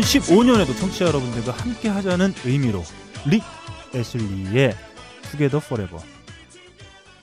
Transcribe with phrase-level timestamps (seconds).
[0.00, 2.82] 2015년에도 청취자 여러분들과 함께 하자는 의미로
[3.26, 3.42] 릭
[3.94, 4.74] 애슐리의
[5.30, 5.98] Together Forever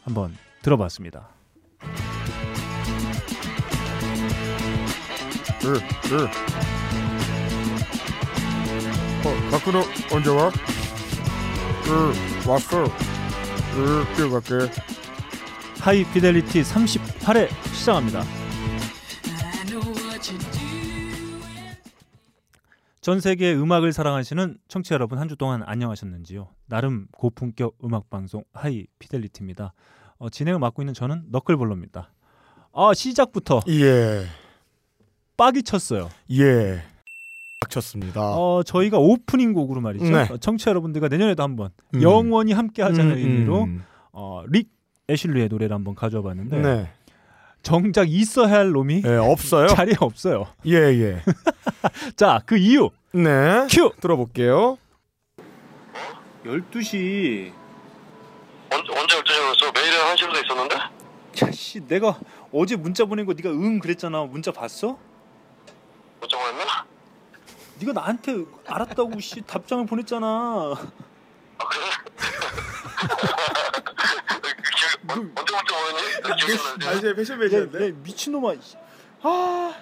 [0.03, 1.27] 한번 들어봤습니다.
[5.63, 6.15] 예, 예.
[9.23, 10.51] 어, 박근홍 언제 와?
[11.87, 12.83] 예, 왔어.
[12.85, 14.71] 예, 뛰어갈게.
[15.79, 18.40] High Fidelity 38회 시작합니다.
[23.01, 26.49] 전 세계 음악을 사랑하시는 청취자 여러분 한 주 동안 안녕하셨는지요?
[26.67, 29.73] 나름 고품격 음악 방송 High Fidelity입니다.
[30.17, 32.11] 어, 진행을 맡고 있는 저는 너클볼러입니다.
[32.73, 34.23] 아 시작부터 예,
[35.35, 36.09] 빡이 쳤어요.
[36.31, 36.83] 예.
[37.61, 38.21] 닥쳤습니다.
[38.37, 40.05] 어, 저희가 오프닝 곡으로 말이죠.
[40.05, 40.27] 네.
[40.31, 42.01] 어, 청취자 여러분들과 내년에도 한번 음.
[42.03, 43.83] 영원히 함께하자는 음, 의미로 음.
[44.11, 44.69] 어, 릭
[45.09, 46.91] 애슐리의 노래를 한번 가져와 봤는데 네.
[47.61, 49.67] 정작 있어야 할 놈이 예, 없어요?
[49.75, 50.47] 자리에 없어요.
[50.65, 51.21] 예, 예.
[52.15, 53.67] 자, 그 이유 네.
[53.69, 53.91] 큐.
[53.99, 54.77] 들어볼게요.
[56.45, 57.51] 12시.
[58.71, 59.73] 언제 언제 12시였어?
[59.75, 60.75] 매일은 1시로 돼 있었는데?
[60.75, 62.17] 야, 씨, 내가
[62.51, 64.23] 어제 문자 보낸 거 네가 응 그랬잖아.
[64.23, 64.97] 문자 봤어?
[66.19, 66.85] 문자 보냈나?
[67.79, 70.27] 네가 나한테 알았다고 씨 답장을 보냈잖아.
[70.27, 71.85] 아 그래?
[74.75, 75.55] 기억, 언- 언제
[76.45, 76.97] 기억이 안 나지?
[76.99, 78.53] 이제 패션 야, 야, 미친놈아.
[78.61, 78.75] 씨.
[79.23, 79.73] 아.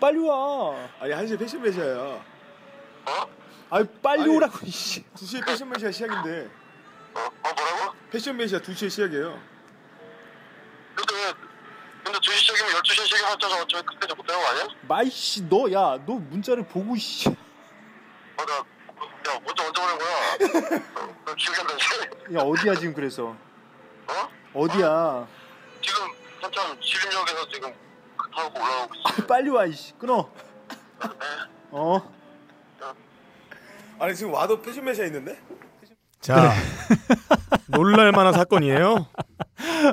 [0.00, 0.88] 빨리 와.
[1.00, 1.98] 아니, 1시에 패션 매시아야.
[1.98, 2.24] 어?
[3.70, 4.36] 아, 빨리 아니.
[4.36, 5.04] 오라고 씨.
[5.14, 6.48] 2시에 패션 매시아 시작인데.
[7.14, 7.20] 어?
[7.20, 7.94] 어 뭐라고?
[8.10, 9.40] 패션 매시아 2시에 시작이에요.
[10.94, 11.32] 근데 왜
[12.04, 14.66] 근데 2시 시작이면 12시에 시작이 맞잖아 어차피 그때까지 못 되는 거 아니야?
[14.82, 17.28] 마이씨 너야너 문자를 보고 씨.
[17.28, 17.34] 어,
[18.46, 18.64] 나,
[19.28, 20.80] 야 언제 보낸 거야?
[20.96, 22.34] 어, 나 기억이 안 나지?
[22.34, 23.36] 야 어디야 지금 그래서?
[24.08, 24.28] 어?
[24.54, 25.26] 어디야?
[25.82, 26.02] 지금
[26.40, 27.72] 한참 지림역에서 지금
[28.16, 30.30] 그 타고 올라오고 있어 아, 빨리 와 이씨 끊어.
[31.70, 32.12] 어?
[33.98, 35.38] 아니, 지금 와도 패션 매시아 있는데?
[36.20, 36.52] 자,
[37.68, 39.06] 놀랄 만한 사건이에요.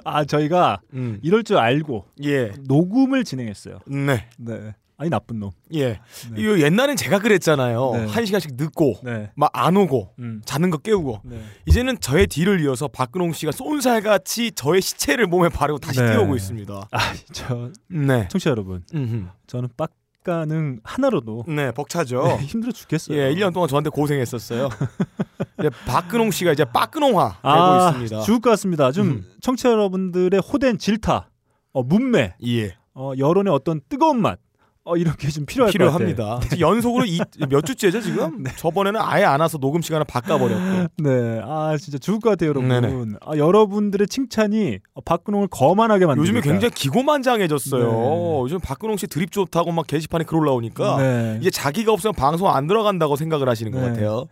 [0.04, 1.20] 아 저희가 음.
[1.24, 2.54] 이럴 줄 알고 예.
[2.68, 3.80] 녹음을 진행했어요.
[3.86, 4.30] 네.
[4.38, 4.76] 네.
[5.00, 5.52] 아니 나쁜 놈.
[5.74, 5.90] 예.
[5.90, 6.00] 네.
[6.38, 7.92] 이거 옛날엔 제가 그랬잖아요.
[7.94, 8.06] 네.
[8.08, 9.32] 한 시간씩 늦고 네.
[9.36, 10.42] 막안 오고 음.
[10.44, 11.22] 자는 거 깨우고.
[11.26, 11.40] 네.
[11.68, 16.12] 이제는 저의 뒤를 이어서 박근홍 씨가 쏜살같이 저의 시체를 몸에 바르고 다시 네.
[16.14, 16.88] 뛰어오고 있습니다.
[16.92, 17.00] 아
[17.32, 18.28] 저 네.
[18.30, 19.28] 청취자 여러분, 음흠.
[19.46, 22.24] 저는 빡가능 하나로도 네, 벅차죠.
[22.24, 23.18] 네, 힘들어 죽겠어요.
[23.20, 24.70] 예, 1년 동안 저한테 고생했었어요.
[25.60, 28.22] 이제 박근홍 씨가 이제 빠근홍화 되고 아, 있습니다.
[28.22, 28.92] 죽을 것 같습니다.
[28.92, 29.26] 좀 음.
[29.42, 31.30] 청취자 여러분들의 호된 질타,
[31.74, 34.40] 어, 문매, 예, 어, 여론의 어떤 뜨거운 맛,
[34.88, 35.72] 어, 이런 게 좀 필요할.
[35.72, 36.40] 필요합니다.
[36.44, 38.44] 지금 연속으로 이, 몇 주째죠 지금?
[38.58, 40.88] 저번에는 아예 안 와서 녹음 시간을 바꿔버렸고.
[41.04, 42.70] 네, 아 진짜 죽을 것 같아요, 여러분.
[42.70, 43.18] 네네.
[43.26, 46.38] 아, 여러분들의 칭찬이 어, 박근홍을 거만하게 만듭니다.
[46.38, 47.92] 요즘에 굉장히 기고만장해졌어요.
[47.92, 48.40] 네.
[48.44, 51.38] 요즘 박근홍 씨 드립 좋다고 막 게시판에 글 올라오니까 네.
[51.42, 53.88] 이제 자기가 없으면 방송 안 들어간다고 생각을 하시는 것 네.
[53.90, 54.28] 같아요.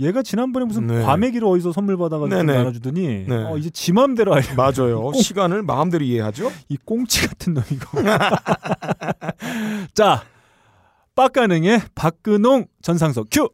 [0.00, 1.02] 얘가 지난번에 무슨 네.
[1.02, 2.58] 과메기를 어디서 선물 받아가지고 네네.
[2.58, 3.34] 나눠주더니 네.
[3.34, 5.12] 어, 이제 지 맘대로 하려 맞아요.
[5.14, 6.50] 시간을 마음대로 이해하죠.
[6.68, 8.02] 이 꽁치 같은 놈이고.
[9.94, 10.22] 자,
[11.14, 13.48] 빡가능의 박근홍 전상석 큐.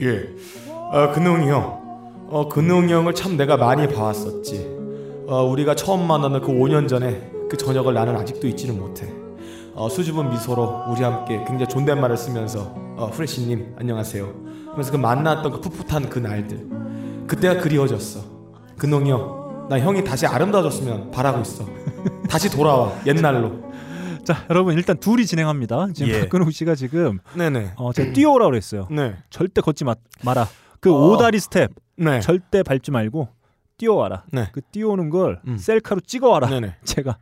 [0.00, 0.28] 예.
[0.70, 2.28] 어, 근홍이 형.
[2.30, 4.78] 어, 근홍이 형을 참 내가 많이 봐왔었지.
[5.26, 9.17] 어, 우리가 처음 만나는 그 5년 전에 그 저녁을 나는 아직도 잊지는 못해.
[9.78, 14.24] 어, 수줍은 미소로 우리 함께 굉장히 존댓말을 쓰면서 어, 프레시님 안녕하세요.
[14.72, 16.66] 하면서 그 만났던 그 풋풋한 그 날들.
[17.28, 18.24] 그때가 그리워졌어.
[18.76, 19.68] 근홍이 형.
[19.70, 21.64] 나 형이 다시 아름다워졌으면 바라고 있어.
[22.28, 23.70] 다시 돌아와 옛날로.
[24.26, 25.90] 자, 여러분 일단 둘이 진행합니다.
[25.94, 26.20] 지금 예.
[26.22, 27.74] 박근홍 씨가 지금 네네.
[27.76, 28.88] 어, 제가 뛰어오라고 그랬어요.
[28.90, 29.14] 네.
[29.30, 29.94] 절대 걷지 마,
[30.24, 30.48] 마라.
[30.80, 31.10] 그 어.
[31.10, 32.18] 오다리 스텝 네.
[32.18, 33.28] 절대 밟지 말고
[33.76, 34.24] 뛰어와라.
[34.32, 34.48] 네.
[34.50, 35.56] 그 뛰어오는 걸 음.
[35.56, 36.48] 셀카로 찍어와라.
[36.48, 36.78] 네네.
[36.82, 37.18] 제가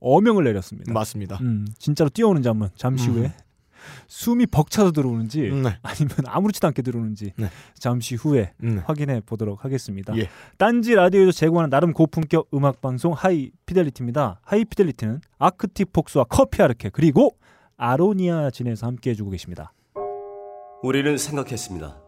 [0.00, 0.92] 어명을 내렸습니다.
[0.92, 1.38] 맞습니다.
[1.40, 3.14] 음, 진짜로 뛰어오는지 한번 잠시 음.
[3.14, 3.32] 후에
[4.06, 5.78] 숨이 벅차서 들어오는지 네.
[5.82, 7.46] 아니면 아무렇지도 않게 들어오는지 네.
[7.78, 8.76] 잠시 후에 네.
[8.84, 10.16] 확인해 보도록 하겠습니다.
[10.18, 10.28] 예.
[10.56, 14.40] 딴지 라디오에서 제공하는 나름 고품격 음악 방송 High Fidelity입니다.
[14.42, 17.36] High Fidelity는 Arctic Fox와 커피 아르케 그리고
[17.76, 19.72] 아로니아 진에서 함께 해주고 계십니다.
[20.82, 22.00] 우리는 생각했습니다.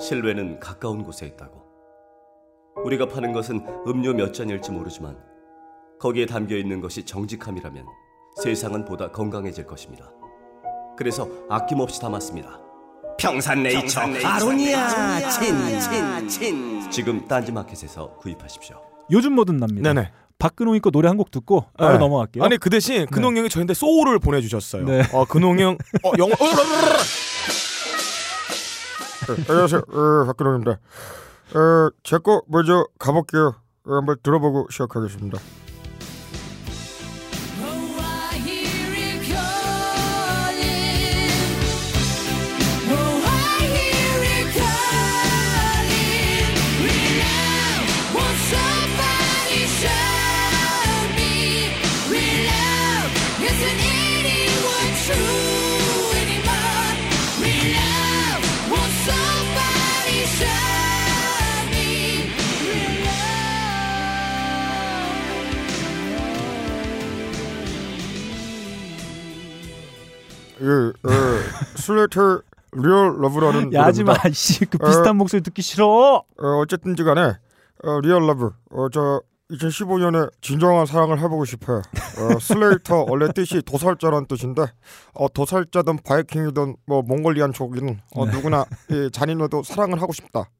[0.00, 1.66] 신뢰는 가까운 곳에 있다고.
[2.84, 5.16] 우리가 파는 것은 음료 몇 잔일지 모르지만
[6.00, 7.86] 거기에 담겨 있는 것이 정직함이라면
[8.42, 10.10] 세상은 보다 건강해질 것입니다.
[10.96, 12.60] 그래서 아낌없이 담았습니다.
[13.18, 18.80] 평산네이처, 아로니아 친친친 지금 딴지마켓에서 구입하십시오.
[19.10, 19.92] 요즘 뭐든 납니다.
[19.92, 20.12] 네네.
[20.38, 21.98] 박근홍이 거 노래 한 곡 듣고 바로 네.
[21.98, 22.44] 넘어갈게요.
[22.44, 24.84] 아니 그 대신 근홍 형이 저한테 소울을 보내주셨어요.
[24.84, 25.02] 네.
[25.12, 26.32] 어 근홍 형, 어 영어.
[29.48, 30.70] 안녕하세요, 어, 박근홍입니다.
[30.70, 33.56] 어, 제거 먼저 가볼게요.
[33.84, 35.38] 어, 한번 들어보고 시작하겠습니다.
[71.76, 72.42] Slaughter
[72.72, 74.14] Real Love라는 야 하지마.
[74.32, 77.34] 씨 그 비슷한 목소리 듣기 싫어 어, 어쨌든지 간에
[77.84, 81.78] 어, Real Love 어, 저 2015년에 진정한 사랑을 해보고 싶어요.
[81.78, 84.66] 어, Slaughter 원래 뜻이 도살자란 뜻인데
[85.14, 88.32] 어, 도살자든 바이킹이든 뭐 몽골리안 족이든 어, 네.
[88.32, 90.50] 누구나 이 잔인해도 사랑을 하고 싶다.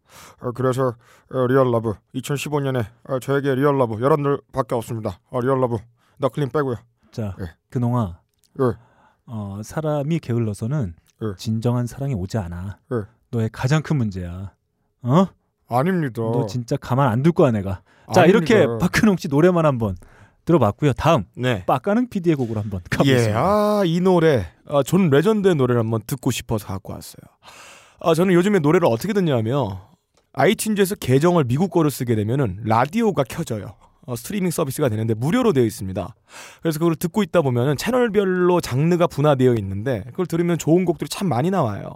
[0.40, 0.94] 어, 그래서
[1.30, 5.20] 어, Real Love 2015년에 어, 저에게 Real Love 여러분들밖에 없습니다.
[5.28, 5.76] 어, Real Love
[6.16, 6.76] 너클님 빼고요.
[7.12, 7.54] 자 예.
[7.68, 8.16] 그동안
[8.60, 8.87] 예.
[9.28, 11.26] 어, 사람이 게을러서는 예.
[11.36, 12.96] 진정한 사랑이 오지 않아 예.
[13.30, 14.52] 너의 가장 큰 문제야
[15.02, 15.26] 어?
[15.68, 16.22] 아닙니다.
[16.22, 17.82] 너 진짜 가만 안 둘 거야 내가
[18.14, 18.54] 자 아닙니다.
[18.54, 19.96] 이렇게 박근홍 씨 노래만 한번
[20.46, 21.64] 들어봤고요 다음 네.
[21.66, 26.30] 빡가능 PD의 곡으로 한번 예, 가보겠습니다 아, 이 노래, 아, 존 레전드의 노래를 한번 듣고
[26.30, 27.20] 싶어서 갖고 왔어요.
[28.00, 29.76] 아, 저는 요즘에 노래를 어떻게 듣냐면,
[30.32, 33.74] iTunes에서 계정을 미국 거를 쓰게 되면은 라디오가 켜져요.
[34.08, 36.14] 어, 스트리밍 서비스가 되는데 무료로 되어 있습니다.
[36.62, 41.50] 그래서 그걸 듣고 있다 보면은 채널별로 장르가 분화되어 있는데 그걸 들으면 좋은 곡들이 참 많이
[41.50, 41.92] 나와요.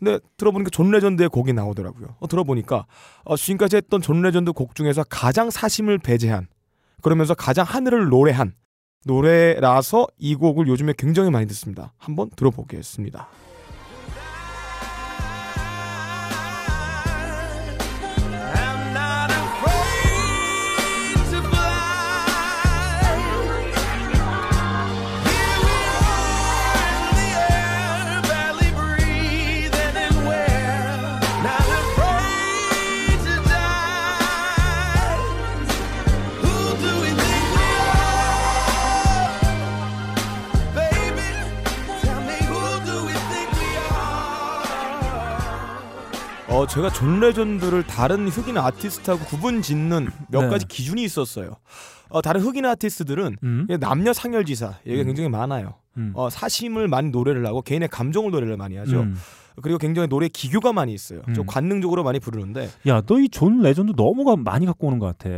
[0.00, 2.16] 근데 들어보니까 존 레전드의 곡이 나오더라고요.
[2.18, 2.86] 어, 들어보니까
[3.24, 6.48] 어, 지금까지 했던 존 레전드 곡 중에서 가장 사심을 배제한
[7.00, 8.54] 그러면서 가장 하늘을 노래한
[9.04, 11.92] 노래라서 이 곡을 요즘에 굉장히 많이 듣습니다.
[11.96, 13.28] 한번 들어보겠습니다.
[46.52, 50.48] 어, 제가 존 레전드를 다른 흑인 아티스트하고 구분 짓는 몇 네.
[50.48, 51.56] 가지 기준이 있었어요.
[52.10, 53.66] 어, 다른 흑인 아티스트들은 음?
[53.80, 55.74] 남녀 상열지사 얘기가 굉장히 많아요.
[55.96, 56.12] 음.
[56.14, 59.00] 어, 사심을 많이 노래를 하고 개인의 감정을 노래를 많이 하죠.
[59.00, 59.16] 음.
[59.62, 61.22] 그리고 굉장히 노래 기교가 많이 있어요.
[61.34, 61.46] 좀 음.
[61.46, 65.28] 관능적으로 많이 부르는데 야 너 이 존 레전드 너무 가- 많이 갖고 오는 것 같아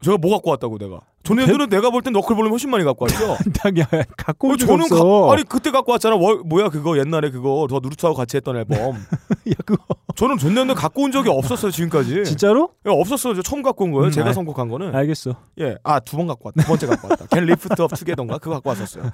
[0.00, 1.00] 제가 뭐 갖고 왔다고 내가?
[1.22, 3.36] 존 레전드는 내가 볼 땐 너클볼륨 훨씬 많이 갖고 왔죠.
[3.80, 3.86] 야
[4.16, 6.16] 갖고 어, 온적 저는 없어 가, 아니 그때 갖고 왔잖아.
[6.16, 8.76] 월, 뭐야 그거 옛날에 그거 저 누르트하고 같이 했던 앨범.
[9.48, 9.84] 야 그거
[10.16, 12.24] 저는 존 레전드 갖고 온 적이 없었어요 지금까지.
[12.24, 12.70] 진짜로?
[12.86, 13.34] 예, 없었어요.
[13.34, 14.06] 저 처음 갖고 온 거예요.
[14.06, 14.94] 음, 제가 알- 선곡한 거는.
[14.94, 16.62] 알겠어 예, 아 두 번 갖고 왔다.
[16.62, 17.26] 두 번째 갖고 왔다.
[17.30, 19.04] Get Lift Up Together던가 그거 갖고 왔었어요.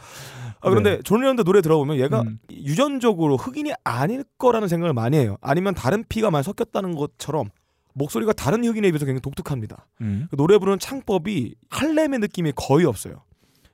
[0.61, 2.39] 아 그런데 존 레전드 노래 들어보면 얘가 음.
[2.51, 5.37] 유전적으로 흑인이 아닐 거라는 생각을 많이 해요.
[5.41, 7.51] 아니면 다른 피가 많이 섞였다는 것처럼
[7.99, 9.87] 목소리가 다른 흑인에 비해서 굉장히 독특합니다.
[10.01, 10.27] 음.
[10.31, 13.23] 그 노래 부르는 창법이 할렘의 느낌이 거의 없어요.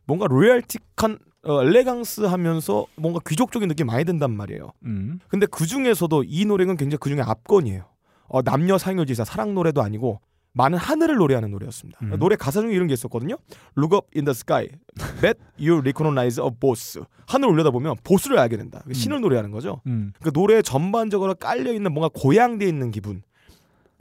[0.07, 4.73] 뭔가 royal틱한 어, elegance하면서 뭔가 귀족적인 느낌 이 많이 든단 말이에요.
[4.85, 5.19] 음.
[5.29, 7.85] 근데 그 중에서도 이 노래는 굉장히 그 중에 압권이에요.
[8.29, 10.21] 어, 남녀 상여지사 사랑 노래도 아니고
[10.55, 11.99] 많은 하늘을 노래하는 노래였습니다.
[12.03, 12.19] 음.
[12.19, 13.37] 노래 가사 중에 이런 게 있었거든요.
[13.77, 14.69] Look up in the sky,
[15.21, 17.01] bet you recognize a boss.
[17.27, 18.83] 하늘 올려다 보면 보스를 알게 된다.
[18.87, 19.83] 그 신을 노래하는 거죠.
[19.87, 20.13] 음.
[20.23, 23.23] 그 노래 전반적으로 깔려 있는 뭔가 고양돼 있는 기분.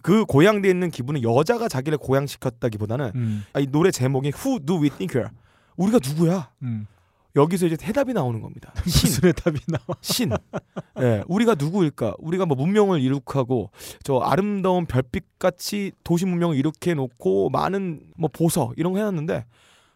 [0.03, 3.45] 그 고양돼 있는 기분은 여자가 자기를 고양시켰다기보다는 음.
[3.53, 5.35] 아, 이 노래 제목이 Who do we think we are?
[5.77, 6.51] 우리가 누구야?
[6.61, 6.85] 음.
[7.35, 8.71] 여기서 이제 해답이 나오는 겁니다.
[8.85, 9.09] 신.
[9.09, 10.29] 무슨 해답이 나와 신.
[10.99, 12.15] 예, 우리가 누구일까?
[12.19, 13.71] 우리가 뭐 문명을 이룩하고
[14.03, 19.45] 저 아름다운 별빛 같이 도시 문명을 이룩해 놓고 많은 뭐 보석 이런 거 해놨는데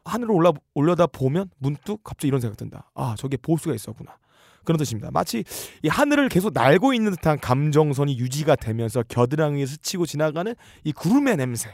[0.06, 2.90] 하늘을 올라 올려다 보면 문득 갑자기 이런 생각 든다.
[2.96, 4.18] 아, 저게 보석이었구나.
[4.68, 5.10] 그런 뜻입니다.
[5.14, 5.46] 마치
[5.82, 11.70] 이 하늘을 계속 날고 있는 듯한 감정선이 유지가 되면서 겨드랑이에 스치고 지나가는 이 구름의 냄새.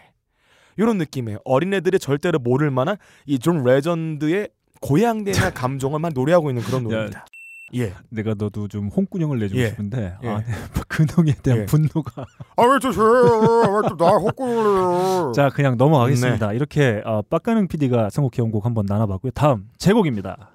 [0.78, 4.50] 이런 느낌의 어린애들이 절대로 모를 만한 이 존 레전드의
[4.82, 7.26] 고양대나 감정을만 노래하고 있는 그런 노래입니다.
[7.76, 7.94] 예.
[8.10, 9.70] 내가 너도 좀 홍군형을 내주고 예.
[9.70, 10.28] 싶은데 예.
[10.28, 10.46] 아, 네.
[10.88, 11.66] 근홍에 대한 예.
[11.66, 13.82] 분노가 아왜또 저예요?
[13.82, 16.56] 왜또나 헛구를 자 그냥 넘어가겠습니다 네.
[16.56, 20.52] 이렇게 어, 빡가능 PD가 선곡해온 곡 한번 나눠봤고요 다음 제곡입니다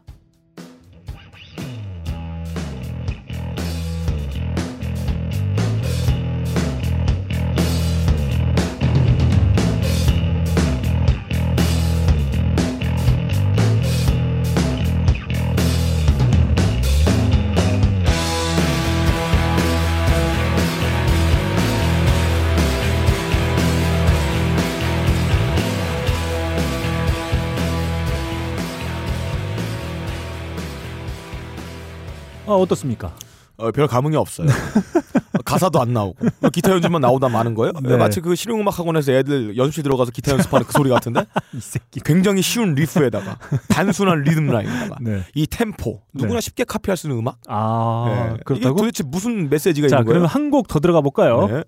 [32.58, 33.14] 어, 어떻습니까?
[33.56, 34.46] 어, 별 감흥이 없어요.
[35.44, 36.16] 가사도 안 나오고
[36.52, 37.72] 기타 연주만 나오다 마는 거예요?
[37.82, 37.96] 네.
[37.96, 41.24] 마치 그 실용음악 학원에서 애들 연습실 들어가서 기타 연습하는 그 소리 같은데
[41.54, 43.38] 이 새끼 굉장히 쉬운 리프에다가
[43.68, 45.22] 단순한 리듬 라인에다가 네.
[45.34, 46.40] 이 템포 누구나 네.
[46.42, 47.38] 쉽게 카피할 수 있는 음악?
[47.48, 48.36] 아 네.
[48.44, 48.76] 그렇다고?
[48.78, 50.20] 도대체 무슨 메시지가 자 있는 거예요?
[50.20, 51.62] 그러면 한 곡 더 들어가 볼까요?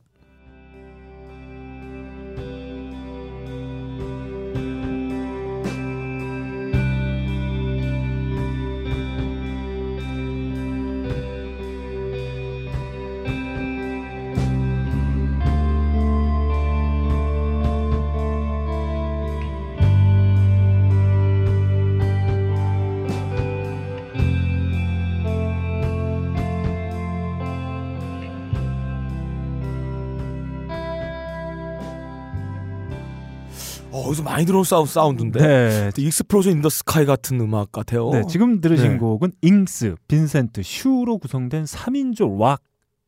[34.20, 35.40] 어디서 많이 들어온 사우, 사운드 인데.
[35.40, 35.90] 네.
[35.96, 38.10] Explosions in the Sky 같은 음악 같아요.
[38.10, 38.98] 네, 지금 들으신 네.
[38.98, 42.62] 곡은 잉스, 빈센트, 슈로 구성된 3인조 락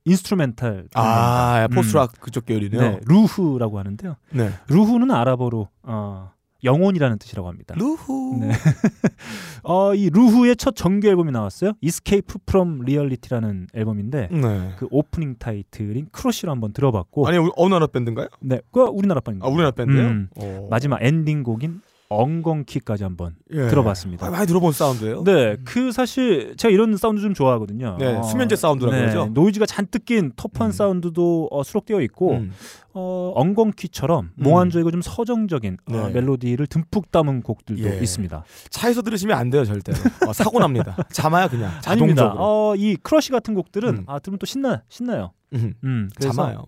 [0.04, 1.74] instrumental 아, 음.
[1.74, 2.80] post-rock 그쪽 계열이네요.
[2.80, 4.16] 네, 루후라고 하는데요.
[4.30, 4.50] 네.
[4.68, 6.32] 루후는 아랍어로 어,
[6.64, 7.74] 영혼이라는 뜻이라고 합니다.
[7.78, 8.38] 루후.
[8.40, 8.52] 네.
[9.64, 11.72] 어, 이 루후의 첫 정규 앨범이 나왔어요.
[11.82, 14.72] Escape from Reality라는 앨범인데 네.
[14.78, 18.28] 그 오프닝 타이틀인 Crush로 한번 들어봤고 아니 어느 나라 밴드인가요?
[18.40, 19.46] 네, 그 우리나라 밴드입니다.
[19.46, 20.06] 아 우리나라 밴드예요?
[20.08, 20.28] 음.
[20.36, 20.68] 어.
[20.70, 21.80] 마지막 엔딩 곡인
[22.14, 23.68] 엉겅퀴까지 한번 예.
[23.68, 24.26] 들어봤습니다.
[24.26, 25.24] 아, 많이 들어본 사운드예요.
[25.24, 27.96] 네, 그 사실 제가 이런 사운드 좀 좋아하거든요.
[27.98, 29.26] 네, 수면제 사운드라고 그러죠?
[29.32, 30.72] 노이즈가 잔뜩 낀 터프한 음.
[30.72, 32.52] 사운드도 어, 수록되어 있고 음.
[32.94, 36.10] 어, 엉겅퀴처럼 몽환적이고 좀 서정적인 어, 네.
[36.10, 37.98] 멜로디를 듬뿍 담은 곡들도 예.
[38.00, 38.44] 있습니다.
[38.70, 39.98] 차에서 들으시면 안 돼요 절대로.
[40.26, 40.96] 어, 사고 납니다.
[41.12, 41.72] 잠와요 그냥.
[41.80, 42.36] 자동적으로.
[42.38, 44.04] 어, 이 Crush 같은 곡들은 음.
[44.06, 45.32] 아 들으면 또 신나 신나요.
[45.54, 45.74] 음.
[45.84, 46.64] 음, 잠와요.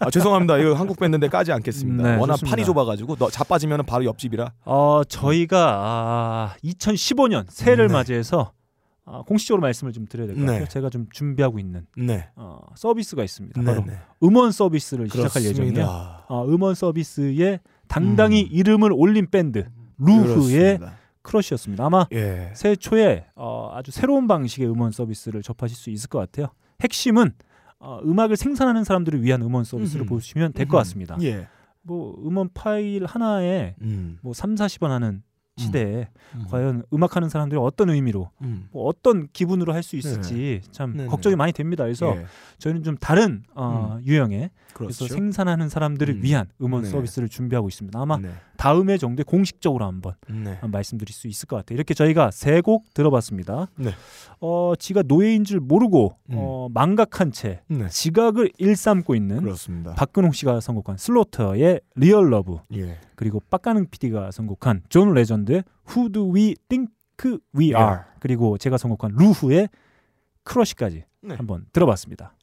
[0.00, 0.58] 아, 죄송합니다.
[0.58, 2.02] 이거 한국 밴드인데 까지 않겠습니다.
[2.02, 2.56] 네, 워낙 좋습니다.
[2.56, 4.52] 판이 좁아가지고 너 자빠지면 바로 옆집이라.
[4.64, 7.92] 어, 저희가 아, 2015년 새해를 네.
[7.92, 8.52] 맞이해서
[9.04, 10.60] 아, 공식적으로 말씀을 좀 드려야 될 것 같아요.
[10.60, 10.68] 네.
[10.68, 12.28] 제가 좀 준비하고 있는 네.
[12.36, 13.60] 어, 서비스가 있습니다.
[13.60, 13.66] 네.
[13.66, 13.98] 바로 네.
[14.22, 15.74] 음원 서비스를 시작할 예정이에요.
[15.74, 16.24] 그렇습니다.
[16.28, 18.48] 어, 음원 서비스에 당당히 음.
[18.52, 19.66] 이름을 올린 밴드
[19.98, 20.24] 루흐의
[20.78, 20.92] 그렇습니다.
[21.22, 21.84] 크러쉬였습니다.
[21.84, 22.50] 아마 예.
[22.54, 26.48] 새해 초에 어, 아주 새로운 방식의 음원 서비스를 접하실 수 있을 것 같아요.
[26.80, 27.32] 핵심은
[27.82, 30.06] 어, 음악을 생산하는 사람들을 위한 음원 서비스를.
[30.06, 31.16] 보시면 될 것 같습니다.
[31.22, 31.48] 예.
[31.82, 34.18] 뭐 음원 파일 하나에 음.
[34.22, 35.22] 뭐 3, 40원 하는
[35.58, 36.44] 시대에 음.
[36.48, 38.68] 과연 음악하는 사람들이 어떤 의미로 음.
[38.72, 41.08] 뭐 어떤 기분으로 할 수 있을지 참 네네.
[41.10, 41.84] 걱정이 많이 됩니다.
[41.84, 42.24] 그래서 예.
[42.58, 45.04] 저희는 좀 다른 어, 유형의 그렇죠.
[45.04, 46.22] 그래서 생산하는 사람들을 음.
[46.22, 46.88] 위한 음원 네.
[46.88, 48.00] 서비스를 준비하고 있습니다.
[48.00, 48.30] 아마 네.
[48.62, 50.56] 다음 해 정도에 공식적으로 한번 네.
[50.62, 51.74] 말씀드릴 수 있을 것 같아요.
[51.74, 53.66] 이렇게 저희가 세 곡 들어봤습니다.
[53.74, 53.90] 네.
[54.40, 56.34] 어, 지가 노예인 줄 모르고 음.
[56.38, 57.88] 어, 망각한 채 네.
[57.88, 59.94] 지각을 일삼고 있는 그렇습니다.
[59.94, 62.98] 박근홍 씨가 선곡한 슬로터의 Real Love 예.
[63.16, 66.92] 그리고 빡가능 PD가 선곡한 존 레전드의 Who Do We Think
[67.56, 67.76] We 예.
[67.76, 69.68] Are 그리고 제가 선곡한 루후의
[70.44, 71.34] Crush까지 네.
[71.34, 72.34] 한번 들어봤습니다.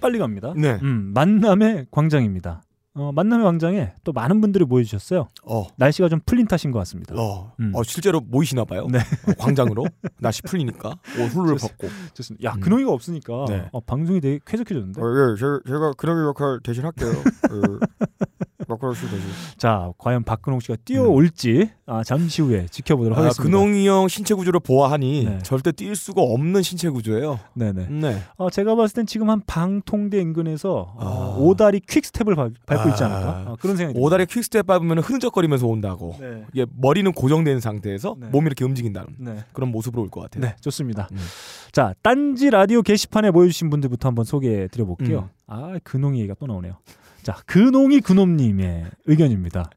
[0.00, 0.52] 빨리 갑니다.
[0.56, 0.78] 네.
[0.82, 2.62] 음, 만남의 광장입니다.
[2.94, 5.28] 어, 만남의 광장에 또 많은 분들이 모여주셨어요.
[5.44, 5.66] 어.
[5.76, 7.14] 날씨가 좀 풀린 탓인 것 같습니다.
[7.16, 7.52] 어.
[7.60, 7.70] 음.
[7.74, 8.86] 어 실제로 모이시나 봐요.
[8.90, 8.98] 네.
[8.98, 9.86] 어, 광장으로
[10.18, 11.88] 날씨 풀리니까 옷 훌훌 좋습- 벗고.
[12.14, 12.48] 좋습니다.
[12.50, 12.60] 야, 음.
[12.60, 13.68] 근홍이가 없으니까 네.
[13.72, 15.00] 어, 방송이 되게 쾌적해졌는데.
[15.00, 17.10] 어, 예, 제가, 제가 그런 역할 대신 할게요.
[18.94, 19.20] 씨 대신.
[19.56, 23.42] 자, 과연 박근홍 씨가 뛰어올지 아, 잠시 후에 지켜보도록 아, 하겠습니다.
[23.58, 25.38] 근홍이 형 신체 구조를 보아하니 네.
[25.42, 27.40] 절대 뛸 수가 없는 신체 구조예요.
[27.54, 27.86] 네네.
[27.88, 28.22] 네.
[28.36, 31.36] 어, 제가 봤을 땐 지금 한 방통대 인근에서 어, 아.
[31.38, 33.06] 오다리 퀵스텝을 밟, 밟고 있지 아.
[33.06, 33.52] 않을까?
[33.52, 34.06] 어, 그런 생각이 듭니다.
[34.06, 36.16] 오다리 퀵스텝 밟으면 흐느적거리면서 온다고.
[36.20, 36.44] 네.
[36.52, 38.28] 이게 머리는 고정된 상태에서 네.
[38.28, 39.44] 몸이 이렇게 움직인다는 네.
[39.52, 40.42] 그런 모습으로 올 것 같아요.
[40.44, 41.08] 네, 좋습니다.
[41.12, 41.18] 음.
[41.72, 45.18] 자, 딴지 라디오 게시판에 모여주신 분들부터 한번 소개해 드려볼게요.
[45.20, 45.28] 음.
[45.46, 46.74] 아, 근홍이 얘기가 또 나오네요.
[47.22, 49.70] 자, 근홍이 근홍님의 의견입니다.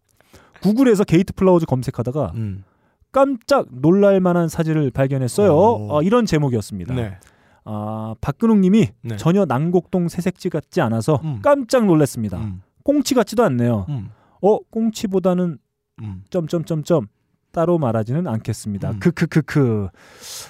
[0.61, 2.63] 구글에서 게이트 플라워즈 검색하다가 음.
[3.11, 5.53] 깜짝 놀랄만한 사진을 발견했어요.
[5.53, 5.87] 오.
[5.91, 6.95] 어, 이런 제목이었습니다.
[6.95, 7.17] 네.
[7.65, 9.17] 아, 박근홍님이 네.
[9.17, 11.39] 전혀 난곡동 새색시 같지 않아서 음.
[11.41, 12.37] 깜짝 놀랐습니다.
[12.39, 12.61] 음.
[12.83, 13.85] 꽁치 같지도 않네요.
[13.89, 14.09] 음.
[14.41, 15.57] 어, 꽁치보다는
[16.01, 16.23] 음.
[16.29, 17.07] 점점점점
[17.53, 18.89] 따로 말하지는 않겠습니다.
[18.91, 18.99] 음.
[18.99, 19.87] 크크크크.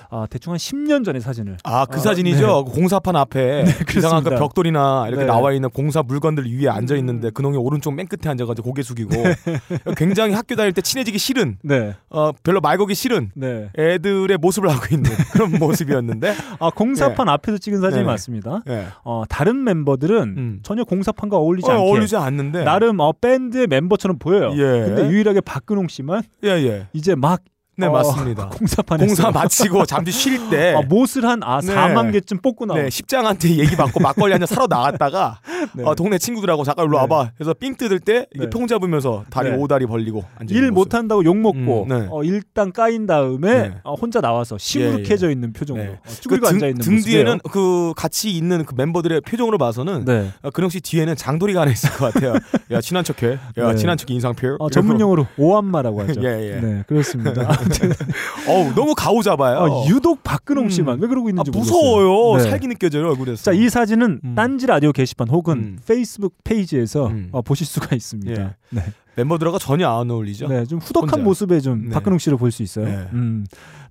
[0.09, 1.57] 아 대충 한 10년 전의 사진을.
[1.63, 2.63] 아, 그 아, 사진이죠.
[2.65, 3.65] 그 공사판 앞에
[3.97, 4.29] 이상한 그.
[4.31, 5.27] 벽돌이나 이렇게 네.
[5.27, 9.11] 나와 있는 공사 물건들 위에 앉아 있는데 그놈이 오른쪽 맨 끝에 앉아 가지고 고개 숙이고
[9.97, 13.69] 굉장히 학교 다닐 때 친해지기 싫은 네, 어 별로 말 걸기 싫은 네.
[13.77, 18.03] 애들의 모습을 하고 있는 그런 모습이었는데 아 공사판 앞에서 찍은 사진이.
[18.05, 18.61] 맞습니다.
[18.69, 18.87] 예.
[19.03, 20.59] 어 다른 멤버들은 음.
[20.63, 24.51] 전혀 공사판과 어울리지 어, 않게 어울리지 않는데 나름 어, 밴드의 멤버처럼 보여요.
[24.53, 24.85] 예.
[24.85, 27.43] 근데 유일하게 박근홍 씨만 예 예 이제 막
[27.75, 31.73] 네 어, 맞습니다 공사판에 공사 마치고 잠시 쉴 때 아, 못을 한 아, 네.
[31.73, 35.39] 4만 개쯤 뽑고 나온 네, 십장한테 얘기 받고 막걸리 한 잔 사러 나갔다가
[35.73, 35.83] 네.
[35.83, 37.01] 어, 동네 친구들하고 잠깐 일로 네.
[37.01, 38.49] 와봐 해서 삥 뜯을 때 네.
[38.49, 39.55] 통 잡으면서 다리 네.
[39.57, 40.69] 오다리 벌리고 일.
[40.71, 42.07] 못한다고 욕 먹고 음, 네.
[42.11, 43.75] 어, 일단 까인 다음에 네.
[43.83, 45.91] 어, 혼자 나와서 시무룩해져 있는 표정으로 네.
[45.93, 47.01] 어, 그 쭈그리고 등, 앉아 있는 등.
[47.01, 50.29] 뒤에는 그 같이 있는 그 멤버들의 표정으로 봐서는 네.
[50.41, 52.33] 어, 근영 씨 뒤에는 장도리가 하나 있을 것 같아요.
[52.71, 53.33] 야 친한 척해.
[53.57, 53.75] 야 네.
[53.75, 54.57] 친한 척 인상표.
[54.59, 56.21] 어, 전문 용어로 오한마라고 하죠.
[56.23, 56.59] 예, 예.
[56.59, 57.47] 네, 그렇습니다.
[57.63, 57.91] 아무튼
[58.47, 59.57] 어우 너무 가오잡아요.
[59.59, 60.69] 어, 유독 박근홍 음.
[60.69, 62.07] 씨만 왜 그러고 아, 있는지 무서워요.
[62.09, 62.43] 모르겠어요.
[62.43, 62.49] 네.
[62.49, 63.43] 살기 느껴져요 얼굴에서.
[63.43, 64.35] 자, 이 사진은 음.
[64.35, 65.79] 딴지 라디오 게시판 혹은 음.
[65.87, 67.29] 페이스북 페이지에서 음.
[67.31, 68.41] 어, 보실 수가 있습니다.
[68.41, 68.49] 예.
[68.69, 68.83] 네.
[69.15, 70.47] 멤버들하고 전혀 안 어울리죠.
[70.47, 71.23] 네, 좀 후덕한 혼자.
[71.23, 71.89] 모습에 좀 네.
[71.91, 72.85] 박근홍 씨를 볼 수 있어요.
[72.85, 73.07] 네.
[73.13, 73.45] 음.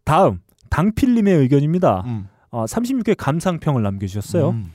[0.05, 2.03] 다음 당필님의 의견입니다.
[2.07, 2.29] 음.
[2.51, 4.51] 어, 36회 감상평을 남겨주셨어요.
[4.51, 4.73] 음.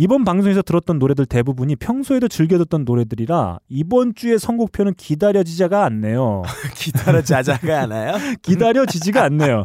[0.00, 6.44] 이번 방송에서 들었던 노래들 대부분이 평소에도 즐겨 듣던 노래들이라 이번 주의 선곡표는 기다려지지가 않네요.
[6.78, 8.14] 기타로 자자가 하나요?
[8.40, 9.64] 기다려지지가 않네요.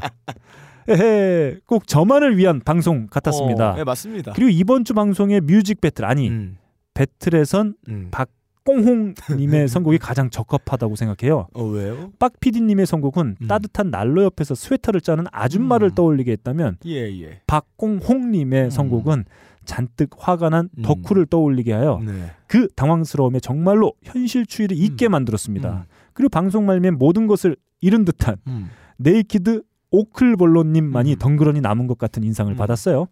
[0.89, 3.73] 에헤, 꼭 저만을 위한 방송 같았습니다.
[3.73, 4.33] 어, 네 맞습니다.
[4.33, 6.57] 그리고 이번 주 방송의 뮤직 배틀 아니 음.
[6.95, 8.07] 배틀에선 음.
[8.09, 8.29] 박
[8.63, 11.47] 박공홍님의 선곡이 가장 적합하다고 생각해요.
[11.53, 12.11] 어 왜요?
[12.17, 13.47] 박 PD님의 선곡은 음.
[13.47, 15.95] 따뜻한 난로 옆에서 스웨터를 짜는 아줌마를 음.
[15.95, 17.41] 떠올리게 했다면 예 예.
[17.45, 18.69] 박공홍님의 음.
[18.69, 19.25] 선곡은
[19.65, 20.83] 잔뜩 화가 난 음.
[20.83, 22.31] 덕후를 떠올리게 하여 네.
[22.47, 25.11] 그 당황스러움에 정말로 현실주의를 잊게 음.
[25.11, 25.71] 만들었습니다.
[25.71, 25.83] 음.
[26.13, 28.69] 그리고 방송 말미에 모든 것을 잃은 듯한 음.
[28.97, 31.19] naked 너클볼러님만이 음.
[31.19, 32.57] 덩그러니 남은 것 같은 인상을 음.
[32.57, 33.07] 받았어요.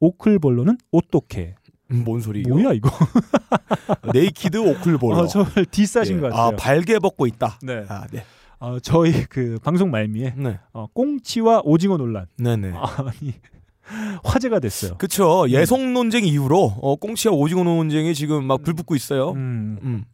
[0.00, 1.54] 너클볼러는 어떻게?
[1.90, 2.42] 음, 뭔 소리?
[2.42, 2.90] 뭐야 이거?
[4.12, 5.16] naked 너클볼러.
[5.16, 6.20] 어, 저를 diss하신 예.
[6.20, 6.46] 것 같아요.
[6.46, 7.58] 아 발개 벗고 있다.
[7.62, 7.84] 네.
[7.88, 8.24] 아 네.
[8.60, 10.58] 어, 저희 그 방송 말미에 네.
[10.72, 12.72] 어, 꽁치와 오징어 논란 네네.
[12.72, 13.34] 아니
[14.24, 14.96] 화제가 됐어요.
[14.98, 19.32] 그쵸 예송 논쟁 이후로 어, 꽁치와 오징어 논쟁이 지금 막 불붙고 있어요.
[19.32, 20.04] 음, 음.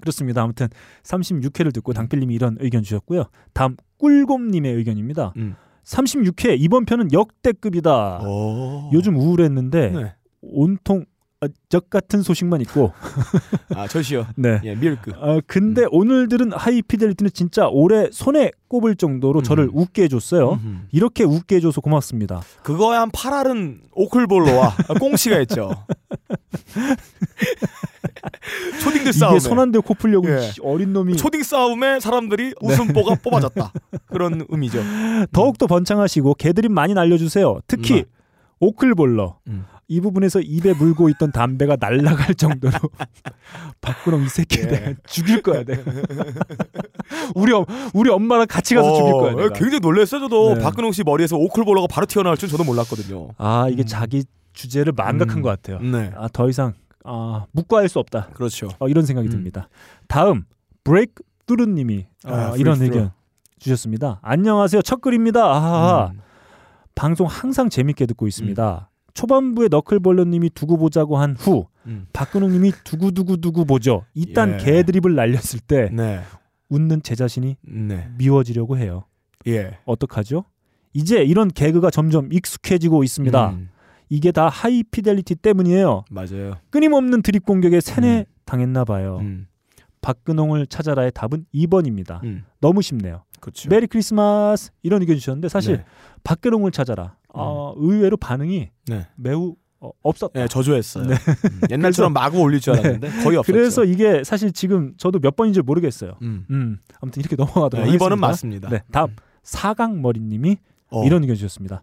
[0.00, 0.42] 그렇습니다.
[0.42, 0.68] 아무튼
[1.02, 3.24] 36회를 듣고 당필님이 이런 의견 주셨고요.
[3.52, 5.32] 다음 꿀곰님의 의견입니다.
[5.36, 5.56] 음.
[5.84, 8.20] 36회 이번 편은 역대급이다.
[8.22, 8.90] 오.
[8.92, 10.14] 요즘 우울했는데 네.
[10.42, 11.04] 온통
[11.40, 12.92] 아, 적 같은 소식만 있고
[13.76, 14.26] 아 저시요.
[14.34, 14.60] 네.
[14.64, 15.12] 예 밀크.
[15.12, 19.44] 어, 근데 오늘 들은 하이피델리티는 진짜 올해 손에 꼽을 정도로 음.
[19.44, 20.54] 저를 웃게 해줬어요.
[20.54, 20.76] 음흠.
[20.90, 22.42] 이렇게 웃게 해줘서 고맙습니다.
[22.64, 25.70] 그거에 한 8알은 오클볼로와 꽁치가 했죠.
[28.82, 30.48] 초딩들 싸움에 이게 손한대 코 풀려고 예.
[30.48, 33.72] 이 어린 놈이 초딩 싸움에 사람들이 웃음보가 뽑아졌다.
[34.06, 34.82] 그런 의미죠.
[35.32, 37.60] 더욱더 번창하시고 개드립 많이 날려주세요.
[37.68, 38.04] 특히 음.
[38.60, 39.64] 오클볼러 음.
[39.90, 42.72] 이 부분에서 입에 물고 있던 담배가 날아갈 정도로
[43.80, 44.66] 박근홍 이 새끼 예.
[44.66, 45.82] 내가 죽일 거야 내가
[47.34, 49.48] 우리 엄, 우리 엄마랑 같이 가서 죽일 거야 어, 내가.
[49.54, 50.20] 굉장히 놀랐어요.
[50.20, 50.62] 저도 네.
[50.62, 53.28] 박근홍 씨 머리에서 오클볼러가 바로 튀어나올 줄 저도 몰랐거든요.
[53.38, 53.86] 아 이게 음.
[53.86, 55.42] 자기 주제를 망각한 음.
[55.42, 55.78] 것 같아요.
[55.80, 56.12] 네.
[56.16, 56.74] 아더 이상
[57.04, 58.28] 아 묵과할 수 없다.
[58.34, 58.68] 그렇죠.
[58.78, 59.32] 어, 이런 생각이 음.
[59.32, 59.70] 듭니다.
[60.06, 60.44] 다음
[60.84, 62.84] 브레이크 뚜루님이 어, 아, 이런 브레이크스루.
[62.84, 63.10] 의견
[63.58, 64.20] 주셨습니다.
[64.22, 65.42] 안녕하세요 첫 글입니다.
[65.46, 66.10] 아하하.
[66.12, 66.20] 음.
[66.94, 68.90] 방송 항상 재밌게 듣고 있습니다.
[69.18, 72.06] 초반부에 너클볼러님이 두고 보자고 한후 음.
[72.12, 74.04] 박근홍님이 두고 두고 두고 보죠.
[74.14, 74.64] 이딴 예.
[74.64, 76.20] 개드립을 날렸을 때 네.
[76.68, 78.08] 웃는 제 자신이 네.
[78.16, 79.06] 미워지려고 해요.
[79.48, 79.76] 예.
[79.86, 80.44] 어떡하죠?
[80.92, 83.50] 이제 이런 개그가 점점 익숙해지고 있습니다.
[83.50, 83.70] 음,
[84.08, 86.04] 이게 다 하이 피델리티 때문이에요.
[86.10, 86.54] 맞아요.
[86.70, 88.24] 끊임없는 드립 공격에 세뇌 음.
[88.44, 89.18] 당했나 봐요.
[89.20, 89.48] 음.
[90.00, 92.22] 박근홍을 찾아라의 답은 2번입니다.
[92.22, 92.44] 음.
[92.60, 93.24] 너무 쉽네요.
[93.40, 93.68] 그렇죠.
[93.68, 95.84] 메리 크리스마스 이런 의견 주셨는데 사실 네.
[96.22, 97.16] 박근홍을 찾아라.
[97.34, 99.06] 어, 의외로 반응이 네.
[99.16, 100.40] 매우 어, 없었다.
[100.40, 101.06] 네, 저조했어요.
[101.06, 101.14] 네.
[101.14, 103.52] 음, 옛날처럼 마구 올릴 줄 알았는데 거의 없었죠.
[103.52, 106.14] 그래서 이게 사실 지금 저도 몇 번인지 모르겠어요.
[106.22, 106.46] 음.
[106.50, 108.68] 음, 아무튼 이렇게 넘어가도록 네, 이번은 하겠습니다.
[108.68, 108.68] 맞습니다.
[108.70, 109.14] 네, 다음
[109.44, 110.56] 사강머리님이
[110.90, 111.04] 어.
[111.04, 111.82] 이런 의견 주셨습니다.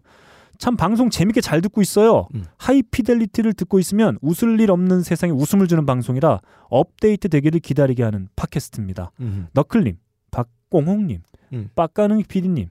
[0.58, 2.28] 참 방송 재밌게 잘 듣고 있어요.
[2.34, 2.44] 음.
[2.58, 9.12] 하이피델리티를 듣고 있으면 웃을 일 없는 세상에 웃음을 주는 방송이라 업데이트 되기를 기다리게 하는 팟캐스트입니다.
[9.20, 9.48] 음.
[9.52, 9.98] 너클님,
[10.30, 11.70] 박공홍님, 음.
[11.74, 12.68] 빡가능 PD님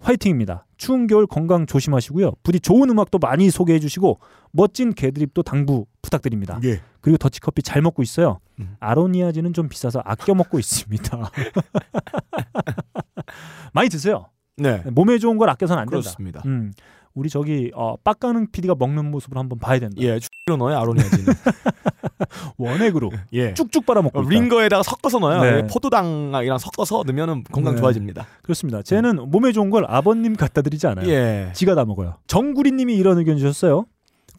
[0.00, 0.66] 화이팅입니다.
[0.80, 2.32] 추운 겨울 건강 조심하시고요.
[2.42, 4.18] 부디 좋은 음악도 많이 소개해 주시고
[4.50, 6.58] 멋진 개드립도 당부 부탁드립니다.
[6.64, 6.80] 예.
[7.02, 8.40] 그리고 더치커피 잘 먹고 있어요.
[8.58, 8.76] 음.
[8.80, 11.30] 아로니아진은 좀 비싸서 아껴 먹고 있습니다.
[13.74, 14.30] 많이 드세요.
[14.56, 14.78] 네.
[14.90, 16.00] 몸에 좋은 걸 아껴서는 안 된다.
[16.00, 16.42] 그렇습니다.
[16.46, 16.72] 음,
[17.14, 19.96] 우리 저기 어, 빡가능 PD가 먹는 모습을 한번 봐야 된다.
[19.98, 21.24] 예, 축으로 넣어요 아로니아진은.
[22.58, 23.54] 원액으로 예.
[23.54, 24.22] 쭉쭉 빨아먹고 어.
[24.22, 25.42] 링거에다가 섞어서 넣어요.
[25.42, 25.56] 네.
[25.58, 27.80] 예, 포도당이랑 섞어서 넣으면 건강 네.
[27.80, 28.26] 좋아집니다.
[28.42, 28.82] 그렇습니다.
[28.82, 31.08] 쟤는 몸에 좋은 걸 아버님 갖다 드리지 않아요.
[31.08, 31.50] 예.
[31.54, 32.16] 지가 다 먹어요.
[32.26, 33.86] 정구리님이 이런 의견 주셨어요.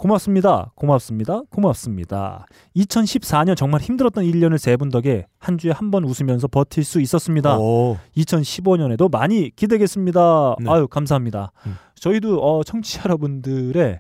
[0.02, 0.72] 고맙습니다.
[0.74, 1.42] 고맙습니다.
[1.52, 2.46] 고맙습니다.
[2.76, 7.58] 2014년 정말 힘들었던 1년을 세 분 덕에 한 주에 한 번 웃으면서 버틸 수 있었습니다.
[7.60, 7.98] 오.
[8.18, 10.56] 2015년에도 많이 기대겠습니다.
[10.60, 10.72] 네.
[10.72, 11.52] 아유 감사합니다.
[11.68, 11.76] 음.
[11.96, 14.00] 저희도 어, 청취자 여러분들의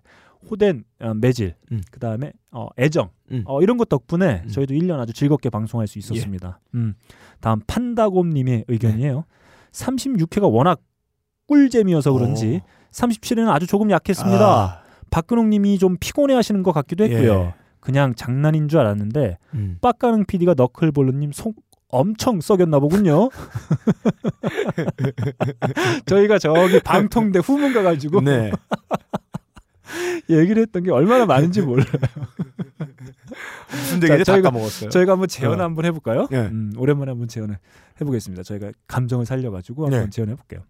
[0.50, 1.82] 호된 어, 매질, 음.
[1.92, 3.44] 그 다음에 어, 애정 음.
[3.46, 4.50] 어, 이런 것 덕분에 음.
[4.50, 6.60] 저희도 1년 아주 즐겁게 방송할 수 있었습니다.
[6.74, 6.96] 음.
[7.42, 9.26] 다음 판다곰님의 의견이에요.
[9.72, 10.80] 36회가 워낙
[11.48, 12.62] 꿀잼이어서 그런지
[12.92, 14.46] 37회는 아주 조금 약했습니다.
[14.46, 14.82] 아.
[15.12, 17.34] 박근홍 님이 좀 피곤해 하시는 것 같기도 했고요.
[17.34, 17.54] 예.
[17.80, 19.78] 그냥 장난인 줄 알았는데 음.
[19.82, 21.56] 빡가능 PD가 너클볼러 님 속
[21.94, 23.30] 엄청 썩였나 보군요.
[26.06, 28.52] 저희가 저기 방통대 후문 가가지고 네.
[30.30, 31.86] 얘기를 했던 게 얼마나 많은지 몰라요.
[33.72, 34.90] 무슨 자, 얘기를 다 저희가- 까먹었어요.
[34.90, 35.64] 저희가 한번 재현 어.
[35.66, 36.30] 한번 해볼까요?
[36.32, 36.38] 예.
[36.38, 37.58] 음, 오랜만에 한번 재현을
[38.00, 38.44] 해보겠습니다.
[38.44, 40.10] 저희가 감정을 살려가지고 한번 네.
[40.10, 40.62] 재현해볼게요.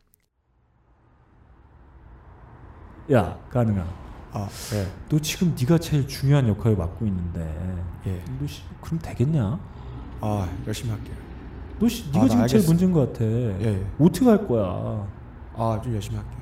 [3.12, 3.86] 야 가능아,
[4.34, 4.88] 아, 예.
[5.10, 7.42] 너 지금 네가 제일 중요한 역할을 맡고 있는데
[8.08, 8.24] 예.
[8.40, 9.60] 너 씨, 그럼 되겠냐?
[10.22, 11.16] 아, 열심히 할게요.
[11.80, 12.66] 너 씨, 아, 네가 나 지금 제일.
[12.68, 13.26] 문제인 것 같아.
[13.26, 13.58] 예.
[13.62, 13.86] 예.
[14.00, 15.08] 어떻게 할 거야?
[15.56, 16.42] 아, 좀 열심히 할게요.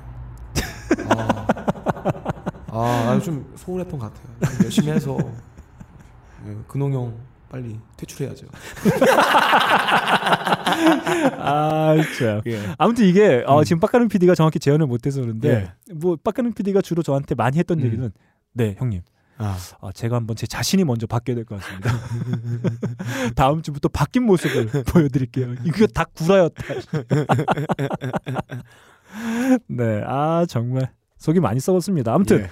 [1.08, 1.46] 아,
[2.72, 2.78] 아,
[3.10, 4.52] 아, 좀 소홀했던 것 같아요.
[4.56, 5.16] 좀 열심히 해서
[6.46, 7.14] 예, 근홍 형
[7.50, 8.46] 빨리 퇴출해야죠.
[11.38, 12.40] 아, 진짜.
[12.46, 12.60] 예.
[12.78, 13.64] 아무튼 이게 어, 음.
[13.64, 15.72] 지금 빡가는 PD가 정확히 재현을 못해서 그런데 예.
[15.94, 17.84] 뭐 빡가는 PD가 주로 저한테 많이 했던 음.
[17.84, 18.10] 얘기는
[18.52, 19.02] 네 형님
[19.38, 19.56] 아.
[19.80, 21.90] 아, 제가 한번 제 자신이 먼저 바뀌어야 될 것 같습니다.
[23.34, 25.54] 다음 주부터 바뀐 모습을 보여드릴게요.
[25.64, 26.62] 이거 다 구라였다.
[29.66, 32.12] 네, 아 정말 속이 많이 썩었습니다.
[32.12, 32.48] 아무튼 예.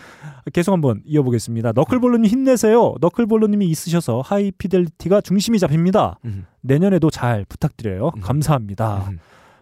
[0.53, 1.73] 계속 한번 이어보겠습니다.
[1.73, 2.95] 너클볼러님 힘내세요.
[3.01, 6.19] 너클볼러님이 있으셔서 하이피델리티가 중심이 잡힙니다.
[6.27, 6.47] 음.
[6.61, 8.13] 내년에도 잘 부탁드려요.
[8.15, 8.21] 음.
[8.21, 9.09] 감사합니다.
[9.11, 9.19] 음.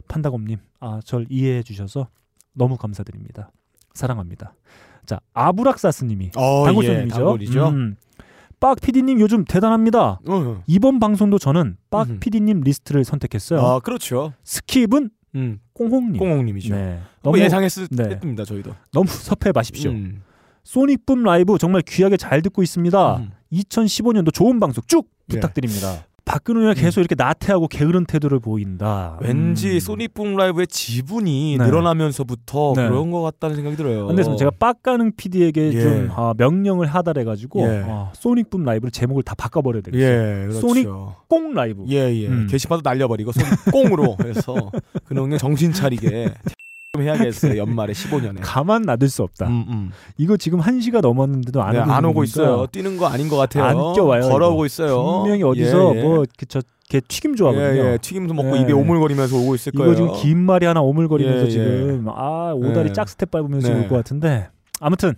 [0.08, 2.08] 판다곰님, 아, 절 이해해 주셔서
[2.52, 3.50] 너무 감사드립니다.
[3.94, 4.54] 사랑합니다.
[5.06, 7.14] 자, 아브락사스님이 어, 예, 단골손님이죠.
[7.16, 7.68] 단골이죠.
[7.68, 7.96] 음.
[8.58, 10.18] 빡 PD님 요즘 대단합니다.
[10.26, 10.62] 어.
[10.66, 12.18] 이번 방송도 저는 빡 음.
[12.20, 13.60] PD님 리스트를 선택했어요.
[13.60, 14.32] 아, 그렇죠.
[14.44, 15.60] skip은 음.
[15.74, 16.16] 꽁홍님.
[16.16, 16.74] 꽁홍님이죠.
[16.74, 17.00] 네.
[17.22, 18.08] 너무 예상했습니다.
[18.20, 18.44] 네.
[18.44, 18.74] 저희도.
[18.92, 19.90] 너무 섭해 마십시오.
[19.90, 20.22] 음.
[20.64, 23.16] 소닉붐 라이브 정말 귀하게 잘 듣고 있습니다.
[23.18, 23.30] 음.
[23.52, 25.34] 2015년도 좋은 방송 쭉 예.
[25.34, 26.05] 부탁드립니다.
[26.26, 29.16] 박근홍이가 계속 이렇게 나태하고 게으른 태도를 보인다.
[29.22, 29.80] 왠지 음.
[29.80, 31.64] 소닉붐 라이브의 지분이 네.
[31.64, 32.88] 늘어나면서부터 네.
[32.88, 34.08] 그런 것 같다는 생각이 들어요.
[34.08, 35.80] 근데 제가 빡가능 PD에게 예.
[35.80, 37.84] 좀 아, 명령을 하달해가지고 예.
[37.86, 40.06] 아, 소닉붐 라이브를 제목을 다 바꿔버려야 되겠어요.
[40.06, 40.60] 예, 그렇죠.
[40.60, 40.88] 소닉
[41.28, 41.84] 꽁 라이브.
[41.90, 42.26] 예, 예.
[42.26, 42.48] 음.
[42.50, 44.54] 게시판도 날려버리고 손 꽁으로 해서
[45.06, 46.34] 그놈의 정신 차리게
[46.96, 47.56] 좀 해야겠어요.
[47.58, 48.38] 연말에 15년에.
[48.40, 49.46] 가만 놔둘 수 없다.
[49.46, 49.90] 음, 음.
[50.16, 52.66] 이거 지금 한 시가 넘었는데도 안 네, 안 오고 있어요.
[52.66, 53.64] 뛰는 거 아닌 것 같아요.
[53.64, 54.66] 안 껴와요, 걸어오고 이거.
[54.66, 55.02] 있어요.
[55.22, 56.02] 분명히 어디서 예, 예.
[56.02, 57.82] 뭐저개 튀김 좋아하거든요.
[57.84, 57.98] 예, 예.
[57.98, 58.62] 튀김도 먹고 예.
[58.62, 59.96] 입에 오물거리면서 오고 있을 이거 거예요.
[59.96, 61.48] 지금 긴 말이 하나 오물거리면서 예, 예.
[61.50, 62.92] 지금 아 오다리 네.
[62.92, 63.74] 짝스텝 밟으면서 네.
[63.80, 64.48] 올것 같은데
[64.80, 65.14] 아무튼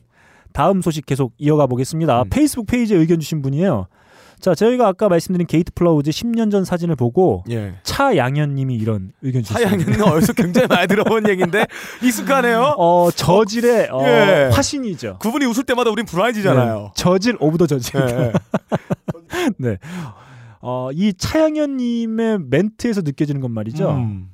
[0.52, 2.22] 다음 소식 계속 이어가 보겠습니다.
[2.22, 2.28] 음.
[2.30, 3.86] 페이스북 페이지에 의견 주신 분이에요.
[4.40, 7.74] 자 저희가 아까 말씀드린 게이트 플라워즈 10년 전 사진을 보고 예.
[7.82, 9.70] 차양현 님이 이런 의견 주셨습니다.
[9.70, 11.66] 하양이는 어디서 굉장히 많이 들어본 얘기인데
[12.02, 12.74] 익숙하네요.
[12.78, 14.50] 어 저질의 어, 예.
[14.52, 15.18] 화신이죠.
[15.20, 16.78] 그분이 웃을 때마다 우린 불안해지잖아요.
[16.78, 16.90] 네.
[16.94, 18.00] 저질 of the 저질.
[18.00, 18.32] 예, 예.
[19.58, 19.78] 네.
[20.60, 23.90] 어, 이 차양현 님의 멘트에서 느껴지는 건 말이죠.
[23.90, 24.30] 음.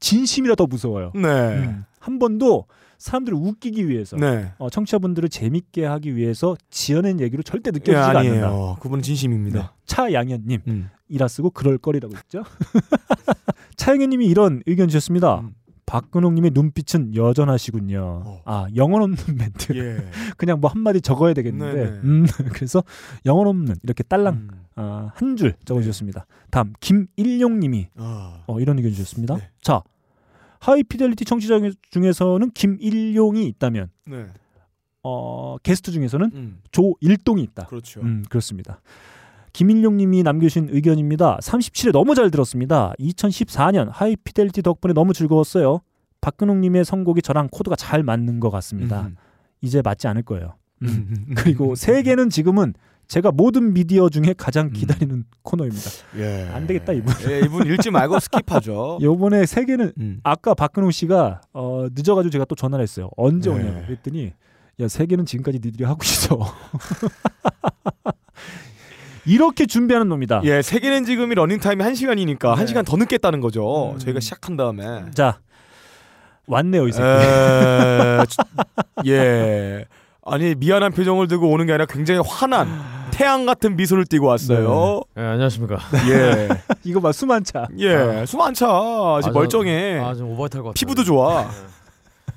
[0.00, 1.12] 진심이라 더 무서워요.
[1.14, 1.28] 네.
[1.28, 1.84] 음.
[1.98, 2.66] 한 번도
[2.98, 4.52] 사람들을 웃기기 위해서 네.
[4.58, 8.76] 어, 청취자분들을 재밌게 하기 위해서 지어낸 얘기로 절대 예, 느껴지지가 않는다.
[8.80, 9.58] 그분은 진심입니다.
[9.60, 9.68] 네.
[9.86, 10.90] 차양현님 음.
[11.08, 12.42] 이라 쓰고 그럴 거리라고 했죠.
[13.76, 15.40] 차양현님이 이런 의견 주셨습니다.
[15.40, 15.54] 음.
[15.88, 18.22] 박근홍님의 눈빛은 여전하시군요.
[18.26, 18.42] 어.
[18.44, 19.74] 아 영혼 없는 멘트.
[19.74, 19.96] 예.
[20.36, 21.74] 그냥 뭐 한마디 적어야 되겠는데.
[21.74, 22.00] 네네.
[22.04, 22.84] 음, 그래서
[23.24, 24.50] 영혼 없는 이렇게 딸랑 음.
[24.76, 26.26] 아, 한줄 적어주셨습니다.
[26.50, 28.44] 다음 김일용님이 아.
[28.46, 29.36] 어, 이런 의견 주셨습니다.
[29.36, 29.48] 네.
[29.62, 29.82] 자
[30.60, 31.58] 하이피델리티 청취자
[31.90, 34.26] 중에서는 김일용이 있다면 네.
[35.02, 36.58] 어, 게스트 중에서는 음.
[36.70, 37.66] 조일동이 있다.
[37.66, 38.00] 그렇죠.
[38.00, 38.80] 음, 그렇습니다.
[39.52, 41.38] 김일용님이 남겨주신 의견입니다.
[41.38, 42.92] 37회 너무 잘 들었습니다.
[43.00, 45.80] 2014년 하이피델리티 덕분에 너무 즐거웠어요.
[46.20, 49.06] 박근홍님의 선곡이 저랑 코드가 잘 맞는 것 같습니다.
[49.06, 49.16] 음.
[49.60, 50.54] 이제 맞지 않을 거예요.
[50.82, 50.88] 음.
[50.88, 51.34] 음.
[51.36, 52.74] 그리고 세계는 지금은
[53.08, 55.90] 제가 모든 미디어 중에 가장 기다리는 코너입니다.
[56.18, 56.46] 예.
[56.52, 57.14] 안 되겠다, 이분.
[57.30, 59.00] 예, 이분 읽지 말고 skip하죠.
[59.00, 60.20] 요번에 세계는 음.
[60.22, 63.08] 아까 박근홍 씨가 어, 늦어가지고 제가 또 전화를 했어요.
[63.16, 63.56] 언제 네.
[63.56, 64.32] 오냐고 그랬더니
[64.80, 66.38] 야 세계는 지금까지 니들이 하고 있어.
[69.24, 70.42] 이렇게 준비하는 놈이다.
[70.44, 72.64] 예, 세계는 지금이 러닝 타임이 1시간이니까 네.
[72.64, 73.92] 1시간 더 늦겠다는 거죠.
[73.92, 73.98] 음.
[73.98, 75.06] 저희가 시작한 다음에.
[75.14, 75.40] 자
[76.46, 77.04] 왔네요 이 새끼.
[77.06, 78.36] 에, 주-
[79.10, 79.84] 예.
[80.24, 82.68] 아니 미안한 표정을 들고 오는 게 아니라 굉장히 화난
[83.18, 85.02] 태양 같은 미소를 띠고 왔어요.
[85.16, 85.76] 네, 안녕하십니까.
[86.08, 86.48] 예.
[86.84, 87.66] 이거 봐 수만 차.
[87.76, 88.24] 예.
[88.26, 88.66] 숨안 차.
[88.68, 89.98] 아직 아, 저- 멀쩡해.
[89.98, 90.72] 아, 좀 오버탈 것 같아요.
[90.74, 91.50] 피부도 좋아.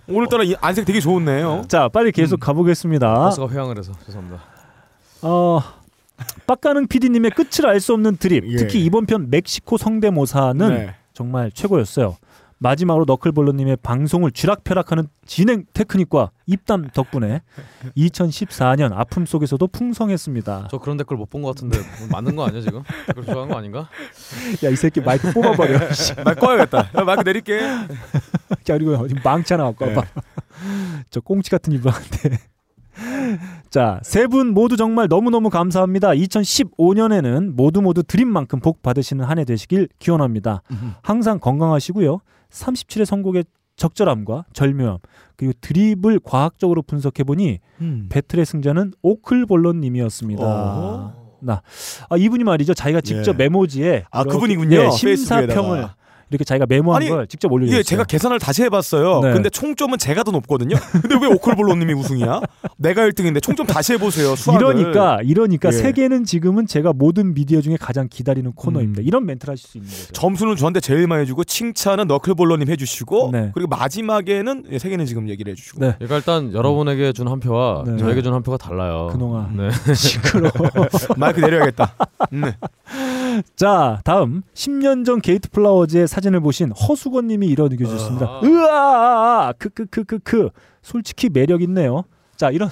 [0.10, 1.66] 오늘따라 이 안색 되게 좋네요.
[1.68, 2.40] 자 빨리 계속 음.
[2.40, 3.14] 가보겠습니다.
[3.14, 4.42] 버스가 회항을 해서 죄송합니다.
[5.22, 5.62] 어
[6.48, 8.44] 빡가능 PD님의 끝을 알 수 없는 드립.
[8.52, 8.56] 예.
[8.56, 10.96] 특히 이번 편 멕시코 성대모사는 네.
[11.14, 12.18] 정말 최고였어요.
[12.64, 17.42] 마지막으로 너클볼러님의 방송을 쥐락펴락하는 진행 테크닉과 입담 덕분에
[17.98, 20.68] 2014년 아픔 속에서도 풍성했습니다.
[20.70, 22.84] 저 그런 댓글 못 본 것 같은데 뭐 맞는 거 아니야 지금?
[23.08, 23.90] 댓글 좋아하는 거 아닌가?
[24.64, 25.90] 야 이 새끼 마이크 뽑아버려.
[25.94, 26.14] 씨.
[26.24, 26.92] 말 꺼야겠다.
[26.98, 27.60] 야, 마이크 내릴게.
[27.62, 27.88] 야
[28.66, 30.04] 그리고 어디 망치 하나 갖고 와봐.
[31.10, 32.38] 저 꽁치 같은 이분한테.
[33.72, 36.10] 자, 세 분 모두 정말 너무너무 감사합니다.
[36.10, 40.62] 2015년에는 모두 모두 드림만큼 복 받으시는 한 해 되시길 기원합니다.
[41.02, 42.20] 항상 건강하시고요.
[42.52, 45.00] 37의 선곡의 적절함과 절묘함
[45.36, 48.08] 그리고 드립을 과학적으로 분석해 보니 음.
[48.10, 50.44] 배틀의 승자는 오클볼런님이었습니다.
[50.44, 51.22] 어.
[51.42, 51.64] 나
[52.10, 52.76] 아, 이분이 말이죠.
[52.76, 53.38] 자기가 직접 예.
[53.38, 54.78] 메모지에 아, 그분이군요.
[54.78, 55.88] 예, 심사평을 페
[56.32, 57.80] 이렇게 자기가 메모한 아니, 걸 직접 올려주셨어요.
[57.80, 59.20] 예, 제가 계산을 다시 해봤어요.
[59.22, 59.34] 네.
[59.34, 60.78] 근데 총점은 제가 더 높거든요.
[61.02, 62.40] 근데 왜 오클볼로님이 우승이야?
[62.78, 64.36] 내가 1등인데 총점 다시 해보세요.
[64.36, 64.62] 수학을.
[64.80, 65.72] 이러니까 이러니까 예.
[65.74, 69.02] 세계는 지금은 제가 모든 미디어 중에 가장 기다리는 코너입니다.
[69.02, 69.06] 음.
[69.06, 70.14] 이런 멘트를 하실 수 있는 거죠.
[70.14, 73.52] 점수는 저한테 제일 많이 주고 칭찬은 너클볼러님 해주시고 네.
[73.54, 75.96] 그리고 마지막에는 예, 세계는 지금 얘기를 해주시고 네.
[76.02, 77.98] 얘가 일단 여러분에게 준 한 표와 네.
[77.98, 79.10] 저에게 준 한 표가 달라요.
[79.12, 79.70] 그놈아 네.
[79.94, 80.50] 시끄러.
[81.18, 81.96] 마이크 내려야겠다.
[82.32, 82.56] 네.
[83.56, 88.26] 자 다음 10년 전 게이트 플라워즈의 사진을 보신 허수건 님이 이런 의견 주셨습니다.
[88.28, 88.42] 아.
[88.44, 90.50] 으아 크크크크크
[90.82, 92.04] 솔직히 매력 있네요.
[92.36, 92.70] 자 이런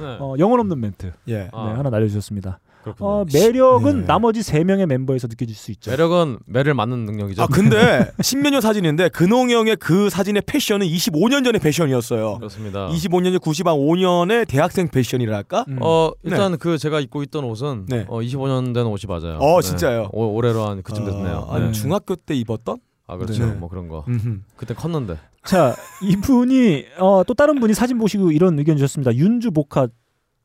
[0.00, 0.16] 네.
[0.20, 1.48] 어, 영혼 없는 멘트 예.
[1.52, 1.68] 아.
[1.68, 2.58] 네, 하나 날려 주셨습니다.
[2.82, 3.08] 그렇군요.
[3.08, 4.06] 어, 매력은 네.
[4.06, 5.90] 나머지 세 명의 멤버에서 느껴질 수 있죠.
[5.90, 7.42] 매력은 매를 맞는 능력이죠.
[7.42, 12.38] 아 근데 십몇 년 사진인데 근홍 형의 그 사진의 패션은 25년 전의 패션이었어요.
[12.38, 12.88] 그렇습니다.
[12.88, 15.64] 25년에 95년의 대학생 패션이랄까?
[15.68, 15.78] 음.
[15.80, 18.04] 어 일단 그 제가 입고 있던 옷은 네.
[18.08, 19.38] 어 25년 된 옷이 맞아요.
[19.38, 20.10] 어, 진짜요?
[20.12, 21.46] 오, 올해로 한 그쯤 됐네요.
[21.48, 21.72] 어, 아니, 네.
[21.72, 22.78] 중학교 때 입었던?
[23.06, 23.46] 아 그렇죠.
[23.46, 23.52] 네.
[23.52, 24.04] 뭐 그런 거.
[24.08, 24.40] 음흠.
[24.56, 25.18] 그때 컸는데.
[25.44, 29.14] 자, 이분이 어, 또 다른 분이 사진 보시고 이런 의견 주셨습니다.
[29.14, 29.88] 윤주 보카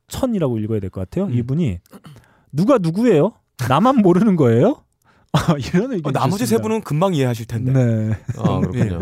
[0.08, 1.26] 천이라고 읽어야 될 것 같아요.
[1.26, 1.34] 음.
[1.38, 1.80] 이분이
[2.52, 3.34] 누가 누구예요?
[3.68, 4.82] 나만 모르는 거예요?
[5.34, 6.58] 아, 이런 의견 어, 나머지 세.
[6.58, 7.72] 분은 금방 이해하실 텐데.
[7.74, 8.18] 네.
[8.38, 9.02] 아 그렇군요.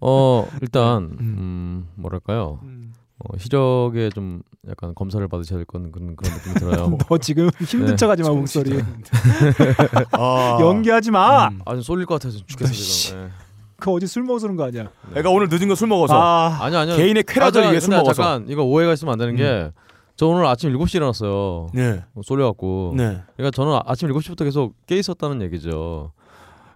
[0.00, 1.18] 어 일단 음.
[1.20, 2.60] 음 뭐랄까요.
[2.62, 2.92] 음.
[3.18, 6.98] 어, 희적에 좀 약간 검사를 받으셔야 될 건 그런 그런 느낌이 들어요.
[7.08, 7.96] 너 지금 힘든 네.
[7.96, 8.80] 척하지 마 목소리.
[10.12, 10.58] 아.
[10.60, 11.48] 연기하지 마.
[11.48, 11.60] 음.
[11.66, 13.08] 아주 쏠릴 것 같아서 죽겠어 씨.
[13.08, 13.24] 지금.
[13.24, 13.28] 예.
[13.78, 14.88] 그 어디 술 먹어서 그런 거 아니야?
[15.14, 16.96] 내가 오늘 늦은 거 술 먹어서 아, 아니 아니요.
[16.96, 18.22] 개인의 쾌락을 아, 위해 술 먹어서.
[18.22, 19.70] 잠깐 이거 오해가 있으면 안 되는 게
[20.20, 21.68] 저 오늘 아침 7시에 일어났어요.
[21.72, 22.04] 네.
[22.14, 22.92] 어, 쏠려갖고.
[22.94, 23.22] 네.
[23.38, 26.12] 그러니까 저는 아- 아침 7시부터 계속 깨 있었다는 얘기죠.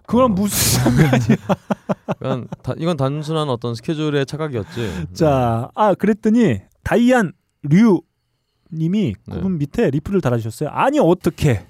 [0.07, 0.27] 그건 어.
[0.29, 1.37] 무슨 상관이야?
[2.17, 5.09] 그러니까 다- 이건 단순한 어떤 스케줄의 착각이었지.
[5.13, 8.01] 자, 아 그랬더니 다이안 류
[8.73, 9.35] 님이 네.
[9.35, 10.69] 그분 밑에 리플을 달아주셨어요.
[10.69, 11.67] 아니 어떻게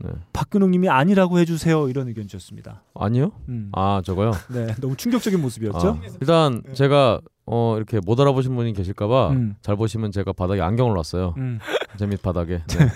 [0.00, 0.10] 네.
[0.32, 2.82] 박근홍 님이 아니라고 해주세요 이런 의견 주셨습니다.
[2.94, 3.32] 아니요?
[3.48, 3.70] 음.
[3.72, 4.32] 아 저거요.
[4.52, 5.88] 네, 너무 충격적인 모습이었죠.
[5.88, 9.56] 아, 일단 제가 어 이렇게 못 알아보신 분이 계실까봐 음.
[9.62, 11.34] 잘 보시면 제가 바닥에 안경을 놨어요.
[11.38, 11.58] 음.
[11.98, 12.62] 제밑 바닥에.
[12.68, 12.88] 네.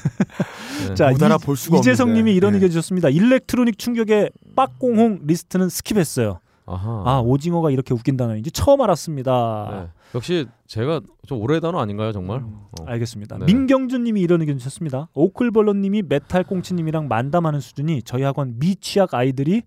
[0.88, 0.94] 네.
[0.94, 2.20] 자, 못 알아볼 수가 이재성 없는데.
[2.20, 2.56] 님이 이런 예.
[2.56, 3.08] 의견 주셨습니다.
[3.08, 6.38] 일렉트로닉 충격의 빡공홍 리스트는 스킵했어요.
[6.66, 7.02] 아하.
[7.06, 9.68] 아 오징어가 이렇게 웃긴 단어인지 처음 알았습니다.
[9.70, 9.88] 네.
[10.14, 12.38] 역시 제가 좀 오래 단어 아닌가요, 정말?
[12.38, 12.84] 음, 어.
[12.86, 13.38] 알겠습니다.
[13.38, 13.46] 네.
[13.46, 15.08] 민경준 님이 이런 의견 주셨습니다.
[15.14, 19.62] 너클볼러 님이 메탈 꽁치 님이랑 만담하는 수준이 저희 학원 미취학 아이들이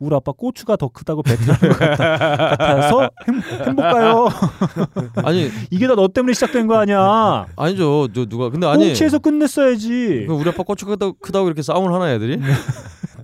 [0.00, 2.18] 우리 아빠 고추가 더 크다고 배틀하는 것 같아,
[2.56, 4.28] 같아서 행, 행복가요.
[5.24, 7.46] 아니 이게 다 너 때문에 시작된 거 아니야.
[7.56, 8.08] 아니죠.
[8.12, 10.24] 누, 누가 근데 아니 꽁치에서 끝냈어야지.
[10.26, 12.38] 그 우리 아빠 고추 크다고, 크다고 이렇게 싸움을 하나 애들이?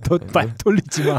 [0.09, 1.17] 너말 돌리지 마.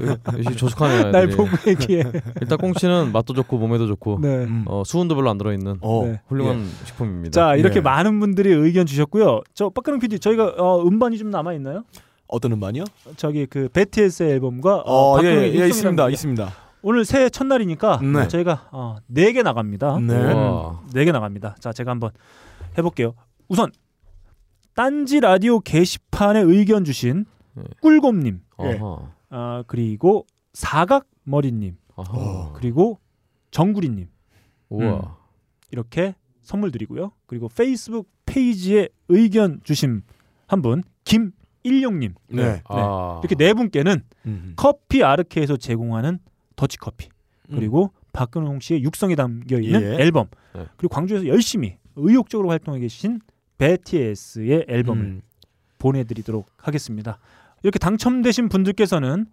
[0.56, 1.28] 조숙하네 날.
[1.28, 2.04] 보고 얘기해.
[2.40, 4.44] 일단 꽁치는 맛도 좋고 몸에도 좋고 네.
[4.44, 4.64] 음.
[4.66, 6.02] 어, 수분도 별로 안 들어있는 어.
[6.06, 6.20] 네.
[6.28, 7.30] 훌륭한 식품입니다.
[7.32, 7.80] 자 이렇게 예.
[7.80, 9.40] 많은 분들이 의견 주셨고요.
[9.54, 11.84] 저 박근홍 PD 저희가 어, 음반이 좀 남아 있나요?
[12.26, 12.84] 어떤 음반이요?
[13.16, 16.08] 저기 그 베티에스의 앨범과 어, 어, 예, 예, 일성이라는 있습니다.
[16.08, 16.52] 있습니다.
[16.82, 18.28] 오늘 새해 첫날이니까 네.
[18.28, 19.98] 저희가 어, 4개 나갑니다.
[20.00, 20.32] 네.
[20.32, 20.80] 와.
[20.92, 21.56] 네개 나갑니다.
[21.60, 22.10] 자, 제가 한번
[22.76, 23.14] 해볼게요.
[23.48, 23.70] 우선
[24.74, 27.24] 딴지 라디오 게시판에 의견 주신 네.
[27.80, 28.80] 꿀곰님, 예.
[29.30, 32.08] 아, 그리고 사각머리님, 아하.
[32.12, 32.52] 어.
[32.54, 32.98] 그리고
[33.50, 34.08] 정구리님
[34.70, 35.18] 우와.
[35.70, 37.12] 이렇게 선물 드리고요.
[37.26, 40.02] 그리고 페이스북 페이지에 의견 주신
[40.46, 42.62] 한분 김일용님 네.
[42.64, 43.20] 아.
[43.22, 44.52] 이렇게 네 분께는 음.
[44.56, 46.18] 커피 아르케에서 제공하는
[46.56, 47.08] 더치 커피
[47.50, 50.02] 그리고 박근홍 씨의 육성이 담겨 있는 예.
[50.02, 50.66] 앨범 네.
[50.76, 53.20] 그리고 광주에서 열심히 의욕적으로 활동해 계신
[53.58, 55.22] 베티에스의 앨범을 음.
[55.78, 57.18] 보내드리도록 하겠습니다.
[57.62, 59.26] 이렇게 당첨되신 분들께서는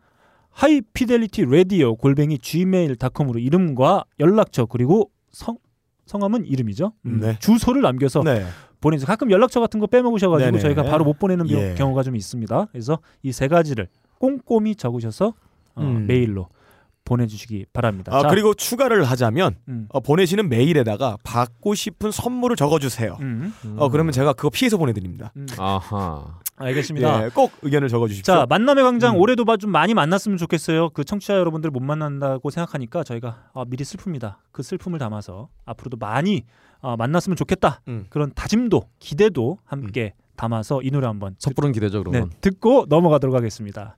[0.51, 5.57] 하이피델리티 라디오 골뱅이 gmail.com으로 이름과 연락처 그리고 성
[6.05, 6.93] 성함은 이름이죠.
[7.05, 7.37] 음, 네.
[7.39, 8.43] 주소를 남겨서 네.
[8.81, 9.05] 보내주세요.
[9.05, 10.59] 가끔 연락처 같은 거 빼먹으셔가지고 네네.
[10.59, 11.75] 저희가 바로 못 보내는 경- 예.
[11.75, 12.65] 경우가 좀 있습니다.
[12.71, 13.87] 그래서 이 세 가지를
[14.17, 15.33] 꼼꼼히 적으셔서
[15.75, 16.07] 어, 음.
[16.07, 16.49] 메일로
[17.09, 18.15] 보내주시기 바랍니다.
[18.15, 23.17] 아 자, 그리고 추가를 하자면 음, 어, 보내시는 메일에다가 받고 싶은 선물을 적어주세요.
[23.21, 25.31] 음, 어 그러면 제가 그거 피해서 보내드립니다.
[25.35, 26.39] 음, 아하.
[26.57, 27.25] 알겠습니다.
[27.25, 28.33] 예, 꼭 의견을 적어주십시오.
[28.33, 29.21] 자 만남의 광장 음.
[29.21, 30.89] 올해도 봐- 좀 많이 만났으면 좋겠어요.
[30.91, 34.35] 그 청취자 여러분들 못 만난다고 생각하니까 저희가 아, 미리 슬픕니다.
[34.51, 36.43] 그 슬픔을 담아서 앞으로도 많이
[36.81, 37.81] 어, 만났으면 좋겠다.
[37.87, 38.05] 음.
[38.09, 42.31] 그런 다짐도 기대도 함께 담아서 이 노래 한번 듣, 섣부른 기대죠 네, 그러면.
[42.39, 43.97] 듣고 넘어가도록 하겠습니다.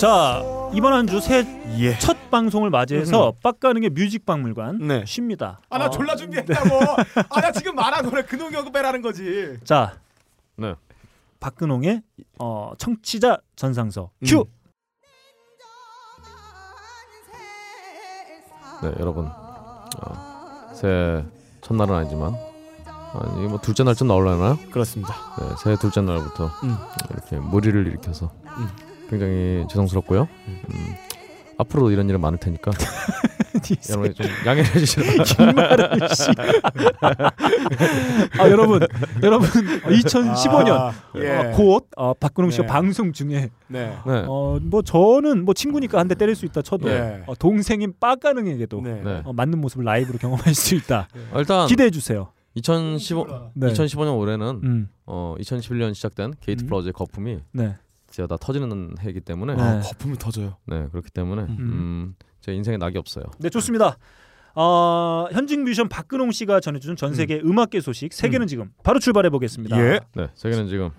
[0.00, 1.44] 자 이번 한 주새
[1.78, 1.98] 예.
[1.98, 5.04] 첫 방송을 맞이해서 빡가능의 뮤직박물관 네.
[5.06, 5.60] 쉽니다.
[5.68, 6.78] 아 나 어, 졸라 준비했다고.
[7.28, 9.58] 아 나 지금 말한 노래 근홍 연구 빼라는 거지.
[9.64, 9.98] 자
[10.56, 10.74] 네.
[11.40, 12.02] 박근홍의
[12.38, 14.26] 어, 청취자 전상서 음.
[14.26, 14.44] 큐.
[18.82, 19.26] 네 여러분.
[19.26, 21.22] 어, 새해
[21.60, 22.34] 첫날은 아니지만
[22.86, 24.56] 아, 이게 뭐 둘째 날쯤 나올려나요?
[24.70, 25.14] 그렇습니다.
[25.38, 26.76] 네, 새해 둘째 날부터 음.
[27.10, 28.68] 이렇게 무리를 일으켜서 음.
[29.10, 30.28] 굉장히 죄송스럽고요.
[30.48, 30.94] 음,
[31.58, 32.70] 앞으로도 이런 일은 많을 테니까
[33.90, 35.24] 여러분 좀 양해해 주시라.
[35.24, 36.30] 김마른 씨.
[38.38, 38.80] 아 여러분,
[39.22, 41.28] 여러분 2015년 아, 예.
[41.36, 42.66] 어, 곧 어, 박근홍 씨가 네.
[42.68, 43.96] 방송 중에 네.
[44.06, 44.24] 네.
[44.26, 47.22] 어, 뭐 저는 뭐 친구니까 한 대 때릴 수 있다 쳐도 네.
[47.26, 49.00] 어, 동생인 빠가능에게도 네.
[49.04, 49.22] 네.
[49.24, 51.08] 어, 맞는 모습을 라이브로 경험할 수 있다.
[51.32, 52.32] 어, 일단 기대해 주세요.
[52.54, 53.68] 2015 네.
[53.68, 56.66] 2015년 올해는 음, 어 2011년 시작된 게이트 음.
[56.66, 57.76] 플라워즈의 거품이 네.
[58.10, 59.62] 제가 다 터지는 해이기 때문에 네.
[59.62, 60.56] 네, 아, 거품이 터져요.
[60.66, 61.56] 그렇기 때문에 음.
[61.58, 63.24] 음, 제 인생에 낙이 없어요.
[63.38, 63.96] 네 좋습니다.
[64.54, 67.58] 어, 현직 뮤지션 박근홍 씨가 전해준 전 세계 음.
[67.58, 69.78] 악계 소식 세계는 지금 바로 출발해 보겠습니다.
[69.78, 70.00] 예.
[70.14, 70.90] 네, 세계는 지금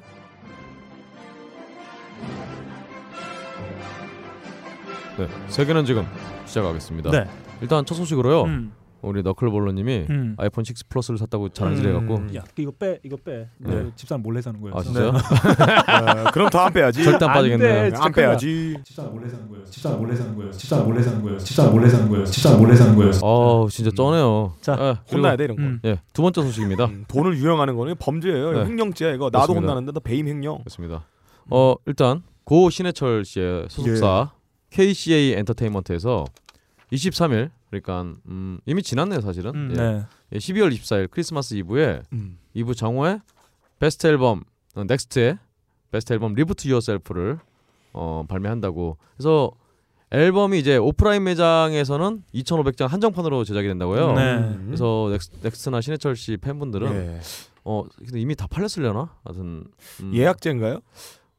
[5.17, 6.07] 네, 세계는 지금
[6.45, 7.11] 시작하겠습니다.
[7.11, 7.27] 네.
[7.61, 8.43] 일단 첫 소식으로요.
[8.43, 10.35] 음, 우리 너클볼러님이 음.
[10.37, 12.35] 아이폰 6 플러스를 샀다고 자랑질 해갖고 음.
[12.35, 13.47] 야 이거 빼 이거 빼.
[13.57, 13.91] 네.
[13.95, 14.75] 집사람 몰래 사는 거예요.
[14.77, 15.07] 아 진짜요?
[15.09, 17.03] 어, 그럼 더 안 빼야지.
[17.03, 17.43] 절대 안 안.
[17.59, 17.89] 돼.
[17.89, 18.77] 진짜 안 빼야지.
[18.83, 19.65] 집사람 몰래 사는 거예요.
[19.65, 20.51] 집사람 몰래 사는 거예요.
[20.51, 21.37] 집사람 몰래 사는 거예요.
[21.39, 22.25] 집사람 몰래 사는 거예요.
[22.25, 23.11] 집사람 몰래 사는 거예요.
[23.23, 24.53] 어우 진짜 쩌네요.
[24.61, 25.63] 자, 예, 그리고- 혼나야 돼 이런 거.
[25.63, 25.79] 음.
[25.85, 26.85] 예, 두 번째 소식입니다.
[26.85, 28.51] 음, 돈을 유용하는 거는 범죄예요.
[28.53, 28.65] 네.
[28.65, 29.25] 횡령죄야 이거.
[29.25, 29.61] 나도 그렇습니다.
[29.73, 30.59] 혼나는데 나 배임 횡령.
[30.59, 31.05] 그렇습니다.
[31.49, 34.31] 어 일단 고 신해철 씨의 소속사
[34.69, 36.25] KCA 엔터테인먼트에서
[36.91, 39.55] 23일 그러니까 음, 이미 지났네요 사실은.
[39.55, 39.81] 음, 예.
[39.81, 40.05] 네.
[40.33, 42.37] 예, 12월 24일 크리스마스 이브에 음.
[42.53, 43.21] 이브 정호의
[43.79, 44.43] 베스트 앨범
[44.75, 45.37] 어, 넥스트의
[45.91, 47.39] 베스트 앨범 To Yourself를
[47.93, 48.97] 어, 발매한다고.
[49.15, 49.51] 그래서
[50.11, 54.13] 앨범이 이제 오프라인 매장에서는 2,500장 한정판으로 제작이 된다고요.
[54.13, 54.35] 네.
[54.37, 54.63] 음.
[54.67, 57.19] 그래서 넥스, 넥스트나 신해철 씨 팬분들은 예.
[57.63, 59.15] 어 근데 이미 다 팔렸으려나?
[59.23, 59.63] 하여튼
[60.01, 60.79] 음, 예약제인가요?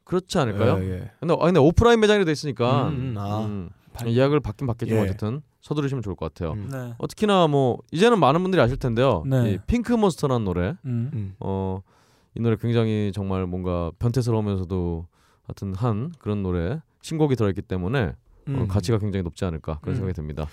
[0.05, 0.79] 그렇지 않을까요?
[0.83, 1.11] 예, 예.
[1.21, 3.45] 근데, 아, 근데 오프라인 매장이 돼 있으니까 음, 음, 아.
[3.45, 5.09] 음, 발- 예약을 받긴 받겠지만 예.
[5.09, 6.53] 어쨌든 서두르시면 좋을 것 같아요.
[6.53, 6.69] 음.
[6.71, 6.95] 네.
[6.99, 9.23] 어, 특히나 뭐 이제는 많은 분들이 아실 텐데요.
[9.27, 9.53] 네.
[9.53, 11.11] 이 핑크 몬스터라는 노래, 음.
[11.13, 11.35] 음.
[11.41, 11.83] 어,
[12.35, 15.07] 이 노래 굉장히 정말 뭔가 변태스러우면서도
[15.45, 18.15] 하여튼 한 그런 노래 신곡이 들어있기 때문에 어,
[18.49, 18.69] 음.
[18.69, 19.97] 가치가 굉장히 높지 않을까 그런 음.
[19.97, 20.49] 생각이 듭니다.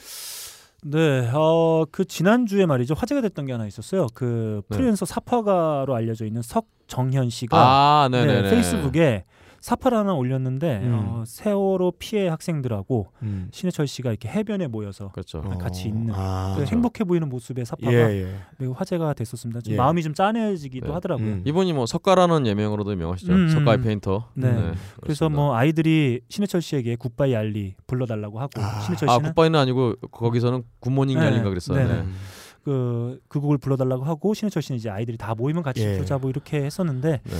[0.84, 4.08] 네, 어, 그 지난 주에 말이죠 화제가 됐던 게 하나 있었어요.
[4.14, 4.76] 그 네.
[4.78, 8.50] 프리랜서 사파가로 알려져 있는 석정현 씨가 아, 네.
[8.50, 9.26] 페이스북에
[9.62, 10.94] 삽화를 하나 올렸는데 음.
[10.94, 13.50] 어, 세월호 피해 학생들하고 음.
[13.52, 15.40] 신해철 씨가 이렇게 해변에 모여서 그렇죠.
[15.40, 15.58] 어.
[15.58, 16.56] 같이 있는 아.
[16.58, 18.36] 그 행복해 보이는 모습의 삽화가 예, 예.
[18.58, 19.62] 매우 화제가 됐었습니다.
[19.62, 19.78] 좀 예.
[19.78, 20.94] 마음이 좀 짠해지기도 네.
[20.94, 21.28] 하더라고요.
[21.28, 21.44] 음.
[21.46, 23.32] 이분이 뭐 석가라는 예명으로도 유명하시죠.
[23.34, 23.50] 음.
[23.50, 24.30] 석가의 페인터.
[24.34, 24.52] 네.
[24.52, 25.36] 그래서 그렇습니다.
[25.36, 28.80] 뭐 아이들이 신해철 씨에게 굿바이 얄리 불러달라고 하고 아.
[28.82, 31.26] 신해철 아 씨는 굿바이는 아니고 거기서는 굿모닝 네.
[31.26, 31.78] 얄리인가 그랬어요.
[31.78, 31.94] 네.
[31.94, 32.00] 네.
[32.02, 32.16] 음.
[32.64, 35.94] 그, 그 곡을 불러달라고 하고 신해철 씨는 이제 아이들이 다 모이면 같이 예.
[35.96, 37.38] 부르자 뭐 이렇게 했었는데 네.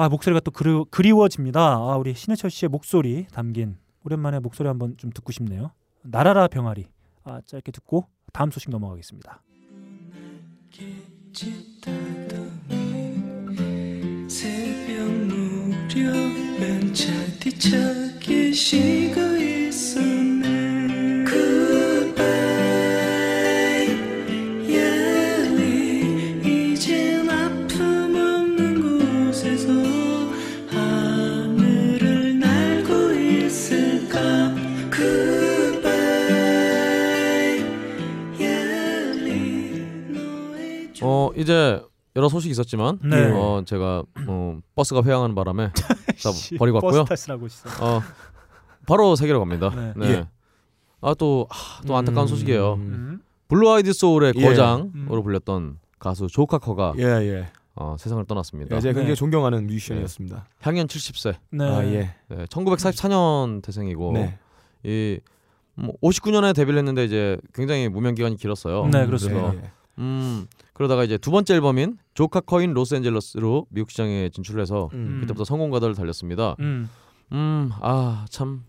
[0.00, 1.60] 아 목소리가 또 그리, 그리 워집니다.
[1.60, 5.72] 아 우리 신해철 씨의 목소리 담긴 오랜만에 목소리 한번 좀 듣고 싶네요.
[6.02, 6.86] 나라라 병아리
[7.24, 9.42] 아 짧게 듣고 다음 소식 넘어가겠습니다.
[14.28, 20.17] 새벽 무렵엔 차디차게 쉬고 있었
[41.38, 41.82] 이제
[42.16, 43.30] 여러 소식이 있었지만 네.
[43.32, 45.70] 어 제가 어, 버스가 회항하는 바람에
[46.22, 47.04] 다 씨, 버리고 왔고요.
[47.04, 47.68] 버스 타시라고 있어.
[47.84, 48.02] 어
[48.86, 49.70] 바로 세계로 갑니다.
[49.74, 49.92] 네.
[49.96, 50.06] 네.
[50.10, 50.28] 예.
[51.00, 51.46] 아또
[51.86, 52.28] 또 안타까운 음.
[52.28, 52.74] 소식이에요.
[52.74, 53.22] 음.
[53.48, 54.42] blue-eyed soul의 예.
[54.42, 55.22] 거장으로 음.
[55.22, 57.46] 불렸던 가수 조 카커가 예, 예.
[57.74, 58.74] 어, 세상을 떠났습니다.
[58.76, 59.14] 예, 제가 굉장히 네.
[59.14, 60.46] 존경하는 뮤지션이었습니다.
[60.60, 61.36] 향년 70세.
[61.50, 61.64] 네.
[61.64, 62.14] 아, 예.
[62.28, 64.38] 네, 1944년 태생이고 네.
[64.82, 65.20] 이
[65.74, 68.86] 뭐, 59년에 데뷔를 했는데 이제 굉장히 무명 기간이 길었어요.
[68.88, 69.54] 네, 그렇습니다.
[69.54, 69.70] 예, 예.
[69.98, 75.18] 음 그러다가 이제 두 번째 앨범인 조 카커인 로스앤젤레스로 미국 시장에 진출해서 음.
[75.20, 76.56] 그때부터 성공 가도를 달렸습니다.
[76.60, 76.88] 음.
[77.32, 78.64] 음아참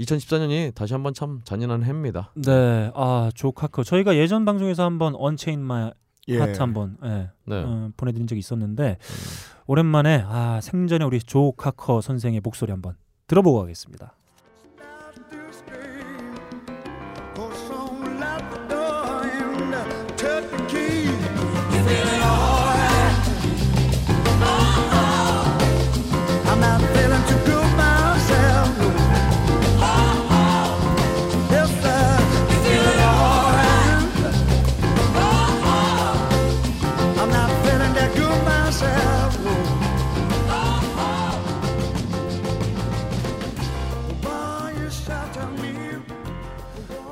[0.00, 2.32] 2014년이 다시 한번 참 잔인한 해입니다.
[2.34, 2.90] 네.
[2.94, 3.82] 아, 조 카커.
[3.82, 5.90] 저희가 예전 방송에서 한번 Unchain My
[6.28, 6.38] 예.
[6.38, 7.62] 하트 한번 예, 네.
[7.64, 8.98] 어, 보내드린 적이 있었는데
[9.66, 12.96] 오랜만에 아 생전에 우리 조 카커 선생의 목소리 한번
[13.26, 14.14] 들어보고 가겠습니다.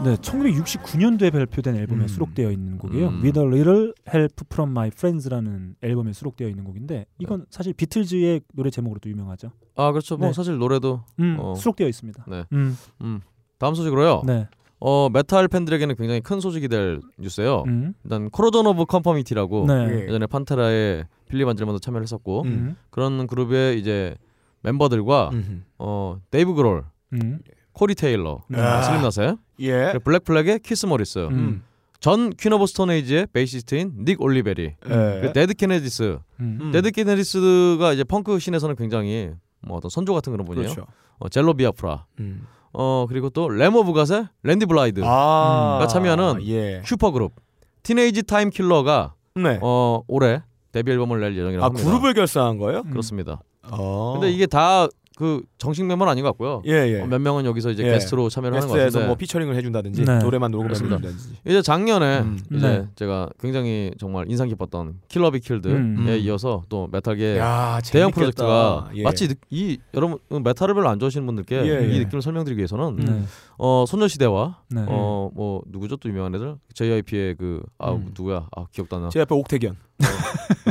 [0.07, 2.07] 네, 1969년도에 발표된 앨범에 음.
[2.07, 3.09] 수록되어 있는 곡이에요.
[3.09, 3.23] 음.
[3.25, 8.71] With a Little Help from My Friends라는 앨범에 수록되어 있는 곡인데 이건 사실 비틀즈의 노래
[8.71, 9.51] 제목으로도 유명하죠.
[9.75, 10.17] 아 그렇죠.
[10.17, 10.33] 뭐 네.
[10.33, 11.57] 사실 노래도 음, 어.
[11.57, 12.25] 수록되어 있습니다.
[12.29, 12.45] 네.
[12.53, 13.21] 음, 음
[13.59, 14.23] 다음 소식으로요.
[14.25, 14.47] 네.
[14.79, 17.65] 어 메탈 팬들에게는 굉장히 큰 소식이 될 뉴스예요.
[17.67, 17.95] 음.
[18.05, 19.75] 일단 Corrosion of Conformity라고 네.
[19.91, 20.03] 예.
[20.07, 22.77] 예전에 판테라의 필립 안젤모도 참여를 했었고 음.
[22.91, 24.15] 그런 그룹의 이제
[24.63, 25.65] 멤버들과 음.
[25.79, 26.85] 어 데이브 그롤,
[27.15, 27.41] 음.
[27.77, 28.59] 코리 테일러, 네.
[28.59, 28.81] 아.
[28.83, 29.73] 슬림 나세, 예.
[29.93, 31.63] 그리고 Black Flag의 키스 모리스, 음.
[32.01, 35.33] 전 Queen of Stone Age의 베이시스트인 닉 올리베리, 예.
[35.35, 36.19] Dead Kennedys.
[36.41, 36.59] 음.
[36.63, 36.71] 음.
[36.73, 40.69] Dead Kennedys가 이제 펑크 scene에서는 굉장히 뭐 어떤 선조 같은 그런 분이에요.
[40.73, 40.87] 그렇죠.
[41.19, 42.07] 어, 젤로 비아프라.
[42.21, 42.47] 음.
[42.73, 45.79] 어 그리고 또 Lamb of God의 랜디 블라이드 아.
[45.81, 46.83] 가 참여하는 예.
[46.85, 47.33] 슈퍼 그룹
[47.83, 49.59] Teenage Time Killer가 네.
[49.63, 51.89] 어 올해 데뷔 앨범을 낼 예정이라고 아 합니다.
[51.89, 52.81] 그룹을 결성한 거예요?
[52.85, 52.91] 음.
[52.91, 53.41] 그렇습니다.
[53.71, 54.13] 어.
[54.15, 56.61] 근데 이게 다 그 정식 멤버는 아닌 것 같고요.
[56.67, 57.01] 예 예.
[57.01, 57.93] 어, 몇 명은 여기서 이제 예.
[57.93, 60.19] 게스트로 참여를 하는 것 게스트에서 같은데 뭐 피처링을 해준다든지 네.
[60.19, 60.97] 노래만 녹음해 그렇습니다.
[60.99, 61.29] 준다든지.
[61.47, 62.39] 이제 작년에 음.
[62.55, 62.87] 이제 네.
[62.97, 66.07] 제가 굉장히 정말 인상 깊었던 Killer Be Killed에 음.
[66.21, 68.11] 이어서 또 메탈계 야 대형.
[68.11, 69.03] 프로젝트가 예.
[69.05, 71.99] 마치 느- 이 여러분 메탈을 별로 안 좋아하시는 분들께 예, 이 예.
[72.05, 73.23] 느낌을 설명드리기 위해서는 네.
[73.57, 74.85] 어 소녀시대와 네.
[74.87, 78.13] 어뭐 누구죠 또 유명한 애들 JYP의 그아 음.
[78.15, 79.09] 누구야 아 기억도 안 나.
[79.09, 79.77] 제 옆에 옥택연.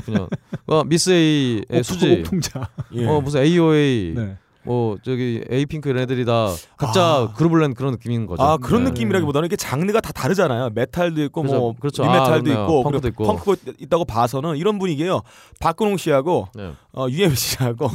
[0.05, 0.27] 그냥
[0.67, 2.69] 어, 미스 A의 수지 옥통자.
[2.93, 3.05] 예.
[3.07, 4.37] 어 무슨 AOA 네.
[4.65, 7.33] 뭐 저기 에이핑크 이런 애들이 다 각자 아.
[7.33, 8.41] 그룹을 낸 그런 느낌인 거죠.
[8.41, 8.89] 아 그런 네.
[8.89, 10.71] 느낌이라기보다는 이게 장르가 다 다르잖아요.
[10.73, 12.01] 메탈도 있고 뭐 그렇죠.
[12.01, 12.03] 그렇죠.
[12.03, 12.53] 리메탈도 아.
[12.63, 13.23] 있고 펑크도 있고.
[13.25, 15.21] 펑크 있다고 봐서는 이런 분위기예요.
[15.59, 16.71] 박근홍 씨하고 네.
[16.93, 17.89] 어, UM 씨하고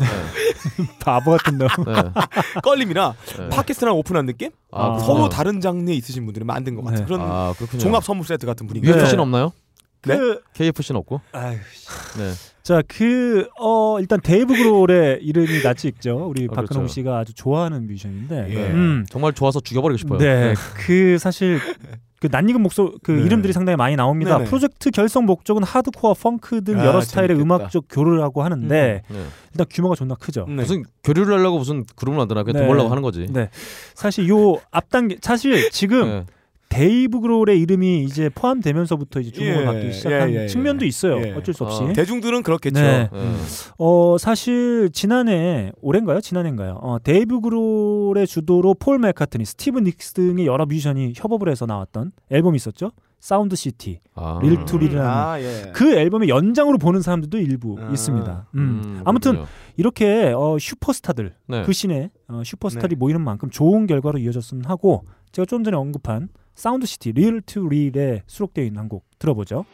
[1.01, 1.67] 바보 같은 놈.
[1.67, 1.93] 네.
[2.63, 3.49] 껄림이나 네.
[3.49, 4.51] 팟캐스트랑 오픈한 느낌?
[4.71, 4.99] 아, 아.
[5.01, 5.29] 서로.
[5.29, 7.01] 다른 장르에 있으신 분들이 만든 것 같아요.
[7.01, 7.05] 네.
[7.07, 7.53] 그런 아.
[7.79, 8.87] 종합 선물 세트 같은 분위기.
[8.87, 9.23] UFC는 네.
[9.23, 9.53] 없나요?
[10.07, 10.17] 네?
[10.17, 11.21] 그, KFC는 없고.
[11.33, 11.57] 아유,
[12.19, 12.33] 네.
[12.63, 16.29] 자, 그, 어, 일단 데이브 그롤의 이름이 낯이 익죠.
[16.29, 16.93] 우리 아, 박근홍 그렇죠.
[16.93, 18.47] 씨가 아주 좋아하는 뮤지션인데.
[18.51, 18.71] 예.
[18.71, 19.07] 음.
[19.11, 20.19] 정말 좋아서 죽여버리고 싶어요.
[20.19, 20.55] 네.
[20.87, 21.59] 그 사실
[22.21, 23.23] 그 낯익은 목소 그 네.
[23.23, 24.37] 이름들이 상당히 많이 나옵니다.
[24.37, 24.49] 네네.
[24.49, 27.43] 프로젝트 결성 목적은 하드코어, 펑크 등 아, 여러 스타일의 재밌겠다.
[27.57, 29.03] 음악적 교류를 하고 하는데 네.
[29.53, 30.45] 일단 규모가 존나 크죠.
[30.47, 30.57] 네.
[30.57, 32.67] 무슨 교류를 하려고 무슨 그룹을 만드나 그냥 네.
[32.67, 33.27] 돈 벌려고 하는 거지.
[33.31, 33.49] 네.
[33.95, 36.25] 사실 요 앞단계 사실 지금 네.
[36.71, 40.89] 데이브 그롤의 이름이 이제 포함되면서부터 이제 주목을 예, 받기 시작한 예, 예, 측면도 예.
[40.89, 41.21] 있어요.
[41.21, 41.33] 예.
[41.33, 41.83] 어쩔 수 없이.
[41.83, 41.93] 아.
[41.93, 42.81] 대중들은 그렇겠죠.
[42.81, 43.11] 네.
[43.13, 43.33] 네.
[43.77, 46.21] 어 사실 지난해 올해인가요?
[46.21, 46.79] 지난해인가요?
[46.81, 52.57] 어 데이브 그롤의 주도로 폴 맥카트니, 스티비 닉스 등의 여러 뮤지션이 협업을 해서 나왔던 앨범이
[52.57, 52.93] 있었죠.
[53.19, 54.39] Sound City, 아.
[54.43, 55.73] Reel to Reel이라는 아, 예.
[55.75, 57.91] 그 앨범의 연장으로 보는 사람들도 일부 아.
[57.91, 58.47] 있습니다.
[58.55, 58.61] 음.
[58.61, 59.55] 음, 아무튼 그렇군요.
[59.77, 61.63] 이렇게 어, 슈퍼스타들 네.
[61.65, 62.99] 그 scene의 어, 슈퍼스타들이 네.
[62.99, 66.29] 모이는 만큼 좋은 결과로 이어졌으면 하고 제가 좀 전에 언급한
[66.61, 69.65] Sound City Reel to Reel에 수록되어 있는 한 곡 들어보죠.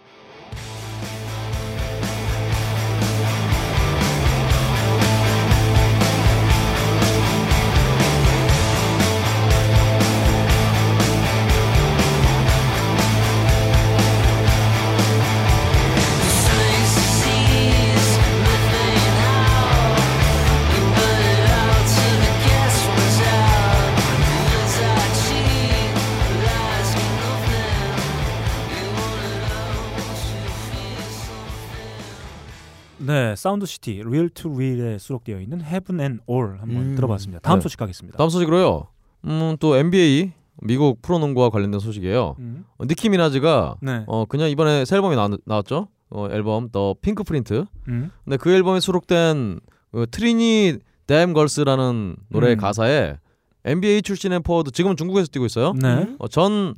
[33.17, 36.97] 네, Sound City Reel to Reel에 수록되어 있는 Heaven and All 한번 음.
[36.97, 37.41] 들어봤습니다.
[37.41, 37.63] 다음 네.
[37.63, 38.19] 소식 가겠습니다.
[38.19, 38.89] 다음 소식으로요.
[39.25, 42.37] 음, 또 NBA 미국 프로농구와 관련된 소식이에요.
[42.39, 42.67] 음.
[42.77, 44.05] 어, 니키 미나즈가 네.
[44.07, 45.89] 어 그냥 이번에 새 앨범이 나, 나왔죠.
[46.11, 47.65] 어, 앨범 The Pinkprint.
[47.89, 48.11] 음.
[48.25, 49.61] 근데 그 앨범에 수록된
[49.93, 50.77] 그 Trini
[51.07, 52.61] Dem Girls라는 노래의 음.
[52.61, 53.17] 가사에
[53.65, 55.73] NBA 출신의 포워드 지금은 중국에서 뛰고 있어요.
[55.73, 56.15] 네.
[56.19, 56.75] 어, 전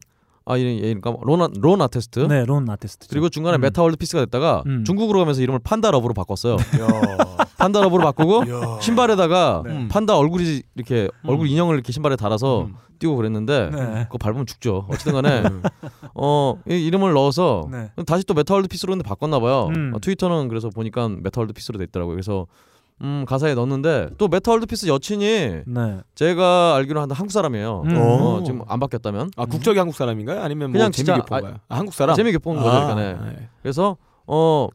[0.48, 2.20] 아, 이름 얘니까 론, 아- 론 아테스트.
[2.20, 3.08] 네, 론 아티스트.
[3.10, 3.60] 그리고 중간에 음.
[3.60, 4.84] 메타월드 피스가 됐다가 음.
[4.84, 6.54] 중국으로 가면서 이름을 판다 러브로 바꿨어요.
[6.54, 6.58] 야.
[7.58, 8.78] 판다 러브로 바꾸고 야.
[8.80, 9.88] 신발에다가 네.
[9.88, 12.74] 판다 얼굴이 이렇게 얼굴 인형을 이렇게 신발에 달아서 음.
[12.98, 14.04] 뛰고 그랬는데 네.
[14.04, 14.86] 그거 밟으면 죽죠.
[14.88, 15.42] 어쨌든 간에
[16.14, 17.90] 어, 이 이름을 넣어서 네.
[18.06, 19.68] 다시 또 메타월드 피스로 근데 바꿨나 봐요.
[19.74, 19.92] 음.
[19.94, 22.14] 어, 트위터는 그래서 보니까 메타월드 피스로 돼 있더라고요.
[22.14, 22.46] 그래서
[23.02, 26.00] 음, 가사에 넣었는데 또 메타 월드 피스 여친이 네.
[26.14, 27.82] 제가 알기로 한 한국 사람이에요.
[27.86, 27.96] 음.
[27.96, 30.40] 어, 지금 안 바뀌었다면 아 국적이 한국 사람인가요?
[30.42, 31.60] 아니면 그냥 뭐 진짜 재미있게 본 아- 거야?
[31.68, 32.16] 아, 한국 사람.
[32.16, 32.68] 재미있게 본 거죠.
[32.68, 33.30] 아, 그러니까 네.
[33.32, 33.48] 네.
[33.62, 33.96] 그래서
[34.26, 34.68] 어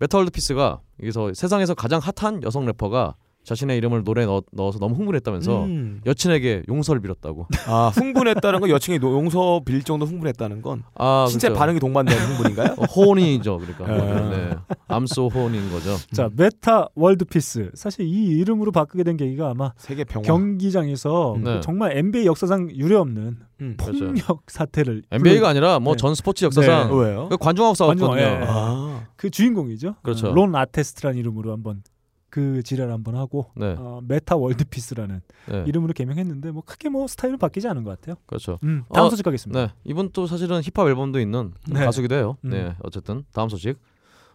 [0.00, 3.14] 메타 월드 피스가 여기서 세상에서 가장 핫한 여성 래퍼가
[3.44, 6.00] 자신의 이름을 노래에 넣, 넣어서 너무 흥분했다면서 음.
[6.04, 7.46] 여친에게 용서를 빌었다고.
[7.66, 11.58] 아 흥분했다는 건 여친이 노- 용서 빌 정도 흥분했다는 건 아, 신체 그렇죠.
[11.58, 12.74] 반응이 동반되는 흥분인가요?
[12.76, 13.58] 어, horny죠.
[13.58, 13.84] 그러니까.
[13.86, 14.30] 아.
[14.30, 14.50] 네.
[14.88, 15.96] I'm so horny인 거죠.
[16.12, 17.70] 자, 메타 월드 피스.
[17.74, 20.26] 사실 이 이름으로 바꾸게 된 계기가 아마 세계 평화.
[20.26, 21.54] 경기장에서 네.
[21.54, 23.76] 그 정말 NBA 역사상 유례없는 음.
[23.80, 24.04] 그렇죠.
[24.06, 25.96] 폭력 사태를 NBA가 아니라 뭐 네.
[25.96, 27.14] 전 스포츠 역사상 네.
[27.30, 28.08] 그 관중하고 싸웠거든요.
[28.08, 28.44] 관중, 예.
[28.46, 29.06] 아.
[29.16, 29.94] 그 주인공이죠.
[30.02, 30.28] 그렇죠.
[30.28, 31.82] 어, 론 아테스트라는 이름으로 한번
[32.30, 33.74] 그 지랄 한번 하고 네.
[33.78, 35.64] 어, 메타 월드 피스라는 네.
[35.66, 38.16] 이름으로 개명했는데 뭐 크게 뭐 스타일은 바뀌지 않은 것 같아요.
[38.26, 38.58] 그렇죠.
[38.62, 39.66] 음, 다음 어, 소식 가겠습니다.
[39.66, 39.72] 네.
[39.84, 41.84] 이분 또 사실은 힙합 앨범도 있는 네.
[41.84, 42.36] 가수기도 해요.
[42.44, 42.50] 음.
[42.50, 42.74] 네.
[42.82, 43.78] 어쨌든 다음 소식.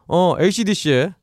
[0.07, 1.13] 어, ACDC의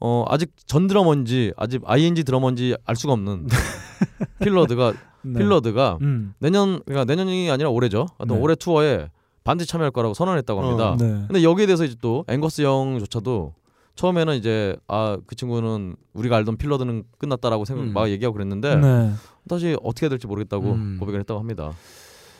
[0.00, 3.46] 어, 아직 전 드러머인지 아직 ING 드러머인지 알 수가 없는
[4.40, 5.38] 필러드가 네.
[5.38, 6.34] 필러드가 음.
[6.38, 8.06] 내년 그러니까 내년이 아니라 올해죠.
[8.18, 8.42] 하여튼 네.
[8.42, 9.10] 올해 투어에
[9.44, 10.92] 반드시 참여할 거라고 선언했다고 합니다.
[10.92, 11.24] 어, 네.
[11.26, 13.54] 근데 여기에 대해서 이제 또 앵거스 형조차도
[14.00, 17.92] 처음에는 이제 아 그 친구는 우리가 알던 필러드는 끝났다라고 생각 음.
[17.92, 19.12] 막 얘기하고 그랬는데 네.
[19.46, 20.96] 다시 어떻게 해야 될지 모르겠다고 음.
[20.98, 21.72] 고백을 했다고 합니다.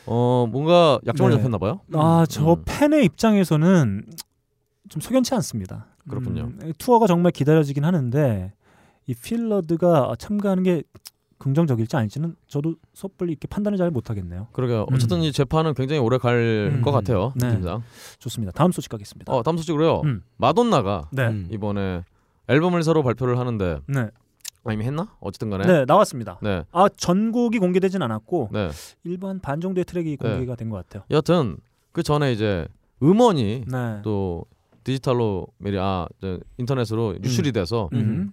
[0.06, 1.36] 어 뭔가 약점을 네.
[1.36, 1.80] 잡혔나 봐요.
[1.92, 2.62] 아, 저 음.
[2.64, 4.06] 팬의 입장에서는
[4.88, 5.86] 좀 석연치 않습니다.
[6.08, 6.44] 그렇군요.
[6.62, 8.54] 음, 투어가 정말 기다려지긴 하는데
[9.06, 10.82] 이 필러드가 참가하는 게
[11.40, 14.48] 긍정적일지 아닐지는 저도 섣불리 이렇게 판단을 잘 못하겠네요.
[14.52, 14.86] 그러게요.
[14.90, 14.94] 음.
[14.94, 16.82] 어쨌든 이 재판은 굉장히 오래 갈것 음.
[16.92, 17.32] 같아요.
[17.34, 17.48] 네.
[17.48, 17.82] 느낌상.
[18.20, 18.52] 좋습니다.
[18.52, 19.32] 다음 소식 가겠습니다.
[19.32, 20.02] 어 다음 소식으로요.
[20.04, 20.22] 음.
[20.36, 21.26] 마돈나가 네.
[21.28, 21.48] 음.
[21.50, 22.04] 이번에
[22.48, 24.08] 앨범을 새로 발표를 하는데 네.
[24.64, 25.08] 아, 이미 했나?
[25.20, 26.38] 어쨌든 간에 네, 나왔습니다.
[26.42, 26.64] 네.
[26.72, 28.68] 아, 전곡이 공개되진 않았고 네.
[29.04, 31.02] 일반 반 정도의 트랙이 공개가 된 것 같아요.
[31.10, 31.56] 여하튼
[31.92, 32.68] 그 전에 이제
[33.02, 34.00] 음원이 네.
[34.04, 34.44] 또
[34.84, 36.06] 디지털로 메리 아
[36.58, 38.32] 인터넷으로 유출이 돼서 음.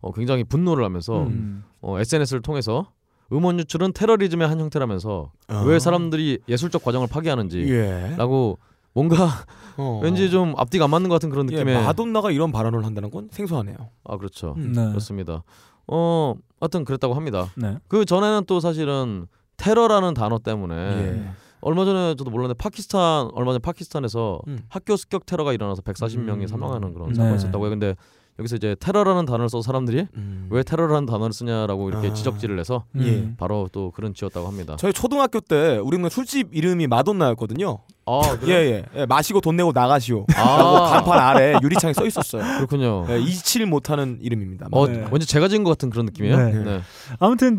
[0.00, 1.64] 어, 굉장히 분노를 하면서 음.
[1.80, 2.92] 어, SNS를 통해서
[3.32, 5.62] 음원 유출은 테러리즘의 한 형태라면서 어.
[5.66, 8.76] 왜 사람들이 예술적 과정을 파괴하는지라고 예.
[8.92, 9.28] 뭔가
[9.76, 10.00] 어.
[10.04, 13.28] 왠지 좀 앞뒤가 안 맞는 것 같은 그런 예, 느낌의 마돈나가 이런 발언을 한다는 건
[13.30, 13.76] 생소하네요.
[14.04, 14.72] 아 그렇죠 음.
[14.72, 14.86] 네.
[14.88, 15.42] 그렇습니다
[15.88, 17.78] 어 하여튼 그랬다고 합니다 네.
[17.88, 19.26] 그 전에는 또 사실은
[19.56, 21.30] 테러라는 단어 때문에 예.
[21.60, 24.58] 얼마 전에 저도 몰랐는데 파키스탄 얼마 전에 파키스탄에서 음.
[24.68, 26.46] 학교 습격 테러가 일어나서 140명이 음.
[26.46, 27.14] 사망하는 그런 네.
[27.14, 27.70] 사건이 있었다고요.
[27.70, 27.96] 근데
[28.38, 30.46] 여기서 이제 테러라는 단어를 써 사람들이 음.
[30.50, 32.12] 왜 테러라는 단어를 쓰냐라고 이렇게 아.
[32.12, 33.00] 지적질을 해서 예.
[33.00, 33.34] 음.
[33.38, 34.76] 바로 또 그런 지었다고 합니다.
[34.78, 37.78] 저희 초등학교 때 우리 동네 술집 이름이 마돈나였거든요.
[38.06, 38.84] 아, 예 예.
[38.94, 40.26] 예, 마시고 돈 내고 나가시오.
[40.36, 42.42] 아, 간판 아래 유리창에 써 있었어요.
[42.58, 43.06] 그렇군요.
[43.08, 44.68] 예, 잊지를 못하는 이름입니다.
[44.70, 45.04] 어, 네.
[45.10, 46.36] 왠지 제가 지은 것 같은 그런 느낌이에요.
[46.36, 46.52] 네.
[46.64, 46.80] 네.
[47.18, 47.58] 아무튼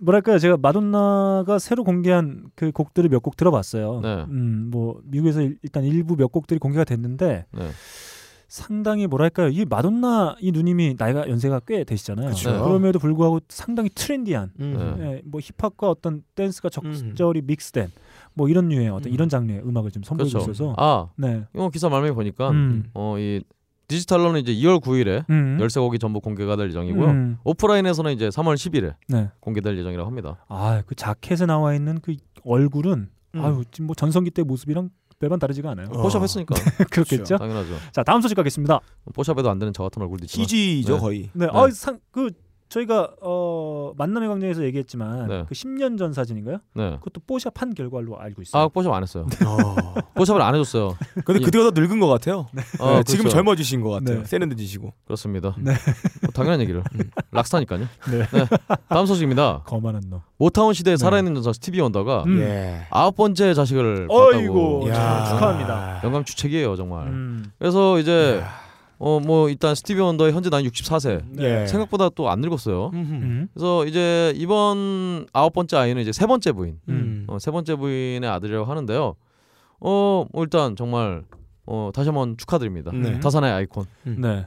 [0.00, 4.00] 뭐랄까요 제가 마돈나가 새로 공개한 그 곡들을 몇 곡 들어봤어요.
[4.00, 4.24] 네.
[4.28, 7.68] 음, 뭐 미국에서 일- 일단 일부 몇 곡들이 공개가 됐는데 네.
[8.48, 12.30] 상당히 뭐랄까요 이 마돈나 이 누님이 나이가 연세가 꽤 되시잖아요.
[12.30, 12.50] 그쵸.
[12.50, 12.58] 네.
[12.58, 14.96] 그럼에도 불구하고 상당히 트렌디한 음.
[14.98, 15.04] 네.
[15.04, 17.90] 예, 뭐 힙합과 어떤 댄스가 적절히 믹스된
[18.32, 19.14] 뭐 이런 류의 어떤 음.
[19.14, 20.50] 이런 장르의 음악을 좀 선보이고 그렇죠.
[20.50, 21.44] 있어서 아, 네.
[21.54, 22.90] 이거 기사 말미에 보니까 음.
[22.94, 23.42] 어, 이
[23.88, 25.58] 디지털로는 이제 2월 9일에 음.
[25.60, 27.06] 13곡이 전부 공개가 될 예정이고요.
[27.06, 27.38] 음.
[27.44, 29.30] 오프라인에서는 이제 3월 10일에 네.
[29.40, 30.44] 공개될 예정이라고 합니다.
[30.48, 33.40] 아, 그 자켓에 나와 있는 그 얼굴은 음.
[33.44, 35.88] 아유, 지금 뭐 전성기 때 모습이랑 별반 다르지가 않아요.
[35.90, 36.02] 어.
[36.02, 36.54] 포샵 했으니까
[36.90, 37.36] 그렇겠죠?
[37.38, 37.70] 당연하죠.
[37.92, 38.80] 자, 다음 소식 가겠습니다.
[39.14, 40.46] 포샵에도 안 되는 저 같은 얼굴도 있지만.
[40.46, 41.00] CG죠 네.
[41.00, 41.30] 거의.
[41.32, 41.52] 네, 네.
[41.52, 42.30] 아, 상, 그
[42.68, 45.44] 저희가 어, 만남의 광장에서 얘기했지만 네.
[45.48, 46.58] 그 10년 전 사진인가요?
[46.74, 46.96] 네.
[46.98, 48.62] 그것도 뽀샵 한 결과로 알고 있어요.
[48.62, 49.26] 아, 포샵 안 했어요.
[49.46, 49.94] 어.
[50.14, 50.96] 포샵을 안 해줬어요.
[51.24, 51.44] 근데 예.
[51.44, 52.46] 그때가 더 늙은 것 같아요.
[52.80, 53.28] 어, 네, 지금 그렇죠.
[53.36, 54.18] 젊어지신 것 같아요.
[54.18, 54.24] 네.
[54.24, 54.92] 세련돼지시고.
[55.04, 55.54] 그렇습니다.
[55.58, 55.72] 네.
[56.22, 56.82] 뭐 당연한 얘기를.
[56.94, 57.10] 음.
[57.30, 57.80] 락스타니까요.
[57.80, 57.88] 네.
[58.88, 59.62] 다음 소식입니다.
[59.64, 60.20] 거만한 놈.
[60.36, 60.96] 모타운 시대에 네.
[60.98, 62.38] 살아있는 전설 스티비 원더가 음.
[62.40, 62.86] 예.
[62.90, 64.80] 아홉 번째 자식을 어이구.
[64.84, 64.88] 봤다고.
[64.90, 65.24] 야.
[65.24, 66.00] 축하합니다.
[66.04, 67.06] 영광 주책이에요 정말.
[67.06, 67.50] 음.
[67.58, 68.42] 그래서 이제
[68.98, 71.22] 어 뭐 일단 스티비 원더의 현재 나이 64세.
[71.40, 71.66] 예.
[71.66, 72.90] 생각보다 또 안 늙었어요.
[72.92, 73.12] 음흠.
[73.12, 73.48] 음.
[73.54, 77.24] 그래서 이제 이번 아홉 번째 아이는 이제 세 번째 부인, 음.
[77.28, 79.14] 어, 세 번째 부인의 아들이라고 하는데요.
[79.80, 81.22] 어, 뭐 일단 정말
[81.66, 82.90] 어, 다시 한번 축하드립니다.
[82.92, 83.20] 네.
[83.20, 83.84] 다산의 아이콘.
[84.04, 84.46] 네.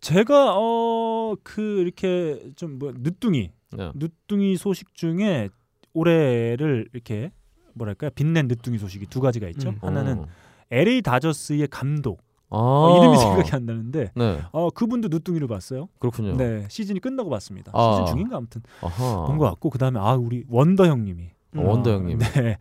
[0.00, 3.92] 제가 어 그 이렇게 좀 뭐 늦둥이 네.
[3.94, 5.50] 늦둥이 소식 중에
[5.92, 7.30] 올해를 이렇게
[7.74, 9.68] 뭐랄까 빛낸 늦둥이 소식이 두 가지가 있죠.
[9.70, 9.78] 음.
[9.82, 10.26] 하나는 어.
[10.70, 12.56] LA 다저스의 감독 아.
[12.56, 15.88] 어, 이름이 생각이 안 나는데 네, 어 그분도 늦둥이를 봤어요.
[15.98, 16.36] 그렇군요.
[16.36, 17.72] 네 시즌이 끝나고 봤습니다.
[17.74, 17.92] 아.
[18.06, 18.62] 시즌 중인가 아무튼.
[18.80, 21.24] 본 것 같고 그 다음에 아 우리 원더 형님이
[21.56, 22.18] 어, 원더 형님.
[22.18, 22.58] 네.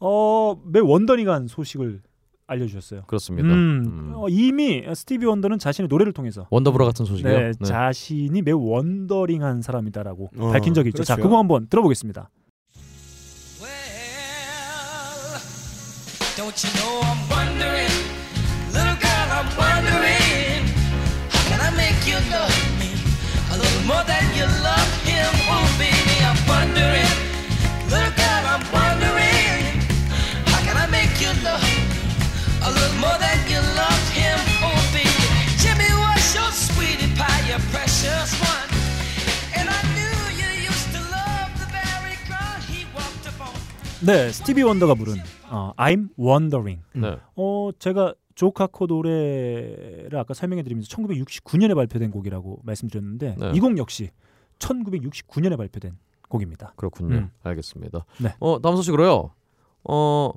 [0.00, 2.02] 어 매 원더링한 소식을
[2.46, 3.02] 알려주셨어요.
[3.06, 3.48] 그렇습니다.
[3.48, 3.52] 음,
[3.86, 4.12] 음.
[4.16, 7.32] 어, 이미 스티비 원더는 자신의 노래를 통해서 원더브라 같은 소식이요.
[7.38, 11.04] 네, 자신이 매우 원더링한 사람이다라고 어, 밝힌 적이 있죠.
[11.04, 11.28] 자, 그렇죠.
[11.28, 12.28] 그거 한번 들어보겠습니다.
[13.60, 13.70] Well,
[16.36, 17.00] don't you know
[19.39, 20.63] I'm wondering, little girl, I'm wondering,
[21.31, 22.89] how can I make you love me
[23.51, 25.31] a little more than you love him?
[25.51, 27.13] Oh, baby, I'm wondering,
[27.91, 29.63] little girl, I'm wondering,
[30.51, 31.83] how can I make you love me
[32.65, 34.37] a little more than you love him?
[34.65, 35.25] Oh, baby,
[35.61, 38.69] Jimmy was your sweetie pie, your precious one.
[39.57, 43.53] And I knew you used to love the very girl he walked upon.
[44.01, 46.81] 네, 스티비 원더가 부른 어, I'm Wondering.
[46.93, 47.17] 네.
[47.35, 53.52] 어, 제가 조카코 노래를 아까 설명해 드리면서 1969년에 발표된 곡이라고 말씀드렸는데 네.
[53.54, 54.10] 이곡 역시
[54.58, 55.96] 1969년에 발표된
[56.28, 56.72] 곡입니다.
[56.76, 57.16] 그렇군요.
[57.16, 57.30] 음.
[57.42, 58.04] 알겠습니다.
[58.20, 58.34] 네.
[58.38, 59.30] 어, 다음 소식으로요.
[59.84, 60.32] 어,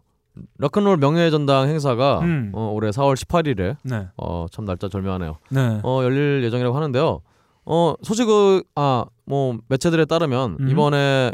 [0.58, 2.52] 락큰롤 명예의 전당 행사가 음.
[2.54, 4.08] 어, 올해 4월 18일에 네.
[4.18, 5.38] 어, 참 날짜 절묘하네요.
[5.52, 5.80] 네.
[5.84, 7.22] 어, 열릴 예정이라고 하는데요.
[7.66, 10.70] 어, 소식을 아, 뭐 매체들에 따르면 음.
[10.70, 11.32] 이번에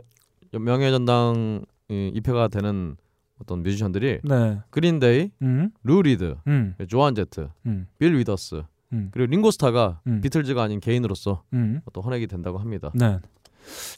[0.51, 2.97] 명예의 전당 이, 입회가 되는
[3.39, 4.59] 어떤 뮤지션들이 네.
[4.69, 5.71] 그린데이, 음.
[5.83, 6.75] 루리드, 음.
[6.87, 7.87] 조안 제트, 음.
[7.97, 8.63] 빌 위더스
[8.93, 9.09] 음.
[9.11, 10.21] 그리고 링고스타가 음.
[10.21, 11.81] 비틀즈가 아닌 개인으로서 음.
[11.93, 12.91] 또 헌액이 된다고 합니다.
[12.93, 13.19] 네.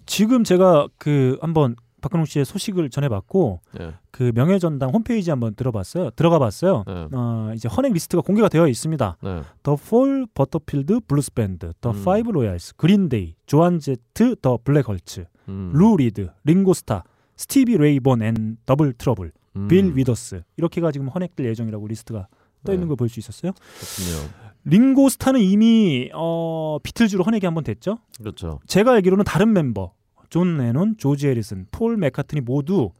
[0.06, 3.94] 지금 제가 그 한번 박근홍 씨의 소식을 전해봤고 예.
[4.10, 6.10] 그 명예전당 홈페이지 한번 들어봤어요.
[6.12, 6.84] 들어가봤어요.
[6.88, 7.08] 네.
[7.12, 9.18] 어, 이제 헌액 리스트가 공개가 되어 있습니다.
[9.22, 9.42] 네.
[9.62, 12.04] 더폴 버터필드 블루스 밴드, 더 음.
[12.04, 15.72] 파이브 로얄스, 그린데이, 조안 제트, 더 블랙하츠, 음.
[15.74, 17.04] 루 리드, 링고 스타,
[17.42, 19.68] 스티비 레이 본 앤 더블 트러블, 음.
[19.68, 22.28] 빌 위더스 이렇게가 지금 헌액될 예정이라고 리스트가
[22.64, 22.89] 떠 있는 네.
[22.89, 23.52] 걸볼 수 있었어요.
[23.54, 24.30] 그렇군요.
[24.64, 27.98] 링고 스타는 이미 어, 비틀즈로 헌액이 한 번 됐죠.
[28.20, 28.60] 그렇죠.
[28.68, 29.94] 제가 알기로는 다른 멤버
[30.30, 32.92] 존 레논, 조지 해리슨, 폴 맥카트니 모두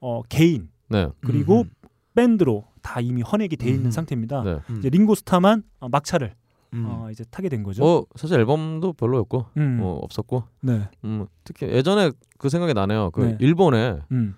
[0.00, 1.08] 어, 개인 네.
[1.20, 1.70] 그리고 음.
[2.14, 3.90] 밴드로 다 이미 헌액이 돼 있는 음.
[3.90, 4.42] 상태입니다.
[4.44, 4.58] 네.
[4.78, 6.34] 이제 링고 스타만 어, 막차를
[6.74, 6.86] 음.
[6.86, 7.82] 어, 이제 타게 된 거죠.
[7.82, 9.78] 뭐 사실 앨범도 별로였고 음.
[9.78, 10.88] 뭐 없었고 네.
[11.04, 13.10] 음, 특히 예전에 그 생각이 나네요.
[13.12, 13.36] 그 네.
[13.40, 14.34] 일본에 음.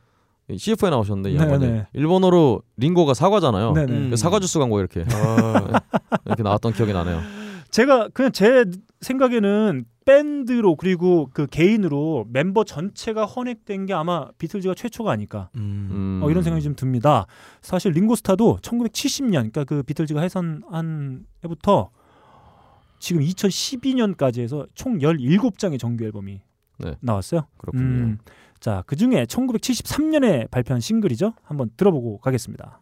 [0.54, 1.86] CF에 나오셨는데 이 네, 양반이 네.
[1.92, 3.72] 일본어로 링고가 사과잖아요.
[3.72, 3.92] 네네.
[3.92, 4.10] 음.
[4.10, 5.80] 그 사과 주스 광고 이렇게 아,
[6.24, 7.20] 이렇게 나왔던 기억이 나네요.
[7.70, 8.64] 제가 그냥 제
[9.00, 15.88] 생각에는 밴드로 그리고 그 개인으로 멤버 전체가 헌액된 게 아마 비틀즈가 최초가 아닐까 음.
[15.90, 16.20] 음.
[16.22, 17.26] 어, 이런 생각이 좀 듭니다.
[17.60, 21.90] 사실 링고스타도 1970년 그러니까 그 비틀즈가 해산한 해부터
[22.98, 26.40] 지금 2012년까지 해서 총 17장의 정규 앨범이
[26.78, 26.94] 네.
[27.00, 27.46] 나왔어요.
[27.58, 27.84] 그렇군요.
[27.84, 28.18] 음,
[28.60, 31.34] 자, 그중에 1973년에 발표한 싱글이죠.
[31.42, 32.80] 한번 들어보고 가겠습니다.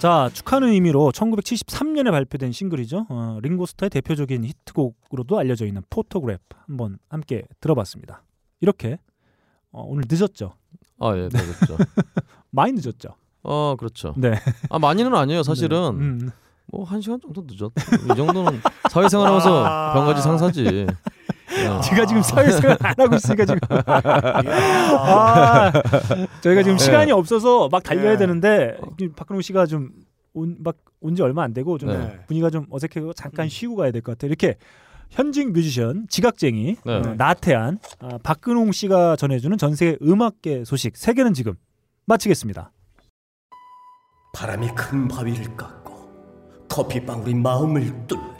[0.00, 3.04] 자, 축하하는 의미로 1973년에 발표된 싱글이죠.
[3.10, 8.22] 어, 링고스타의 대표적인 히트곡으로도 알려져 있는 Photograph 한번 함께 들어봤습니다.
[8.62, 8.96] 이렇게
[9.70, 10.54] 어, 오늘 늦었죠.
[11.00, 11.76] 아 예, 네, 그렇죠.
[12.48, 13.10] 많이 늦었죠.
[13.42, 14.14] 어 그렇죠.
[14.16, 14.32] 네.
[14.70, 15.42] 아 많이는 아니에요.
[15.42, 16.30] 사실은 음.
[16.68, 17.70] 뭐 한 시간 정도 늦었.
[18.10, 18.58] 이 정도는
[18.90, 19.92] 사회생활하면서 아.
[19.92, 20.86] 병가지 상사지.
[21.50, 21.80] 네.
[21.82, 23.58] 제가 지금 사회생활 안 하고 있으니까 지금
[24.98, 25.72] 아,
[26.40, 26.84] 저희가 지금 네.
[26.84, 28.16] 시간이 없어서 막 달려야 네.
[28.18, 28.76] 되는데
[29.16, 32.20] 박근홍 씨가 좀막온 지 얼마 안 되고 좀 네.
[32.26, 34.28] 분위기가 좀 어색해서 잠깐 쉬고 가야 될 것 같아요.
[34.28, 34.56] 이렇게
[35.10, 36.92] 현직 뮤지션, 지각쟁이, 네.
[36.92, 41.54] 어, 나태한 아, 박근홍 씨가 전해주는 전 세계 음악계 소식 세 개는 지금
[42.06, 42.70] 마치겠습니다.
[44.34, 45.90] 바람이 큰 바위를 깎고
[46.68, 48.39] 커피방울이 마음을 뚫는다.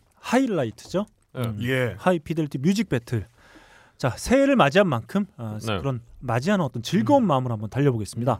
[0.21, 1.05] 하이라이트죠.
[1.33, 1.41] 네.
[1.41, 1.95] 음, 예.
[1.97, 3.27] High Fidelity Music Battle.
[3.97, 5.77] 자 새해를 맞이한 만큼 어, 네.
[5.77, 8.39] 그런 맞이하는 어떤 즐거운 마음으로 한번 달려보겠습니다.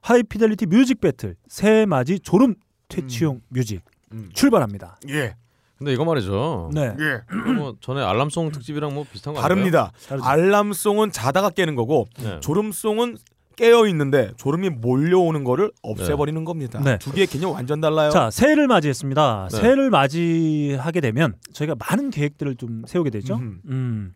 [0.00, 2.54] High Fidelity Music Battle 새해 맞이 졸음
[2.88, 4.30] 퇴치용 music 음.
[4.32, 4.98] 출발합니다.
[5.08, 5.34] 예.
[5.76, 6.70] 근데 이거 말이죠.
[6.72, 7.52] 네, 예.
[7.54, 9.48] 뭐 전에 알람송 특집이랑 뭐 비슷한 거 아닌가요?
[9.48, 9.92] 다릅니다.
[10.06, 10.24] 다르죠.
[10.24, 12.38] 알람송은 자다가 깨는 거고 네.
[12.38, 13.16] 졸음송은
[13.56, 16.80] 깨어 있는데 졸음이 몰려오는 거를 없애버리는 겁니다.
[16.84, 16.98] 네.
[16.98, 18.10] 두 개의 개념 완전 달라요.
[18.10, 19.48] 자 새해를 맞이했습니다.
[19.52, 19.56] 네.
[19.58, 23.34] 새해를 맞이하게 되면 저희가 많은 계획들을 좀 세우게 되죠.
[23.36, 23.60] 음흠.
[23.68, 24.14] 음.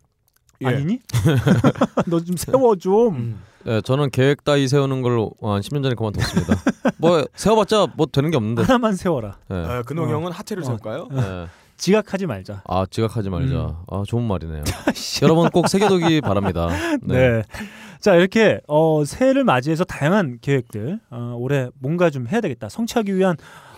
[0.61, 0.67] 예.
[0.67, 0.99] 아니니?
[2.07, 3.15] 너 좀 세워 좀.
[3.15, 3.39] 음.
[3.63, 6.55] 네, 저는 계획 따위 세우는 걸한 10년 전에 그만뒀습니다.
[6.97, 8.61] 뭐 세워봤자 뭐 되는 게 없는데.
[8.63, 9.37] 하나만 세워라.
[9.49, 9.55] 네.
[9.57, 10.11] 어, 근홍 어.
[10.11, 10.65] 형은 하체를 어.
[10.65, 11.07] 세울까요?
[11.11, 11.47] 네.
[11.77, 12.63] 지각하지 말자.
[12.67, 13.55] 아 지각하지 말자.
[13.55, 13.75] 음.
[13.87, 14.63] 아 좋은 말이네요.
[15.23, 16.67] 여러분 꼭 새겨두기 바랍니다.
[17.03, 17.43] 네.
[17.99, 23.35] 자 이렇게 어, 새해를 맞이해서 다양한 계획들 어, 올해 뭔가 좀 해야 되겠다 성취하기 위한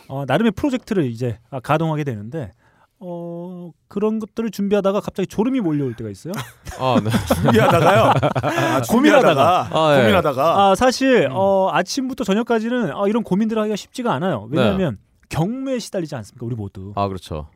[0.08, 2.54] 어, 나름의 프로젝트를 이제 아, 가동하게 되는데
[3.02, 6.34] 어, 그런 것들을 준비하다가 갑자기 졸음이 몰려올 때가 있어요.
[6.80, 7.10] 아 네.
[7.42, 8.14] 준비하다가요.
[8.42, 10.02] 아, 준비하다가 아, 예.
[10.02, 11.32] 고민하다가 아 사실 음.
[11.34, 14.48] 어, 아침부터 저녁까지는 아, 이런 고민들을 하기가 쉽지가 않아요.
[14.52, 14.98] 왜냐하면
[15.30, 17.48] 경무에 시달리지 않습니까 우리 모두 아 그렇죠.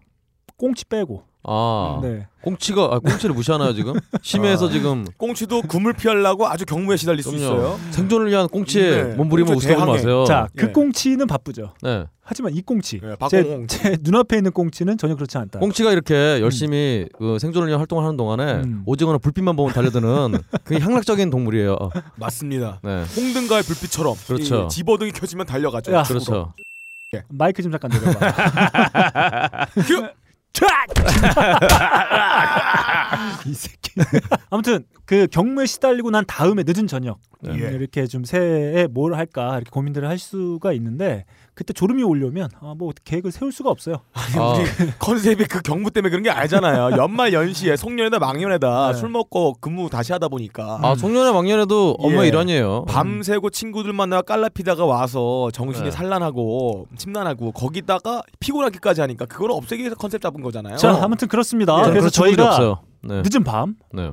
[0.63, 1.23] 꽁치 빼고.
[1.45, 2.25] 아 네.
[2.41, 3.95] 꽁치가 아, 꽁치를 무시하나요 지금?
[4.23, 4.71] 심해에서 아.
[4.71, 7.43] 지금 꽁치도 금을 피하려고 아주 경무에 시달릴 수 그럼요.
[7.43, 7.79] 있어요.
[7.91, 9.15] 생존을 위한 꽁치에 네.
[9.15, 9.85] 몸부림을 꽁치 우습게.
[9.85, 10.23] 마세요.
[10.23, 10.71] 자그 예.
[10.71, 11.73] 꽁치는 바쁘죠.
[11.81, 12.05] 네.
[12.21, 13.43] 하지만 이 꽁치 예, 제.
[13.67, 15.59] 제 눈앞에 있는 꽁치는 전혀 그렇지 않다.
[15.59, 18.83] 꽁치가 이렇게 열심히 그 생존을 위한 활동을 하는 동안에 음.
[18.85, 21.75] 오징어는 불빛만 보면 달려드는 그 향락적인 동물이에요.
[22.15, 22.79] 맞습니다.
[22.83, 23.03] 네.
[23.17, 24.63] 홍등가의 불빛처럼 그렇죠.
[24.63, 25.91] 이 집어등이 켜지면 달려가죠.
[25.91, 26.03] 야.
[26.03, 26.53] 그렇죠.
[27.27, 29.67] 마이크 좀 잠깐 내려봐.
[33.47, 33.91] 이 새끼.
[34.49, 37.49] 아무튼 그 경무에 시달리고 난 다음에 늦은 저녁 예.
[37.49, 41.25] 음, 이렇게 좀 새해 뭘 할까 이렇게 고민들을 할 수가 있는데
[41.55, 43.97] 그때 졸음이 올려면 아, 뭐 계획을 세울 수가 없어요.
[44.13, 44.21] 아,
[44.99, 46.97] 컨셉이 그 경무 때문에 그런 게 알잖아요.
[46.97, 48.97] 연말 연시에 송년회다 망년회다 네.
[48.97, 52.27] 술 먹고 근무 다시 하다 보니까 아 송년회 막년회도 엄마 예.
[52.29, 52.85] 일환이에요.
[52.85, 55.91] 밤새고 친구들 만나 깔라피다가 와서 정신이 네.
[55.91, 60.77] 산란하고 심란하고 거기다가 피곤하기까지 하니까 그걸 없애기 위해서 컨셉 잡은 거잖아요.
[60.77, 61.79] 자, 아무튼 그렇습니다.
[61.85, 62.81] 예, 그래서 저희가.
[63.05, 63.21] 네.
[63.21, 64.11] 늦은 밤 네.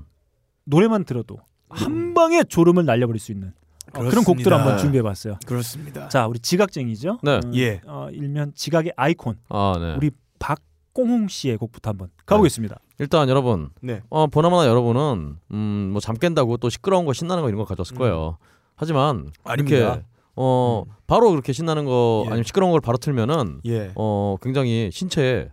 [0.65, 1.37] 노래만 들어도
[1.69, 3.53] 한 방에 졸음을 날려버릴 수 있는
[3.95, 4.57] 어, 그런 곡들 그렇습니다.
[4.57, 5.39] 한번 준비해봤어요.
[5.47, 6.09] 그렇습니다.
[6.09, 7.19] 자, 우리 지각쟁이죠.
[7.23, 7.33] 네.
[7.37, 7.81] 어, 예.
[7.87, 9.95] 어, 일면 지각의 아이콘 아, 네.
[9.97, 12.79] 우리 박공홍 씨의 곡부터 한번 가보겠습니다.
[12.99, 14.03] 일단 여러분, 네.
[14.11, 18.39] 어, 보나마나 여러분은 음, 뭐잠 깬다고 또 시끄러운 거 신나는 거 이런 거 가져왔을 거예요.
[18.77, 19.77] 하지만 아닙니다.
[19.77, 20.03] 이렇게
[20.37, 22.31] 어, 바로 그렇게 신나는 거 예.
[22.31, 23.93] 아니면 시끄러운 걸 바로 틀면은 예.
[23.95, 25.51] 어, 굉장히 신체에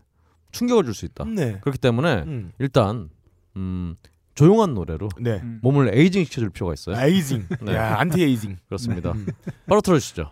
[0.52, 1.26] 충격을 줄 수 있다.
[1.26, 1.58] 네.
[1.62, 2.52] 그렇기 때문에 음.
[2.60, 3.10] 일단
[3.58, 3.96] 음,
[4.38, 5.40] 조용한 노래로 네.
[5.42, 5.60] 음.
[5.64, 6.96] 몸을 에이징 시켜줄 필요가 있어요.
[6.96, 7.48] 에이징.
[7.62, 7.74] 네.
[7.74, 8.58] 야, 안티 에이징.
[8.68, 9.12] 그렇습니다.
[9.14, 9.26] 음.
[9.66, 10.30] 바로 틀어주시죠.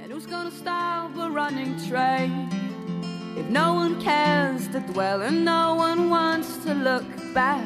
[0.00, 2.50] And who's gonna stop a running train?
[3.38, 7.64] If no one cares to dwell and no one wants to look back.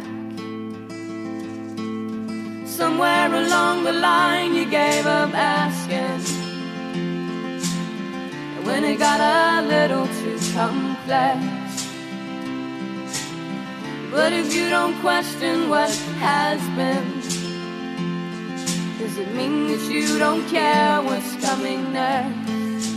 [2.67, 6.21] Somewhere along the line you gave up asking.
[8.59, 11.64] And when it got a little too complex.
[14.15, 15.91] But if you don't question what
[16.21, 17.03] has been,
[18.99, 22.89] does it mean that you don't care what's coming next?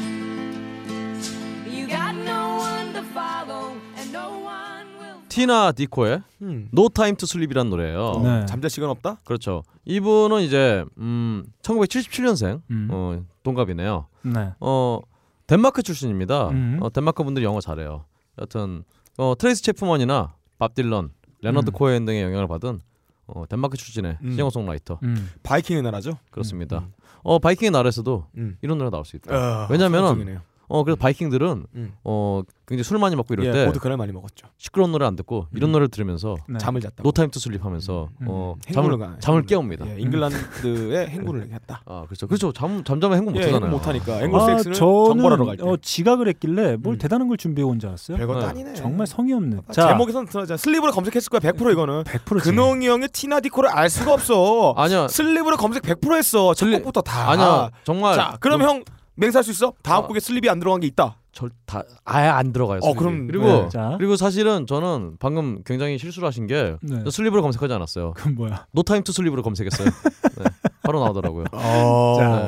[1.66, 5.18] You got no one to follow and no one will.
[5.28, 6.70] 티나 디코의 음.
[6.72, 8.22] No Time to Sleep이라는 노래예요.
[8.24, 8.46] 네.
[8.46, 9.18] 잠잘 시간 없다?
[9.26, 9.64] 그렇죠.
[9.86, 12.90] 이분은 이제 음 1977년생 음.
[12.92, 14.06] 어 동갑이네요.
[14.22, 14.52] 네.
[14.60, 15.00] 어
[15.48, 16.50] 덴마크 출신입니다.
[16.50, 16.78] 음.
[16.82, 18.06] 어 덴마크 분들이 영어 잘해요.
[18.40, 18.84] 여튼
[19.18, 21.74] 어 트레이시 채프먼이나 밥 딜런, 레너드 음.
[21.74, 22.82] 코엔 등의 영향을 받은
[23.28, 24.32] 어 덴마크 출신의 음.
[24.32, 25.30] 싱어송라이터 음.
[25.44, 26.18] 바이킹의 나라죠?
[26.32, 26.80] 그렇습니다.
[26.80, 26.94] 음.
[27.24, 28.58] 어 바이킹의 나라에서도 음.
[28.62, 29.36] 이런 노래 가 나올 수 있다.
[29.36, 30.40] 어, 왜냐면은.
[30.70, 31.94] 어 그래서 바이킹들은 음.
[32.04, 34.48] 어 굉장히 술 많이 먹고 이럴 예, 때 보드카를 많이 먹었죠.
[34.58, 35.72] 시끄러운 노래 안 듣고 이런 음.
[35.72, 36.58] 노래를 들으면서 네.
[36.58, 37.04] 잠을 잤다.
[37.04, 38.28] No Time to Sleep 하면서 음.
[38.30, 39.44] 어 잠을 가- 잠을.
[39.46, 39.88] 깨웁니다.
[39.88, 41.82] 예, 잉글랜드의 행군을 했다.
[41.86, 42.28] 아 그렇죠.
[42.28, 42.52] 그렇죠.
[42.52, 43.72] 잠 잠잠에 행군 못 예, 하잖아요.
[43.72, 45.64] 행군 못 하니까 아, 앵글 섹스는 정벌하러 갈 때.
[45.64, 46.98] 어, 지각을 했길래 뭘 음.
[46.98, 48.18] 대단한 걸 준비해 온 줄 알았어요.
[48.18, 48.46] 별것도 네.
[48.48, 48.74] 아니네.
[48.74, 49.62] 정말 성의 없는.
[49.68, 52.04] 아, 자, 제목에선 들어자 sleep으로 검색했을 거야 100% 이거는.
[52.04, 54.74] 100% 근홍이 형의 티나 디코를 알 수가 없어.
[54.76, 55.08] 아니야.
[55.08, 56.54] sleep으로 검색 100% 했어.
[56.54, 57.30] 첫 곡부터 다.
[57.32, 57.70] 아니야.
[57.84, 58.84] 정말 자, 그럼 형
[59.18, 59.74] 맹세할 수 있어?
[59.84, 60.08] 다음 아.
[60.08, 61.18] 곡에 sleep이 안 들어간 게 있다.
[61.32, 62.80] 절다 아예 안 들어가요.
[62.80, 62.98] 어, sleep이.
[63.00, 63.70] 그럼- 그리고 네.
[63.70, 67.02] 자, 그리고 사실은 저는 방금 굉장히 실수를 하신 게 네.
[67.04, 68.14] 저 sleep으로 검색하지 않았어요.
[68.16, 68.66] 그건 뭐야?
[68.72, 69.88] No Time to Sleep으로 검색했어요.
[69.88, 70.44] 네,
[70.84, 71.46] 바로 나오더라고요.
[71.52, 72.16] 어.
[72.20, 72.48] 자,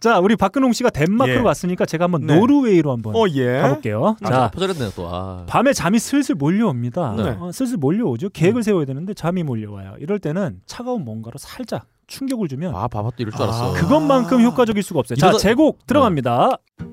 [0.00, 1.42] 자, 우리 박근홍 씨가 덴마크로 예.
[1.42, 2.36] 갔으니까 제가 한번 네.
[2.36, 3.60] 노르웨이로 한번 어, 예.
[3.60, 4.16] 가볼게요.
[4.22, 5.08] 아, 자, 포절했네 또.
[5.08, 5.44] 아.
[5.48, 7.14] 밤에 잠이 슬슬 몰려옵니다.
[7.16, 7.36] 네.
[7.40, 8.30] 어, 슬슬 몰려오죠.
[8.30, 9.94] 계획을 세워야 되는데 잠이 몰려와요.
[10.00, 13.70] 이럴 때는 차가운 뭔가로 살짝 충격을 주면 아 바바도 이럴 줄 알았어.
[13.70, 13.74] 아.
[13.74, 15.16] 그것만큼 효과적일 수가 없어요.
[15.16, 16.58] 자, 이러다- 제곡 들어갑니다.
[16.80, 16.85] Hey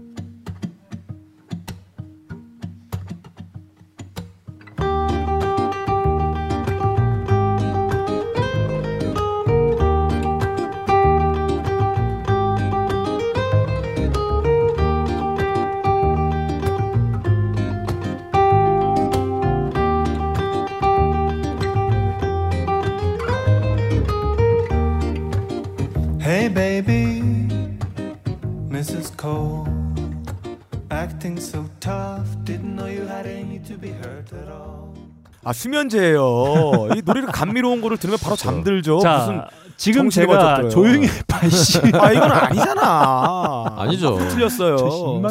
[35.64, 36.90] 수면제예요.
[36.96, 39.00] 이 노래가 감미로운 거를 들으면 바로 잠들죠.
[39.00, 39.42] 자, 무슨
[39.78, 40.70] 지금 제가.
[40.70, 41.80] 조용히 해봐씨.
[41.94, 43.76] 아 이건 아니잖아.
[43.78, 44.18] 아니죠.
[44.30, 44.78] 틀렸어요.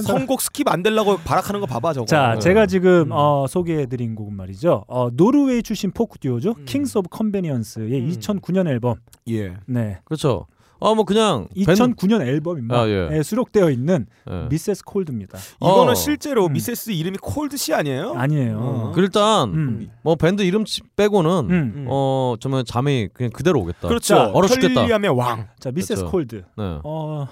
[0.02, 2.06] 선곡 skip 안 되려고 발악하는 거 봐봐 저거.
[2.06, 2.40] 자, 네.
[2.40, 3.12] 제가 지금 음.
[3.12, 4.84] 어, 소개해드린 곡은 말이죠.
[4.88, 6.54] 어, 노르웨이 출신 포크 듀오죠.
[6.58, 6.64] 음.
[6.64, 8.10] Kings of Convenience의 음.
[8.10, 8.96] 2009년 앨범.
[9.28, 9.54] 예.
[9.66, 10.46] 네, 그렇죠.
[10.84, 12.74] 아 뭐 그냥 밴드- 2009년 앨범입니다.
[12.76, 13.08] 아, 예.
[13.12, 14.46] 에 수록되어 있는 예.
[14.50, 14.84] Mrs.
[14.84, 15.38] Cold입니다.
[15.60, 15.94] 이거는 어.
[15.94, 16.52] 실제로 음.
[16.52, 16.90] Mrs.
[16.90, 18.14] 이름이 Cold 씨 아니에요?
[18.16, 18.58] 아니에요.
[18.58, 18.92] 어.
[18.94, 19.90] 그 일단 음.
[20.02, 21.72] 뭐 밴드 이름 치- 빼고는 음.
[21.76, 21.86] 음.
[21.88, 23.88] 어 정말 잠이 그냥 그대로 오겠다.
[23.88, 24.14] 그렇죠.
[24.14, 24.74] 자, 얼어 죽겠다.
[24.74, 25.48] 편리함의 왕.
[25.60, 26.02] 자, Mrs.
[26.02, 26.10] 그렇죠.
[26.10, 26.36] Cold.
[26.56, 26.78] 네.
[26.84, 27.28] 어,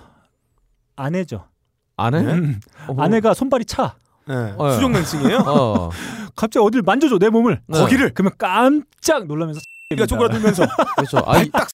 [0.97, 1.45] 아내죠.
[1.97, 2.23] 아내?
[2.23, 2.33] 네?
[2.35, 2.61] 음.
[2.89, 3.95] 어, 아내가 손발이 차.
[4.27, 4.55] 네.
[4.57, 5.39] 어, 수족 냉증이에요?
[5.47, 5.91] 어.
[6.37, 7.61] 갑자기 어딜 만져줘 내 몸을.
[7.67, 7.79] 네.
[7.79, 11.19] 거기를 그러면 깜짝 놀라면서 이가 쪼그라들면서 그렇죠.
[11.27, 11.69] 아, 이, 딱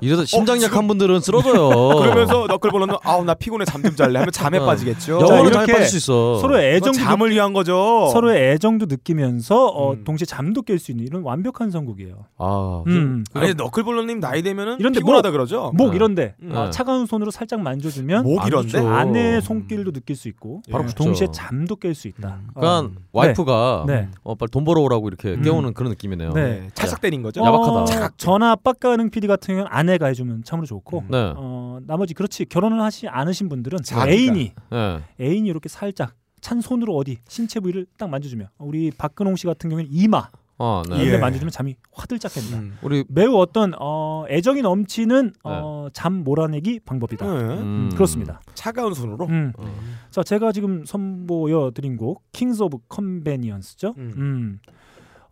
[0.00, 1.68] 이래서 심장 약한 분들은 쓰러져요.
[2.00, 4.64] 그러면서 너클볼러는 아우 나 피곤해 잠 좀 잘래 하면 잠에 어.
[4.64, 5.14] 빠지겠죠.
[5.20, 6.38] 영어로 자, 잠에 빠질 수 있어.
[6.38, 8.08] 서로의 애정도 잠을 위한 거죠.
[8.12, 10.04] 서로의 애정도 느끼면서 어, 음.
[10.04, 12.24] 동시에 잠도 깰 수 있는 이런 완벽한 선곡이에요.
[12.38, 13.24] 아, 음.
[13.34, 15.72] 아니 너클볼러님 나이 되면은 이런데 피곤하다 목, 그러죠.
[15.74, 15.96] 목 네.
[15.96, 16.52] 이런데 음.
[16.54, 16.70] 어, 네.
[16.70, 18.78] 차가운 손으로 살짝 만져주면 목 이런데.
[18.78, 21.02] 아내의 손길도 느낄 수 있고 바로 예, 그쵸.
[21.02, 22.38] 동시에 잠도 깰 수 있다.
[22.40, 22.48] 음.
[22.54, 24.08] 그러니까 와이프가 네.
[24.22, 25.42] 어, 빨리 돈 벌어오라고 이렇게 음.
[25.42, 26.32] 깨우는 그런 느낌이네요.
[26.34, 26.68] 네.
[26.74, 27.42] 찰싹 때린 거죠.
[27.42, 28.10] 어, 야박하다.
[28.16, 31.32] 저나 빡가능 PD 같은 경우는 아내가 해주면 참으로 좋고 네.
[31.36, 34.08] 어, 나머지 그렇지 결혼을 하시 않으신 분들은 자기가.
[34.10, 35.00] 애인이 네.
[35.20, 39.88] 애인이 이렇게 살짝 찬 손으로 어디 신체 부위를 딱 만져주면 우리 박근홍 씨 같은 경우는
[39.92, 40.28] 이마
[40.58, 40.98] 아, 네.
[40.98, 41.18] 데 예.
[41.18, 42.54] 만져주면 잠이 화들짝 깹니다.
[42.54, 42.78] 음.
[42.82, 47.26] 우리 매우 어떤 어, 애정이 넘치는 어, 잠 몰아내기 방법이다.
[47.26, 47.54] 네.
[47.58, 47.90] 음.
[47.94, 48.40] 그렇습니다.
[48.54, 49.26] 차가운 손으로.
[49.26, 49.52] 음.
[49.56, 49.64] 어.
[50.10, 53.94] 자, 제가 지금 선보여 드린 곡 Kings of Convenience죠.
[53.98, 54.12] 음.
[54.16, 54.58] 음.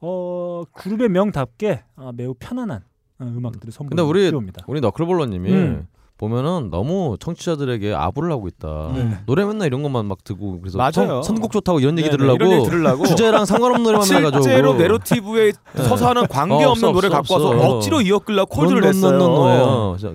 [0.00, 2.89] 어, 그룹의 명답게 아, 매우 편안한 어,
[3.20, 4.64] 음악들을 근데 우리 선보입니다.
[4.66, 5.86] 우리 너클볼러님이 음.
[6.20, 8.92] 보면은 너무 청취자들에게 아부를 하고 있다.
[8.94, 9.18] 네.
[9.24, 10.92] 노래 맨날 이런 것만 막 듣고 그래서 맞아요.
[10.92, 13.06] 선, 선곡 좋다고 이런 얘기 네네, 들으려고 이런 얘기 들으려고.
[13.06, 15.52] 주제랑 상관없는 노래만 해가지고 실제로 내러티브에
[15.88, 17.76] 서사는 관계 어, 없는 없어, 노래 없어, 갖고 와서 없어.
[17.76, 19.12] 억지로 이어끌려고 콜드를 냈어요.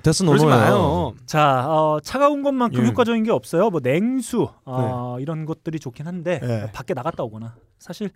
[0.03, 0.47] 데스 노노예요.
[0.47, 1.13] 마요.
[1.25, 2.87] 자, 어, 차가운 것만큼 예.
[2.87, 3.71] 효과적인 게 없어요.
[3.71, 6.71] 뭐 냉수 어, 이런 것들이 좋긴 한데 네.
[6.71, 8.11] 밖에 나갔다 오거나 사실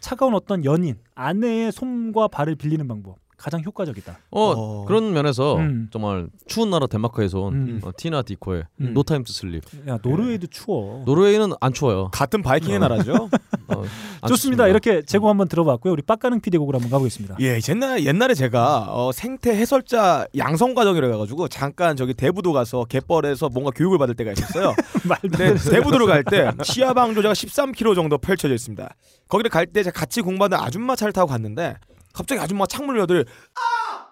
[0.00, 4.18] 차가운 어떤 연인 아내의 손과 발을 빌리는 방법 가장 효과적이다.
[4.30, 4.84] 어, 어.
[4.86, 5.88] 그런 면에서 음.
[5.92, 7.80] 정말 추운 나라 덴마크에서 온 음.
[7.84, 8.94] 어, 티나 디코의 음.
[8.94, 9.62] No Time to Sleep.
[9.88, 11.02] 야 노르웨이도 추워.
[11.04, 12.08] 노르웨이는 안 추워요.
[12.12, 13.28] 같은 바이킹의 나라죠.
[13.68, 13.84] 어,
[14.20, 14.68] 안 좋습니다.
[14.68, 15.92] 이렇게 제곡 한번 들어봤고요.
[15.92, 17.36] 우리 빡가능 PD 곡을 한번 가보겠습니다.
[17.40, 23.48] 예, 옛날 옛날에 제가 어, 생태 해설자 양성 과정이라 해가지고 잠깐 저기 대부도 가서 갯벌에서
[23.50, 24.74] 뭔가 교육을 받을 때가 있었어요.
[25.08, 28.94] 말도 근데 대부도로 갈 때 시화 방조제가 13km 정도 펼쳐져 있습니다.
[29.28, 31.76] 거기를 갈때 제가 같이 공부하는 아줌마 차를 타고 갔는데
[32.14, 34.04] 갑자기 아줌마 창문을 열더니 아 아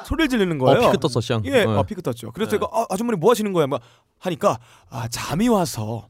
[0.00, 0.90] 아 소리를 지르는 어, 거예요.
[0.92, 1.42] 피크 떴어, 시앙.
[1.44, 1.64] 예, 네.
[1.64, 2.30] 어, 피크 떴죠.
[2.32, 2.56] 그래서 네.
[2.56, 3.66] 제가 아, 아줌마님 뭐 하시는 거예요?
[3.66, 3.80] 막
[4.20, 4.58] 하니까
[4.90, 6.06] 아 잠이 와서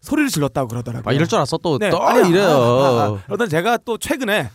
[0.00, 1.10] 소리를 질렀다고 그러더라고요.
[1.10, 1.58] 아, 이럴 줄 알았어.
[1.58, 2.46] 또, 네, 또 아니, 이래요.
[2.48, 3.22] 아, 아, 아.
[3.26, 4.50] 그러던 제가 또 최근에 아,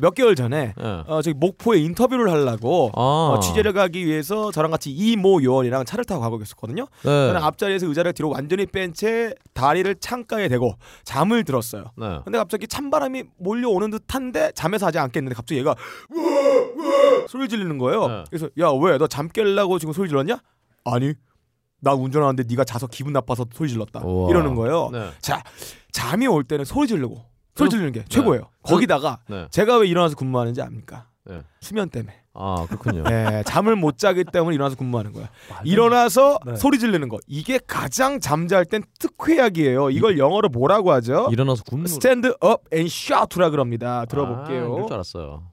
[0.00, 0.84] 몇 개월 전에 예.
[1.06, 3.00] 어, 저기 목포에 인터뷰를 하려고 아.
[3.34, 6.86] 어, 취재를 가기 위해서 저랑 같이 이모 요원이랑 차를 타고 가고 있었거든요.
[7.02, 7.08] 네.
[7.28, 10.74] 저는 앞자리에서 의자를 뒤로 완전히 뺀 채 다리를 창가에 대고
[11.04, 11.84] 잠을 들었어요.
[11.96, 12.20] 네.
[12.24, 15.74] 근데 갑자기 찬바람이 몰려오는 듯한데 잠에서 하지 않겠는데 갑자기 얘가
[17.28, 18.06] 소리 지르는 거예요.
[18.08, 18.24] 네.
[18.30, 20.38] 그래서 야 왜 너 잠 깰라고 지금 소리 질렀냐?
[20.84, 21.14] 아니
[21.80, 24.30] 나 운전하는데 네가 자서 기분 나빠서 소리 질렀다 우와.
[24.30, 24.90] 이러는 거예요.
[24.92, 25.10] 네.
[25.20, 25.42] 자
[25.92, 27.22] 잠이 올 때는 소리 지르고
[27.54, 28.48] 소리 지르는 게 최고예요.
[28.62, 29.46] 거기다가 네.
[29.50, 31.06] 제가 왜 일어나서 근무하는지 압니까?
[31.24, 31.42] 네.
[31.60, 32.20] 수면 때문에.
[32.36, 33.04] 아, 그렇군요.
[33.04, 35.28] 네, 잠을 못 자기 때문에 일어나서 근무하는 거야.
[35.62, 36.56] 일어나서 네.
[36.56, 37.18] 소리 지르는 거.
[37.28, 39.90] 이게 가장 잠잘 땐 특효약이에요.
[39.90, 41.28] 이걸 영어로 뭐라고 하죠?
[41.30, 41.86] 일어나서 근무.
[41.86, 44.00] Stand Up and Shout라 그럽니다.
[44.00, 44.72] 아, 들어볼게요.
[44.72, 45.44] 그럴 줄 알았어요.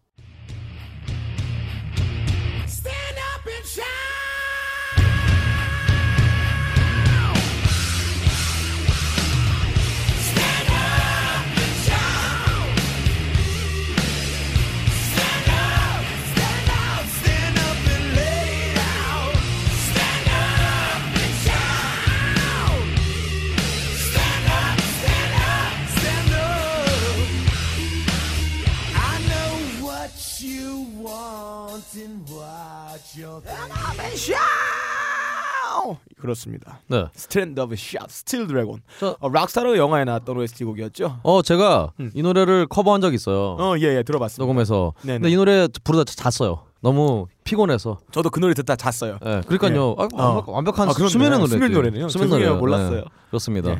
[36.19, 36.79] 그렇습니다.
[36.87, 37.05] 네.
[37.13, 38.81] Stand Up and Shout Steel Dragon.
[38.99, 41.19] 저- 어, Rock Star 영화에 나왔던 OST 곡이었죠?
[41.23, 42.11] 어, 제가 음.
[42.13, 43.55] 이 노래를 커버한 적 있어요.
[43.59, 44.41] 어, 예, 예, 들어봤습니다.
[44.45, 44.93] 녹음해서.
[45.01, 45.19] 네네.
[45.19, 46.63] 근데 이 노래 부르다 자- 잤어요.
[46.81, 47.99] 너무 피곤해서.
[48.11, 49.19] 저도 그 노래 듣다 잤어요.
[49.25, 49.41] 예.
[49.47, 49.95] 그러니까요.
[49.99, 50.13] 아, 어.
[50.13, 50.93] 완벽, 완벽한 아.
[50.93, 51.49] 수면의 노래.
[51.49, 52.09] 수면 노래네요.
[52.09, 52.29] 수면.
[52.29, 52.57] 노래요.
[52.57, 53.01] 몰랐어요.
[53.01, 53.05] 네.
[53.29, 53.71] 그렇습니다.
[53.71, 53.79] 예.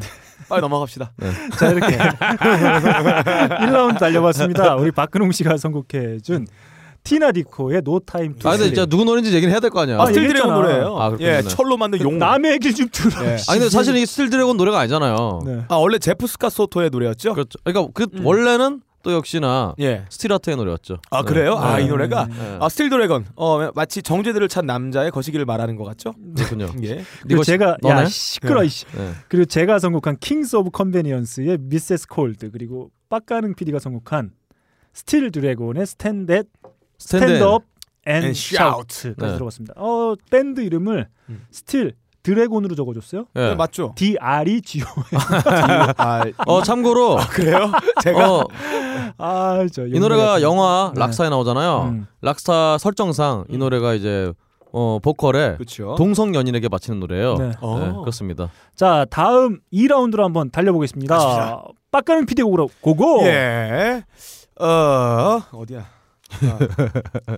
[0.50, 1.12] 빨리 넘어갑시다.
[1.60, 4.76] 자 이렇게 1라운드 달려봤습니다.
[4.76, 6.48] 우리 박근홍 씨가 선곡해준
[7.04, 8.66] 티나 디코의 No Time to 아, 근데.
[8.68, 9.98] 진짜 누구 노래인지 얘기는 해야 될 거 아니야.
[9.98, 10.28] 아, 아, Steel.
[10.28, 10.98] Dragon 노래예요.
[10.98, 11.28] 아, 그렇군요.
[11.30, 11.42] 예, 네.
[11.44, 12.20] 철로 만든 용.
[12.20, 13.24] 남의 얘기 좀 들어.
[13.26, 13.38] 예.
[13.50, 15.42] 아니 근데 사실은 이 Steel Dragon 노래가 아니잖아요.
[15.46, 15.66] 네.
[15.68, 17.34] 아, 원래 제프 스콧 소토의 노래였죠?
[17.34, 17.58] 그렇죠.
[17.64, 18.26] 그러니까 그 음.
[18.26, 20.06] 원래는 또 역시나 예.
[20.12, 21.00] Steelheart의 노래였죠.
[21.10, 21.28] 아, 네.
[21.28, 21.56] 그래요?
[21.56, 21.86] 아, 네.
[21.86, 22.58] 이 노래가 네.
[22.60, 23.26] 아, Steel Dragon.
[23.36, 26.14] 어, 마치 정조대를 찬 남자의 거시기를 말하는 것 같죠?
[26.36, 26.66] 그렇군요.
[26.84, 27.04] 예.
[27.24, 27.96] 그리고 이거 제가 너네?
[28.02, 28.86] 야 시끄러 이씨.
[28.96, 29.12] 네.
[29.28, 32.08] 그리고 제가 선곡한 Kings of Convenience의 Mrs.
[32.10, 34.32] Cold 그리고 빡가능 PD가 선곡한
[34.94, 36.44] 스틸 드래곤의 스탠드
[37.02, 37.64] 스탠드업
[38.06, 38.58] 앤 And shout.
[38.58, 39.34] 샤우트까지 네.
[39.38, 39.74] 들어봤습니다.
[39.78, 41.46] 어 밴드 이름을 음.
[41.52, 41.94] 스틸
[42.24, 43.26] 드래곤으로 적어줬어요.
[43.36, 43.40] 예.
[43.40, 43.94] 네, 맞죠?
[43.96, 44.86] D R E G O.
[45.98, 47.72] 아, 어 참고로 그래요?
[48.04, 48.48] 제가 어,
[49.18, 51.00] 아저 이 노래가 영화 네.
[51.00, 51.82] 락스타에 나오잖아요.
[51.90, 52.08] 음.
[52.22, 54.32] 락스타 설정상 이 노래가 이제
[54.72, 55.96] 어 보컬에 그렇죠.
[55.98, 57.36] 동성 연인에게 바치는 노래예요.
[57.38, 57.48] 네.
[57.50, 58.02] 네, 어.
[58.02, 58.50] 그렇습니다.
[58.76, 61.64] 자 다음 2라운드로 한번 달려보겠습니다.
[61.92, 63.24] 빡가능 PD 곡으로 고고.
[63.26, 64.04] 예.
[64.60, 65.86] 어, 어디야?
[66.44, 67.38] 아.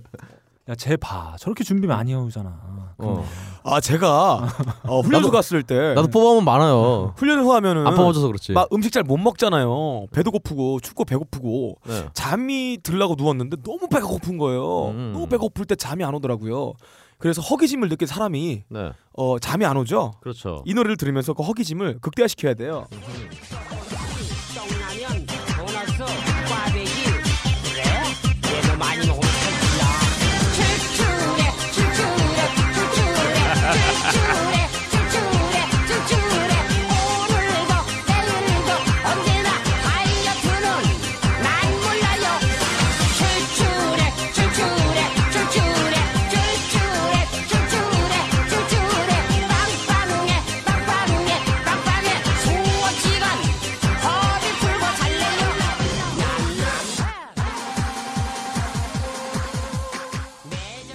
[0.70, 1.36] 야, 쟤 봐.
[1.38, 2.94] 저렇게 준비 많이 해오잖아.
[2.96, 3.24] 어.
[3.64, 4.48] 아 제가
[4.84, 7.12] 어, 훈련소 나도- 갔을 때 나도 뽑아보면 많아요.
[7.16, 8.52] 훈련소 하면은 안 뽑아줘서 그렇지.
[8.52, 10.06] 막 음식 잘 못 먹잖아요.
[10.12, 12.08] 배도 고프고 춥고 배고프고 네.
[12.14, 14.88] 잠이 들라고 누웠는데 너무 배가 고픈 거예요.
[14.88, 15.10] 음.
[15.12, 16.72] 너무 배가 고플 때 잠이 안 오더라고요.
[17.18, 18.92] 그래서 허기짐을 느낀 사람이 네.
[19.14, 20.12] 어, 잠이 안 오죠.
[20.20, 20.62] 그렇죠.
[20.64, 22.86] 이 노래를 들으면서 그 허기짐을 극대화시켜야 돼요.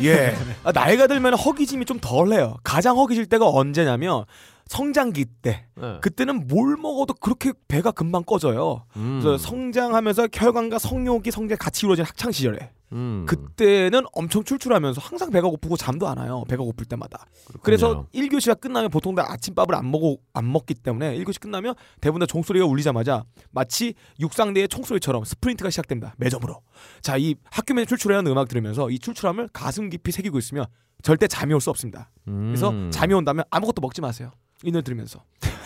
[0.03, 0.35] 예.
[0.63, 2.57] 아, 나이가 들면 허기짐이 좀 덜해요.
[2.63, 4.25] 가장 허기질 때가 언제냐면
[4.67, 5.65] 성장기 때.
[5.75, 5.97] 네.
[6.01, 8.85] 그때는 뭘 먹어도 그렇게 배가 금방 꺼져요.
[8.95, 9.19] 음.
[9.21, 13.25] 그래서 성장하면서 혈관과 성욕이 성장 같이 이루어진 학창 시절에 음.
[13.27, 16.43] 그때는 엄청 출출하면서 항상 배가 고프고 잠도 안 와요.
[16.47, 17.25] 배가 고플 때마다.
[17.61, 22.25] 그래서 1교시가 끝나면 보통 다 아침밥을 안 먹어 안 먹기 때문에 1교시 끝나면 대부분 다
[22.25, 26.15] 종소리가 울리자마자 마치 육상대의 총소리처럼 스프린트가 시작됩니다.
[26.17, 26.61] 매점으로.
[27.01, 30.65] 자, 이 학교면에 출출해하는 음악 들으면서 이 출출함을 가슴 깊이 새기고 있으면
[31.03, 32.09] 절대 잠이 올 수 없습니다.
[32.25, 32.89] 그래서 음.
[32.91, 34.31] 잠이 온다면 아무것도 먹지 마세요.
[34.63, 35.23] 이 노래 들으면서.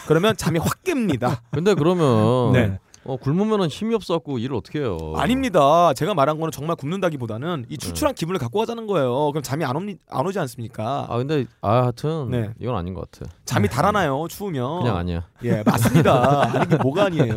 [0.08, 1.42] 그러면 잠이 확 깹니다.
[1.52, 2.80] 근데 그러면 네.
[3.06, 4.98] 어, 굶으면은 힘이 없어갖고 일을 어떻게 해요?
[5.16, 5.94] 아닙니다.
[5.94, 9.32] 제가 말한 거는 정말 굶는다기보다는 이 출출한 기분을 갖고 가자는 거예요.
[9.32, 11.08] 그럼 잠이 안, 옵니, 안 오지 않습니까?
[11.10, 12.50] 아 근데 아 하여튼 네.
[12.60, 13.30] 이건 아닌 것 같아.
[13.46, 14.28] 잠이 달아나요.
[14.30, 14.80] 추우면.
[14.80, 15.28] 그냥 아니야.
[15.44, 16.54] 예, 맞습니다.
[16.54, 17.36] 아니 게 뭐가 아니에요.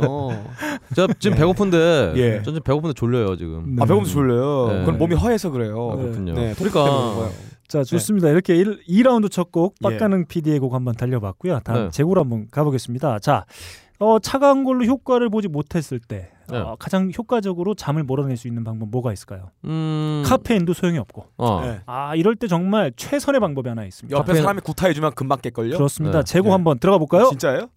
[0.95, 1.41] 제가 지금 네.
[1.41, 2.43] 배고픈데 예.
[2.43, 3.77] 전 지금 배고픈데 졸려요 지금.
[3.81, 4.69] 아 배고프서 졸려요.
[4.73, 4.79] 네.
[4.81, 5.91] 그건 몸이 허해서 그래요.
[5.93, 6.35] 아, 그렇군요.
[6.35, 7.31] 네, 그러니까.
[7.69, 8.29] 자 좋습니다.
[8.29, 9.89] 이렇게 1, 2라운드 첫곡 예.
[9.89, 11.59] 빡가능 PD의 곡 한번 달려봤고요.
[11.65, 11.91] 다음 네.
[11.91, 13.19] 제고로 한번 가보겠습니다.
[13.19, 13.45] 자
[13.99, 16.59] 어, 차가운 걸로 효과를 보지 못했을 때 네.
[16.59, 19.51] 어, 가장 효과적으로 잠을 몰아낼 수 있는 방법 뭐가 있을까요?
[19.65, 20.23] 음.
[20.27, 21.27] 카페인도 소용이 없고.
[21.39, 21.61] 어.
[21.63, 21.81] 네.
[21.87, 24.17] 아 이럴 때 정말 최선의 방법이 하나 있습니다.
[24.17, 25.77] 옆에 사람이 구타해주면 금방 깰걸요?
[25.77, 26.23] 그렇습니다.
[26.23, 26.25] 네.
[26.25, 26.53] 제고 네.
[26.53, 27.29] 한번 들어가 볼까요?
[27.29, 27.69] 진짜예요?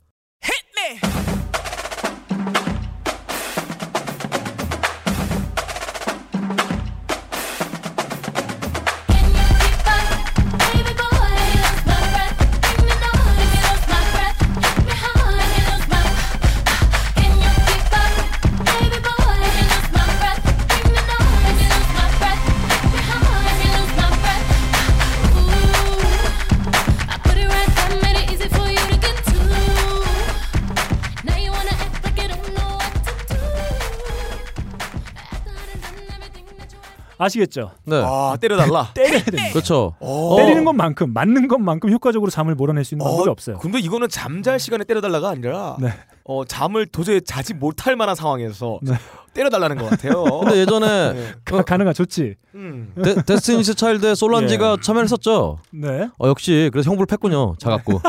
[37.20, 37.72] 아시겠죠?
[37.86, 38.02] 네.
[38.04, 38.92] 아 때려달라.
[38.96, 39.50] 때려야 됩니다.
[39.52, 39.94] 그렇죠.
[40.00, 40.36] 어.
[40.38, 43.58] 때리는 것만큼 맞는 것만큼 효과적으로 잠을 몰아낼 수 있는 방법이 어, 없어요.
[43.60, 45.90] 근데 이거는 잠잘 시간에 때려달라가 아니라 네.
[46.24, 48.94] 어, 잠을 도저히 자지 못할 만한 상황에서 네.
[49.34, 50.24] 때려달라는 것 같아요.
[50.40, 51.34] 근데 예전에 네.
[51.44, 52.36] 가, 가능하 좋지.
[52.56, 52.94] 음.
[53.04, 54.82] 데, 데스티니스 차일드의 솔란지가 예.
[54.82, 55.60] 참여했었죠.
[55.74, 56.10] 네.
[56.18, 57.56] 어, 역시 그래서 형부를 팼군요.
[57.60, 58.00] 작았고.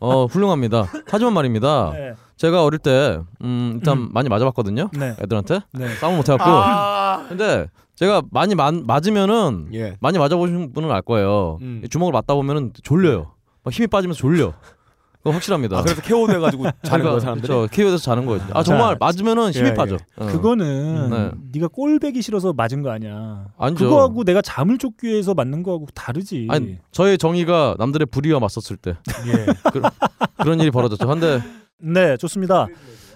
[0.00, 0.86] 어 훌륭합니다.
[1.06, 1.90] 하지만 말입니다.
[1.92, 2.14] 네.
[2.38, 4.08] 제가 어릴 때 음, 일단 음.
[4.12, 4.88] 많이 맞아봤거든요.
[4.96, 5.14] 네.
[5.20, 5.94] 애들한테 네.
[5.96, 6.44] 싸움 못해갖고.
[6.48, 7.26] 아.
[7.28, 7.66] 근데
[7.98, 9.96] 제가 많이 마, 맞으면은 예.
[9.98, 11.58] 많이 맞아보신 분은 알 거예요.
[11.62, 11.82] 음.
[11.90, 13.32] 주먹을 맞다 보면은 졸려요.
[13.64, 14.54] 막 힘이 빠지면서 졸려.
[15.16, 15.78] 그거 확실합니다.
[15.78, 17.48] 아, 그래서 케어 돼가지고 자는 거예요 사람들이.
[17.48, 17.68] 그렇죠.
[17.72, 18.40] 케어돼서 자는 거예요.
[18.52, 19.96] 아 정말 자, 맞으면은 힘이 예, 빠져.
[19.96, 20.24] 예.
[20.24, 20.26] 어.
[20.28, 21.30] 그거는 네.
[21.58, 23.46] 네가 꼴배기 싫어서 맞은 거 아니야.
[23.58, 23.86] 아니죠.
[23.86, 26.46] 그거하고 내가 잠을 쫓기 위해서 맞는 거하고 다르지.
[26.50, 28.90] 아니 저의 정의가 남들의 불의와 맞섰을 때
[29.26, 29.46] 예.
[29.72, 29.82] 그,
[30.40, 31.04] 그런 일이 벌어졌죠.
[31.04, 31.40] 근데
[31.80, 32.68] 네, 좋습니다.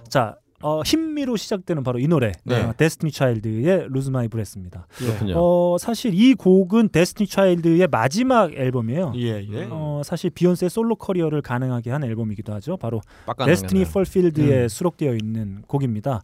[0.08, 2.62] 자, 어, Hit me로 시작되는 바로 이 노래, 네.
[2.62, 4.86] 어, 데스티니 차일드의 Lose My Breath입니다.
[4.94, 5.34] 그렇군요.
[5.36, 9.12] 어, 사실 이 곡은 데스티니 차일드의 마지막 앨범이에요.
[9.16, 9.68] 예, 예.
[9.70, 12.76] 어, 사실 비욘세의 솔로 커리어를 가능하게 한 앨범이기도 하죠.
[12.76, 13.00] 바로.
[13.44, 14.68] Destiny Fulfilled에 음.
[14.68, 16.22] 수록되어 있는 곡입니다.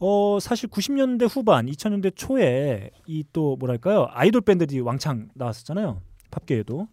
[0.00, 4.06] 어, 사실 90년대 후반, 2000년대 초에 이 또 뭐랄까요?
[4.10, 6.00] 아이돌 밴드들이 왕창 나왔었잖아요.
[6.30, 6.88] 팝계에도.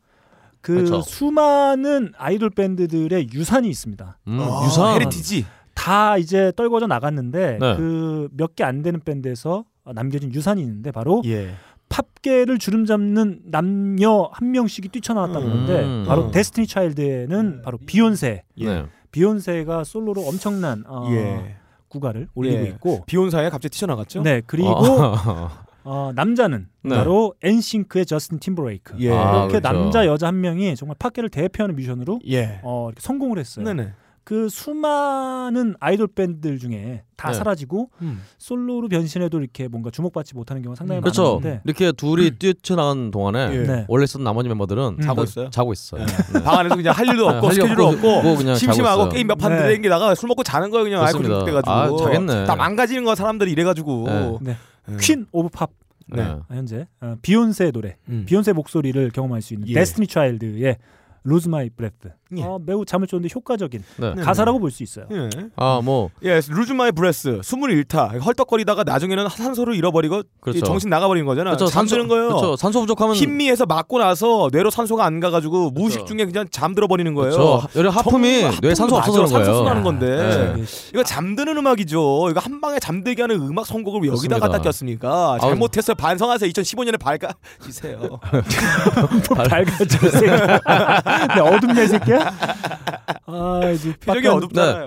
[0.62, 1.02] 그 그렇죠.
[1.02, 4.18] 수많은 아이돌 밴드들의 유산이 있습니다.
[4.28, 5.46] 음, 아, 유산 heritage.
[5.74, 7.76] 다 이제 떨궈져 나갔는데 네.
[7.76, 11.52] 그몇 개 안 되는 밴드에서 남겨진 유산이 있는데 바로 예.
[11.90, 16.04] 팝계를 주름 잡는 남녀 한 명씩이 뛰쳐나왔다 그러는데 음.
[16.08, 16.32] 바로 음.
[16.32, 18.66] 데스티니 차일드에는 바로 비욘세 예.
[18.66, 18.86] 네.
[19.12, 21.56] 비욘세가 솔로로 엄청난 어, 예.
[21.90, 22.70] 주가를 올리고 예.
[22.70, 24.22] 있고 비욘세 갑자기 튀어나갔죠?
[24.22, 25.50] 네 그리고 어.
[25.84, 26.96] 어, 남자는 네.
[26.96, 29.12] 바로 엔싱크의 저스틴 팀버레이크 예.
[29.12, 29.62] 아, 이렇게 그렇죠.
[29.62, 32.60] 남자 여자 한 명이 정말 팝계를 대표하는 뮤지션으로 예.
[32.64, 33.66] 어, 이렇게 성공을 했어요.
[33.66, 33.94] 네네.
[34.32, 37.34] 그 수많은 아이돌 밴드들 중에 다 네.
[37.34, 38.22] 사라지고 음.
[38.38, 41.42] 솔로로 변신해도 이렇게 뭔가 주목받지 못하는 경우가 상당히 그렇죠.
[41.42, 43.64] 많았는데 이렇게 둘이 뛰쳐나간 동안에 예.
[43.64, 43.86] 네.
[43.90, 45.02] 원래 있었던 나머지 멤버들은 음.
[45.02, 45.50] 자고 다 있어요?
[45.50, 46.06] 자고 있어요.
[46.06, 46.44] 네.
[46.46, 49.10] 방 안에서 그냥 할 일도 네, 없고 할일 스케줄도 없고 뭐 그냥 심심하고.
[49.10, 49.76] 게임 몇판 네.
[49.76, 51.46] 들이다가 술 먹고 자는 거예요 그냥 아이콘 그렇습니다.
[51.46, 52.46] 돼가지고 아, 자겠네.
[52.46, 54.38] 다 망가지는 거 사람들이 이래 가지고 네.
[54.40, 54.58] 네.
[54.88, 54.98] 음.
[55.02, 55.72] Queen of Pop
[56.08, 56.24] 네.
[56.24, 56.56] 네.
[56.56, 58.24] 현재 어, 비욘세 노래 음.
[58.26, 59.74] 비욘세 목소리를 경험할 수 있는 예.
[59.74, 60.78] 데스티니 차일드의
[61.26, 62.44] Lose My Breath 예.
[62.44, 64.14] 어, 매우 잠을 쫓는데 효과적인 네.
[64.16, 64.22] 네.
[64.22, 65.06] 가사라고 볼 수 있어요.
[65.12, 65.30] 예.
[65.58, 70.60] 아, 뭐 예, Lose My Breath 21타 헐떡거리다가 나중에는 산소를 잃어버리고 그렇죠.
[70.60, 71.50] 이 정신 나가버리는 거잖아.
[71.52, 71.66] 그렇죠.
[71.68, 72.28] 잠드는 거예요.
[72.30, 72.56] 그렇죠.
[72.56, 76.16] 산소 부족하면 hit me에서 맞고 나서 뇌로 산소가 안 가가지고 무의식 그렇죠.
[76.16, 77.32] 중에 그냥 잠들어 버리는 거예요.
[77.32, 77.68] 그렇죠.
[77.76, 79.28] 여기 하품이 뇌에 산소 없어서.
[79.28, 79.64] 산소 거예요.
[79.64, 80.64] 나는 건데 네.
[80.94, 82.28] 이거 잠드는 음악이죠.
[82.32, 84.40] 이거 한 방에 잠들게 하는 음악 선곡을 왜 여기다.
[84.40, 85.38] 갖다 꼈습니까?
[85.42, 85.96] 잘못했어요.
[85.96, 86.50] 반성하세요.
[86.52, 88.20] 2015년에 밝아지세요.
[89.36, 90.36] 밝아졌어요.
[91.36, 92.21] 네, 어둠 내 새끼야.
[93.26, 94.74] 아, 이제 표정이 빡가- 어둡잖아요.
[94.74, 94.84] 네, 네.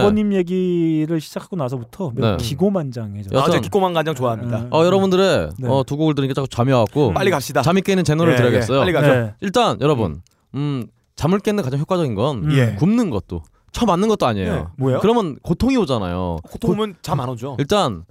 [0.00, 2.36] 아버님 얘기를 시작하고 나서부터 네.
[2.38, 3.30] 기고만장해져.
[3.34, 3.60] 여- 아, 저
[3.94, 4.58] 간장 좋아합니다.
[4.58, 4.68] 음.
[4.72, 5.68] 어, 여러분들의 네.
[5.68, 7.62] 어, 두 곡을 들으니까 자꾸 잠이 와갖고 빨리 갑시다.
[7.62, 8.78] 잠이 깨는 제노를 예, 들어야겠어요.
[8.78, 9.06] 예, 빨리 가죠.
[9.08, 9.34] 네.
[9.40, 10.20] 일단 여러분,
[10.54, 10.86] 음,
[11.16, 12.52] 잠을 깨는 가장 효과적인 건 음.
[12.52, 12.74] 예.
[12.78, 14.52] 굽는 것도 쳐 맞는 것도 아니에요.
[14.52, 15.00] 예, 뭐예요?
[15.00, 16.38] 그러면 고통이 오잖아요.
[16.42, 17.56] 고통 오면 잠안 오죠.
[17.58, 18.04] 일단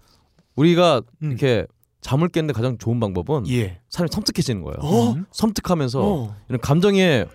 [0.56, 1.30] 우리가 음.
[1.32, 1.66] 이렇게
[2.02, 3.80] 잠을 깨는데 가장 좋은 방법은 예.
[3.90, 4.78] 사람이 섬뜩해지는 거예요.
[4.82, 5.16] 어?
[5.32, 6.36] 섬뜩하면서 어.
[6.48, 7.28] 이런 감정의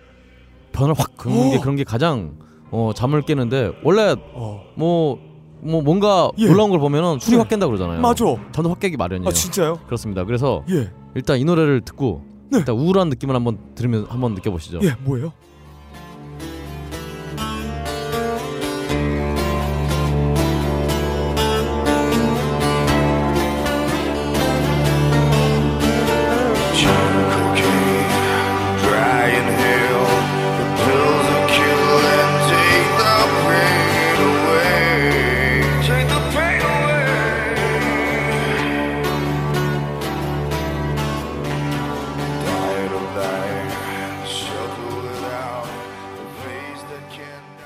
[0.73, 1.61] 변을 확 그는 게 어.
[1.61, 2.33] 그런 게 가장
[2.71, 4.61] 어, 잠을 깨는데 원래 어.
[4.75, 5.19] 뭐,
[5.61, 6.47] 뭐 뭔가 예.
[6.47, 7.39] 놀라운 걸 보면은 술이 예.
[7.39, 8.01] 확 깬다 그러잖아요.
[8.01, 8.25] 맞아.
[8.51, 9.29] 저도 확 깨기 마련이에요.
[9.29, 9.79] 아 진짜요?
[9.85, 10.25] 그렇습니다.
[10.25, 10.91] 그래서 예.
[11.15, 12.57] 일단 이 노래를 듣고 네.
[12.57, 14.79] 일단 우울한 느낌을 한번 들으면 한번 느껴보시죠.
[14.83, 14.95] 예.
[14.99, 15.31] 뭐예요?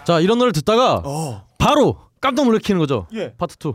[0.07, 1.43] 자 이런 노래를 듣다가 어.
[1.57, 3.07] 바로 깜짝 놀래키는 거죠.
[3.13, 3.33] 예.
[3.37, 3.73] 파트 2.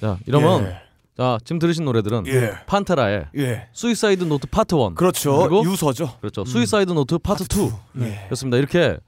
[0.00, 0.76] 자 이러면 예.
[1.16, 2.52] 자 지금 들으신 노래들은 예.
[2.66, 3.68] 판테라의 예.
[3.72, 5.38] Suicide Note Part 1 그렇죠.
[5.38, 6.16] 그리고 유서죠.
[6.20, 6.44] 그렇죠.
[6.44, 8.24] Suicide Note Part 2 예.
[8.26, 8.56] 그렇습니다.
[8.56, 8.98] 이렇게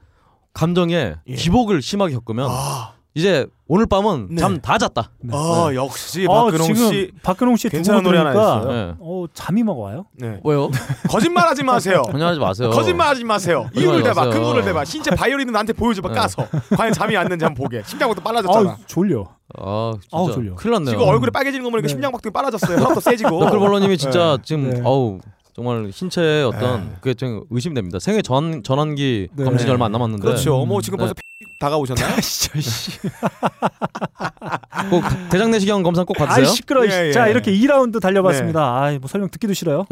[0.52, 1.34] 감정에 예.
[1.34, 2.94] 기복을 심하게 겪으면 아.
[3.14, 4.36] 이제 오늘 밤은 네.
[4.40, 5.10] 잠다 잤다.
[5.32, 8.64] 아 역시 어, 박근홍 지금 씨 박근홍 씨의 괜찮은 노래 하나 있어요.
[8.72, 8.94] 네.
[9.00, 10.06] 어, 잠이 막 와요.
[10.16, 10.40] 네.
[10.44, 10.70] 왜요?
[11.10, 12.02] 거짓말하지 마세요.
[12.10, 12.70] 전혀 하지 마세요.
[12.70, 13.68] 거짓말하지 마세요.
[13.74, 14.30] 이유를 거짓말하지 대봐.
[14.30, 14.84] 근거를 대봐.
[14.84, 16.08] 신체 바이오리듬을 나한테 보여줘봐.
[16.08, 16.14] 네.
[16.14, 16.46] 까서.
[16.76, 17.82] 과연 잠이 왔는지 한번 보게.
[17.84, 18.70] 심장부터 빨라졌잖아.
[18.70, 19.24] 아, 졸려.
[19.58, 20.54] 아 진짜 아우, 졸려.
[20.54, 20.90] 큰일 났네요.
[20.90, 21.92] 지금 얼굴에 빨개지는 거 보니까 네.
[21.92, 22.76] 심장박동이 빨라졌어요.
[22.78, 23.40] 하나도 세지고.
[23.44, 24.42] 너클볼러님이 진짜 네.
[24.44, 24.80] 지금 네.
[24.84, 25.18] 어우
[25.60, 26.96] 정말 신체의 어떤 네.
[27.02, 27.98] 그게 좀 의심됩니다.
[27.98, 29.44] 생애 전 전환기 네.
[29.44, 30.64] 검진이 얼마 안 남았는데 그렇죠.
[30.64, 31.00] 뭐 지금 네.
[31.02, 31.14] 벌써
[31.60, 32.16] 다가오셨나요?
[32.22, 32.98] 진짜 씨.
[34.88, 36.46] 꼭 대장 내시경 검사 꼭 받으세요.
[36.46, 36.86] 아이 시끄러.
[36.86, 37.12] 예, 예.
[37.12, 38.82] 자 이렇게 2라운드 달려봤습니다.
[38.82, 39.84] 아이 뭐 설명 듣기도 싫어요.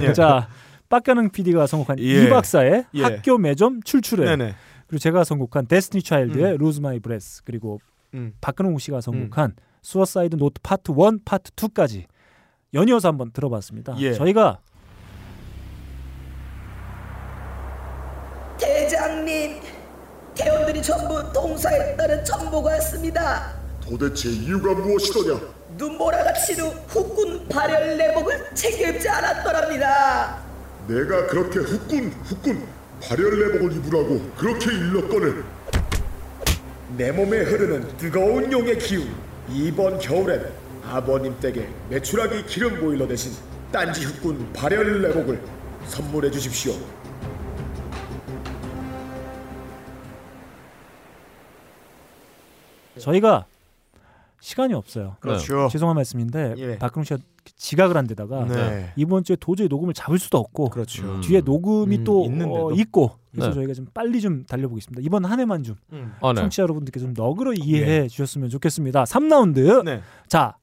[0.00, 0.12] 예.
[0.14, 0.48] 자
[0.88, 2.04] 빡가능 PD가 선곡한 예.
[2.04, 3.02] 이 박사의 예.
[3.02, 4.36] 학교 매점 출출해.
[4.36, 4.54] 네네.
[4.86, 7.80] 그리고 제가 선곡한 데스티니 차일드의 Lose My Breath 그리고
[8.14, 8.32] 음.
[8.40, 12.04] 박근홍 씨가 선곡한 Suicide Note Part 1, 파트 2까지
[12.74, 13.96] 연이어서 한번 들어봤습니다.
[13.98, 14.12] 예.
[14.12, 14.60] 저희가
[18.58, 19.60] 대장님,
[20.34, 23.52] 대원들이 전부 동사했다는 정보가 왔습니다.
[23.82, 25.40] 도대체 이유가 무엇이더냐?
[25.76, 30.38] 눈보라가 치루 후군 발열 내복을 책임지 않았더랍니다.
[30.88, 32.62] 내가 그렇게 후끈 후끈
[33.02, 35.44] 발열 내복을 입으라고 그렇게 일렀거늘
[36.96, 39.14] 내 몸에 흐르는 뜨거운 용의 기운
[39.50, 40.46] 이번 겨울엔
[40.88, 43.32] 아버님 댁에 메추라기 기름 보일러 대신
[43.72, 45.40] 딴지 후끈 발열 내복을
[45.88, 46.74] 선물해 주십시오.
[52.98, 53.46] 저희가
[54.40, 55.16] 시간이 없어요.
[55.20, 55.68] 그렇죠.
[55.70, 56.78] 죄송한 말씀인데 예.
[56.78, 57.18] 박근홍 씨가
[57.56, 58.92] 지각을 한 데다가 네.
[58.96, 61.04] 이번 주에 도저히 녹음을 잡을 수도 없고 그렇죠.
[61.04, 61.20] 음.
[61.20, 62.68] 뒤에 녹음이 음, 또 있는데도.
[62.68, 63.54] 어, 있고 그래서 네.
[63.54, 65.00] 저희가 좀 빨리 좀 달려보겠습니다.
[65.04, 65.76] 이번 한 해만 좀
[66.20, 66.40] 아, 네.
[66.40, 69.04] 청취자 여러분들께 좀 너그러 이해해 주셨으면 좋겠습니다.
[69.04, 70.02] 3라운드 네.
[70.28, 70.56] 자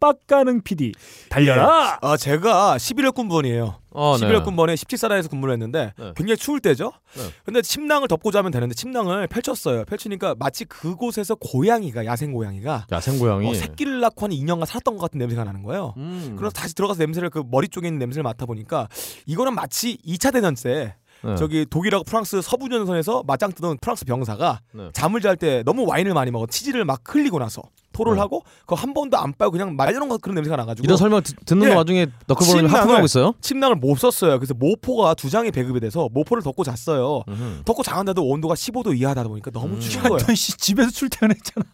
[0.00, 0.92] 빡가능 PD
[1.28, 1.98] 달려라.
[2.00, 3.76] 아 제가 11월 군번이에요.
[3.90, 4.26] 어, 네.
[4.26, 6.12] 11월 군번에 17사단에서 근무를 했는데 네.
[6.16, 6.92] 굉장히 추울 때죠.
[7.16, 7.22] 네.
[7.44, 9.84] 근데 침낭을 덮고 자면 되는데 침낭을 펼쳤어요.
[9.84, 13.48] 펼치니까 마치 그곳에서 고양이가 야생 고양이가 야생 고양이.
[13.48, 15.94] 어, 새끼를 낳고 한 2년간 살았던 것 같은 냄새가 나는 거예요.
[15.96, 16.36] 음.
[16.38, 18.88] 그래서 다시 들어가서 냄새를 그 머리 쪽에 있는 냄새를 맡아 보니까
[19.26, 21.34] 이거는 마치 2차 대전 때 네.
[21.36, 24.90] 저기 독일하고 프랑스 서부 전선에서 맞짱 뜨던 프랑스 병사가 네.
[24.92, 27.62] 잠을 잘 때 너무 와인을 많이 먹어 치즈를 막 흘리고 나서
[27.92, 28.20] 토를 네.
[28.20, 31.34] 하고 그거 한 번도 안 빠고 그냥 말려놓은 것 그런 냄새가 나가지고 이런 설명 듣,
[31.44, 31.74] 듣는 예.
[31.74, 33.34] 와중에 너클볼러님 침낭을- 하품하고 있어요?
[33.40, 34.38] 침낭을 못 썼어요.
[34.38, 37.22] 그래서 모포가 두 장이 배급이 돼서 모포를 덮고 잤어요.
[37.28, 37.62] 음흠.
[37.64, 39.80] 덮고 자는데도 온도가 15도 이하다 보니까 너무 음.
[39.80, 40.18] 추운 거예요.
[40.18, 41.64] 너 씨, 집에서 출퇴근했잖아.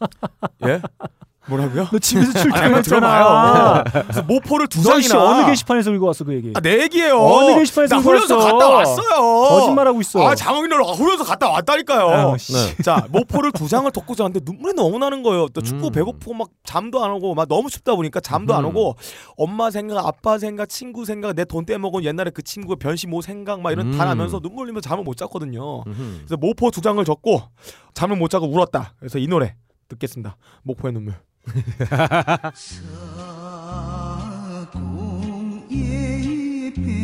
[0.66, 0.81] 예?
[1.47, 1.89] 뭐라고요?
[1.91, 3.85] 너 집에서 출퇴근했잖아.
[3.85, 6.53] 그래서 모포를 두 장이나 어느 게시판에서 읽어 왔어 그 얘기?
[6.55, 7.19] 아, 내 얘기예요.
[7.21, 8.53] 어느 게시판에서 나 읽어 훈련소 왔어?
[8.53, 9.49] 갔다 왔어요.
[9.49, 10.27] 거짓말하고 있어.
[10.27, 12.09] 아, 장학인으로 훈련소 갔다 왔다니까요.
[12.09, 12.53] 아유, 씨.
[12.53, 12.83] 네.
[12.83, 15.49] 자, 모포를 두 장을 덮고 자는데 눈물이 너무 나는 거예요.
[15.49, 15.93] 또 춥고 음.
[15.93, 18.71] 배고프고 막 잠도 안 오고 막 너무 춥다 보니까 잠도 안 음.
[18.71, 18.97] 오고
[19.37, 23.61] 엄마 생각, 아빠 생각, 친구 생각, 내 돈 떼먹은 옛날에 그 친구의 변시 모 생각
[23.61, 24.09] 막 이런 다 음.
[24.09, 25.83] 나면서 눈물 흘리면서 잠을 못 잤거든요.
[25.87, 26.15] 음흠.
[26.21, 27.43] 그래서 모포 두 장을 접고
[27.93, 28.95] 잠을 못 자고 울었다.
[28.99, 29.55] 그래서 이 노래
[29.89, 30.37] 듣겠습니다.
[30.62, 31.15] 모포의 눈물.
[35.71, 37.03] 예쁜 노래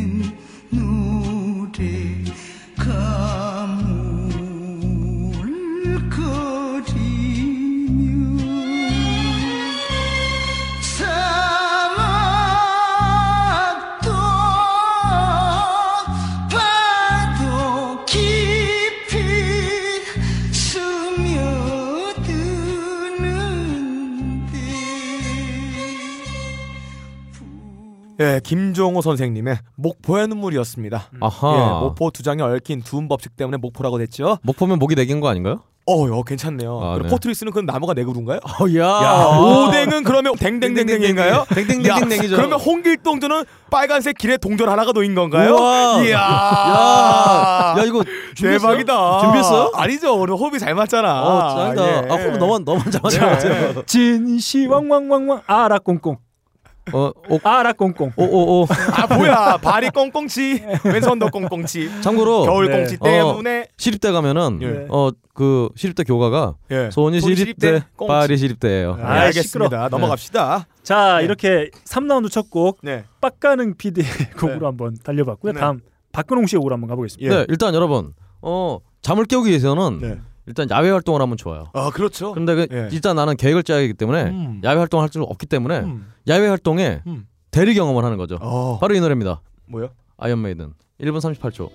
[28.21, 31.11] 예, 김종호 선생님의 목포의 눈물이었습니다.
[31.21, 31.55] 아하.
[31.55, 34.37] 예, 목포 두 장에 얽힌 두음 법칙 때문에 목포라고 됐죠.
[34.43, 35.63] 목포면 목이 네 개인 거 아닌가요?
[35.87, 36.79] 어, 어 괜찮네요.
[36.79, 37.09] 아, 그럼 네.
[37.09, 38.39] 포트리스는 그럼 나무가 네 그루인가요?
[38.45, 38.85] 어, 야.
[38.85, 41.47] 야, 오뎅은 그러면 댕댕댕댕인가요?
[41.55, 42.35] 댕댕댕댕댕이죠.
[42.35, 45.55] 야, 그러면 홍길동전은 빨간색 길에 동전 하나가 놓인 건가요?
[45.55, 46.05] 우와.
[46.05, 46.19] 이야.
[46.19, 48.71] 야, 야 이거 준비했어요?
[48.71, 49.21] 대박이다.
[49.21, 49.73] 준비했어요?
[49.75, 50.15] 아니죠.
[50.17, 51.23] 오늘 호흡이 잘 맞잖아.
[51.23, 51.89] 어, 짱이다.
[51.89, 52.09] 예.
[52.11, 53.83] 아, 호흡 너무 너무 잘 맞아요.
[53.87, 56.19] 진시 왕왕왕왕 아라 꽁꽁.
[56.93, 58.13] 어, 오, 아라 꽁꽁.
[58.17, 58.67] 오, 오, 오.
[58.93, 62.77] 아 뭐야 발이 꽁꽁치 왼손도 꽁꽁치 참고로 겨울 네.
[62.79, 64.87] 꽁치 어, 때문에 시립대 가면은 예.
[64.89, 66.91] 어그 시립대 교가가 예.
[66.93, 67.83] 손이 손이 시립대.
[67.97, 68.97] 발이 시립대예요.
[68.97, 69.43] 네, 아, 알겠습니다.
[69.69, 69.89] 시끄러.
[69.89, 70.67] 넘어갑시다.
[70.83, 71.25] 자 네.
[71.25, 73.05] 이렇게 3라운드 첫곡 네.
[73.21, 74.07] 빡가능 PD의
[74.39, 75.53] 곡으로 한번 달려봤고요.
[75.53, 75.61] 네.
[75.61, 75.81] 다음
[76.13, 77.35] 박근홍 씨의 곡으로 한번 가보겠습니다.
[77.35, 78.13] 네, 일단 여러분
[78.43, 80.19] 어 잠을 깨우기 위해서는 네.
[80.47, 81.69] 일단 야외 활동을 하면 좋아요.
[81.75, 82.33] 아 그렇죠.
[82.33, 82.89] 그런데 그 예.
[82.93, 84.61] 일단 나는 계획을 짜야 하기 때문에 음.
[84.65, 86.07] 야외 활동을 할 줄 없기 때문에 음.
[86.29, 87.27] 야외 활동에 음.
[87.51, 88.39] 대리 경험을 하는 거죠.
[88.41, 88.79] 어.
[88.81, 89.41] 바로 이 노래입니다.
[89.67, 89.91] 뭐요?
[90.17, 91.71] 아이언 메이든 1분 38초.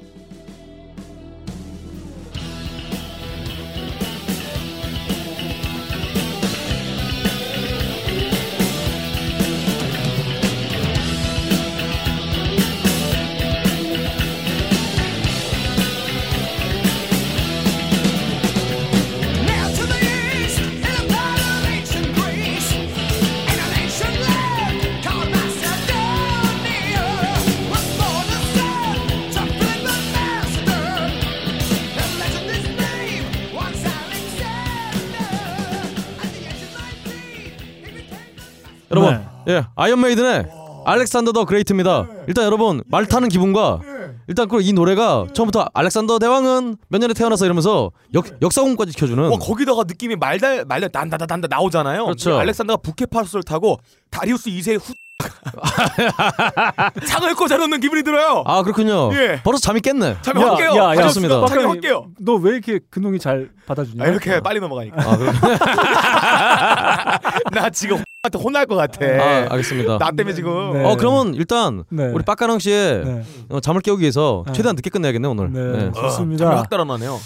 [39.55, 40.45] 예, 아이언 메이든의
[40.85, 42.07] Alexander the Great입니다.
[42.27, 43.79] 일단 여러분 말 타는 기분과
[44.27, 49.83] 일단 그이 노래가 처음부터 알렉산더 대왕은 몇 년에 태어나서 이러면서 역 역사공까지 지켜주는 와 거기다가
[49.87, 52.05] 느낌이 말달 말달 난다다 난다 나오잖아요.
[52.05, 52.31] 그렇죠.
[52.31, 53.79] 이 알렉산더가 부케파스를 타고
[54.11, 54.93] 다리우스 2세의 후
[57.07, 58.43] 창을 꽂아놓는 기분이 들어요.
[58.45, 59.11] 아 그렇군요.
[59.13, 59.41] 예.
[59.43, 60.17] 벌써 잠이 깼네.
[60.21, 60.75] 잠이 확 깨요.
[60.75, 61.45] 야, 야, 좋습니다.
[61.45, 62.07] 잠이 확 깨요.
[62.19, 64.03] 너 왜 이렇게 근홍이 잘 받아주냐?
[64.03, 65.01] 아, 이렇게 빨리 넘어가니까.
[65.01, 65.17] 아?
[67.51, 69.05] 나 지금 한테 혼날 것 같아.
[69.05, 69.97] 아 알겠습니다.
[69.97, 70.73] 나 때문에 지금.
[70.73, 70.83] 네.
[70.83, 72.05] 어 그러면 일단 네.
[72.07, 73.23] 우리 빡가능 씨의 네.
[73.49, 74.53] 어, 잠을 깨우기 위해서 네.
[74.53, 75.51] 최대한 늦게 끝내야겠네 오늘.
[75.51, 75.91] 네, 네.
[75.93, 76.45] 좋습니다.
[76.45, 77.17] 잠이 확 달아나네요.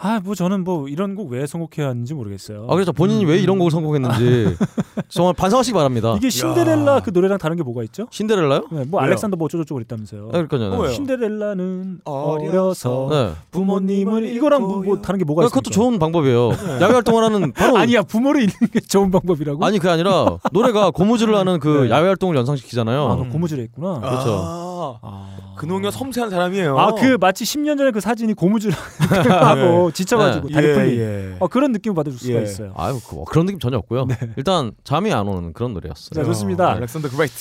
[0.00, 2.66] 아, 뭐 저는 뭐 이런 곡 왜 선곡해야 하는지 모르겠어요.
[2.68, 4.56] 아 그래서 본인이 왜 이런 곡을 선곡했는지
[5.08, 6.14] 정말 반성하시기 바랍니다.
[6.16, 8.06] 이게 신데렐라 그 노래랑 다른 게 뭐가 있죠?
[8.10, 8.68] 신데렐라요?
[8.70, 9.06] 네, 뭐 왜요?
[9.06, 10.28] 알렉산더 뭐 어쩌고저쩌고 그랬다면서요.
[10.32, 10.82] 아, 그러니까요.
[10.82, 10.92] 네.
[10.92, 13.32] 신데렐라는 어려서 네.
[13.50, 15.50] 부모님을 이거랑 뭐, 뭐 다른 게 뭐가 있어요?
[15.50, 16.50] 그것도 좋은 방법이에요.
[16.80, 19.64] 야외 활동을 하는 바로 아니야 부모를 잃는 게 좋은 방법이라고?
[19.64, 21.90] 아니 그게 아니라 노래가 고무줄을 하는 그 네.
[21.90, 23.08] 야외 활동을 연상시키잖아요.
[23.08, 23.98] 아, 너 고무줄에 있구나.
[24.00, 24.42] 그렇죠.
[24.44, 25.47] 아, 아.
[25.58, 26.78] 근홍이가 섬세한 사람이에요.
[26.78, 28.72] 아, 그 마치 10년 전에 그 사진이 고무줄
[29.40, 30.54] 하고 지쳐가지고 네.
[30.54, 31.00] 다리 예, 풀린.
[31.00, 31.36] 예.
[31.40, 32.42] 어, 그런 느낌을 받아줄 수가 예.
[32.42, 32.72] 있어요.
[32.76, 34.06] 아유 그, 그런 느낌 전혀 없고요.
[34.36, 36.10] 일단 잠이 안 오는 그런 노래였어요.
[36.14, 36.72] 자, 좋습니다.
[36.72, 37.34] Alexander Great.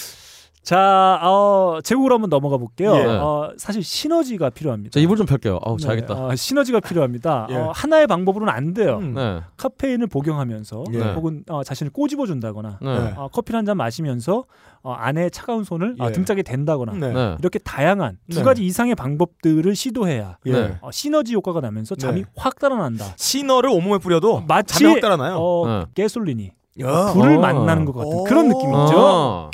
[0.68, 2.94] 자, 어, 제 곡으로 한번 넘어가 볼게요.
[2.94, 3.06] 예.
[3.06, 4.92] 어, 사실 시너지가 필요합니다.
[4.94, 5.60] 자 이불 좀 펼게요.
[5.64, 6.14] 아우 네, 자야겠다.
[6.26, 7.48] 어, 시너지가 필요합니다.
[7.52, 7.56] 예.
[7.56, 8.98] 어, 하나의 방법으로는 안 돼요.
[8.98, 9.14] 음.
[9.14, 9.40] 네.
[9.56, 11.00] 카페인을 복용하면서 예.
[11.14, 13.14] 혹은 어, 자신을 꼬집어 준다거나 네.
[13.16, 14.44] 어, 커피를 한 잔 마시면서
[14.84, 16.12] 어, 안에 차가운 손을 어, 예.
[16.12, 17.14] 등짝에 댄다거나 네.
[17.14, 17.36] 네.
[17.40, 18.44] 이렇게 다양한 두 네.
[18.44, 20.52] 가지 이상의 방법들을 시도해야 예.
[20.52, 20.78] 네.
[20.82, 22.28] 어, 시너지 효과가 나면서 잠이 네.
[22.36, 23.14] 확 달아난다.
[23.16, 25.38] 시너를 온몸에 뿌려도 마치 잠이 확 달아나요.
[25.40, 26.04] 어, 네.
[26.04, 27.14] 가솔린이 야.
[27.14, 27.40] 불을 어.
[27.40, 28.24] 만나는 것 같은 어.
[28.26, 29.52] 그런 느낌이죠.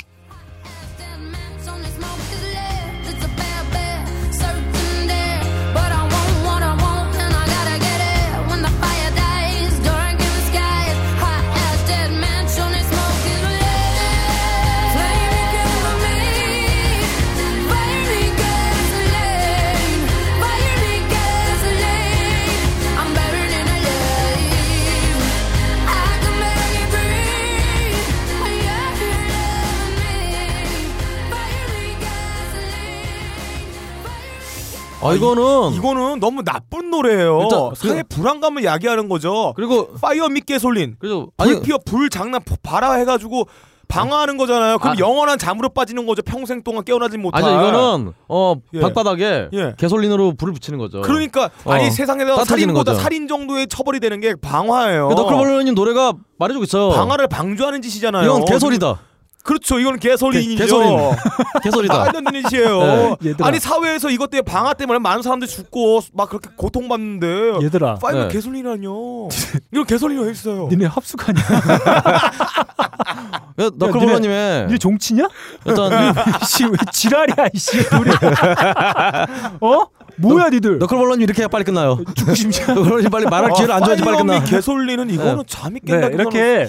[35.04, 37.40] 아 이거는 이거는 너무 나쁜 노래예요.
[37.42, 39.52] 일단 그- 사회 불안감을 야기하는 거죠.
[39.56, 40.96] 그리고 Fire Meet Gasoline.
[40.98, 43.46] 그래서 불 아니 피워 불 장난 발화 해가지고
[43.86, 44.78] 방어하는 거잖아요.
[44.78, 44.98] 그럼 아.
[44.98, 46.22] 영원한 잠으로 빠지는 거죠.
[46.22, 47.44] 평생 동안 깨어나지 못할.
[47.44, 48.80] 아니 이거는 어 예.
[48.80, 49.74] 방바닥에 예.
[49.76, 51.02] gasoline으로 불을 붙이는 거죠.
[51.02, 51.72] 그러니까 어.
[51.72, 53.02] 아니 세상에서 살인보다 거죠.
[53.02, 55.10] 살인 정도의 처벌이 되는 게 방화예요.
[55.10, 56.90] 너클볼러님 노래가 말해주고 있어요.
[56.96, 58.24] 방화를 방조하는 짓이잖아요.
[58.24, 58.98] 이건 개소리다.
[59.44, 59.78] 그렇죠.
[59.78, 60.48] 이건 개소리이죠.
[60.56, 61.10] 개- 개소리는.
[61.62, 61.98] 개소리다.
[61.98, 63.16] 말도 안 짓이에요.
[63.20, 63.34] 네.
[63.42, 68.28] 아니 사회에서 이것 때문에 방화 때문에 많은 사람들이 죽고 막 그렇게 고통받는데 얘들아, 파이브 네.
[68.28, 69.28] 개소리라뇨.
[69.72, 70.68] 이건 개소리로 했어요.
[70.70, 71.40] 니네 합숙 하냐?
[73.60, 75.28] 야, 너클볼러님의 니네 종치냐?
[75.66, 76.14] 일단
[76.44, 77.78] 씨, 왜 지랄이야, 이씨.
[78.00, 78.10] 우리.
[79.60, 79.84] 어?
[80.16, 80.78] 뭐야, 니들?
[80.78, 81.98] 너클볼러님 이렇게 빨리 끝나요.
[82.14, 82.66] 죽고 싶냐?
[82.74, 84.42] 너클볼러님 빨리 말할 기회를 안 줘야지 빨리 끝나.
[84.42, 85.42] 개솔리는 이거는 네.
[85.46, 86.06] 잠이 네, 깬다.
[86.08, 86.66] 이렇게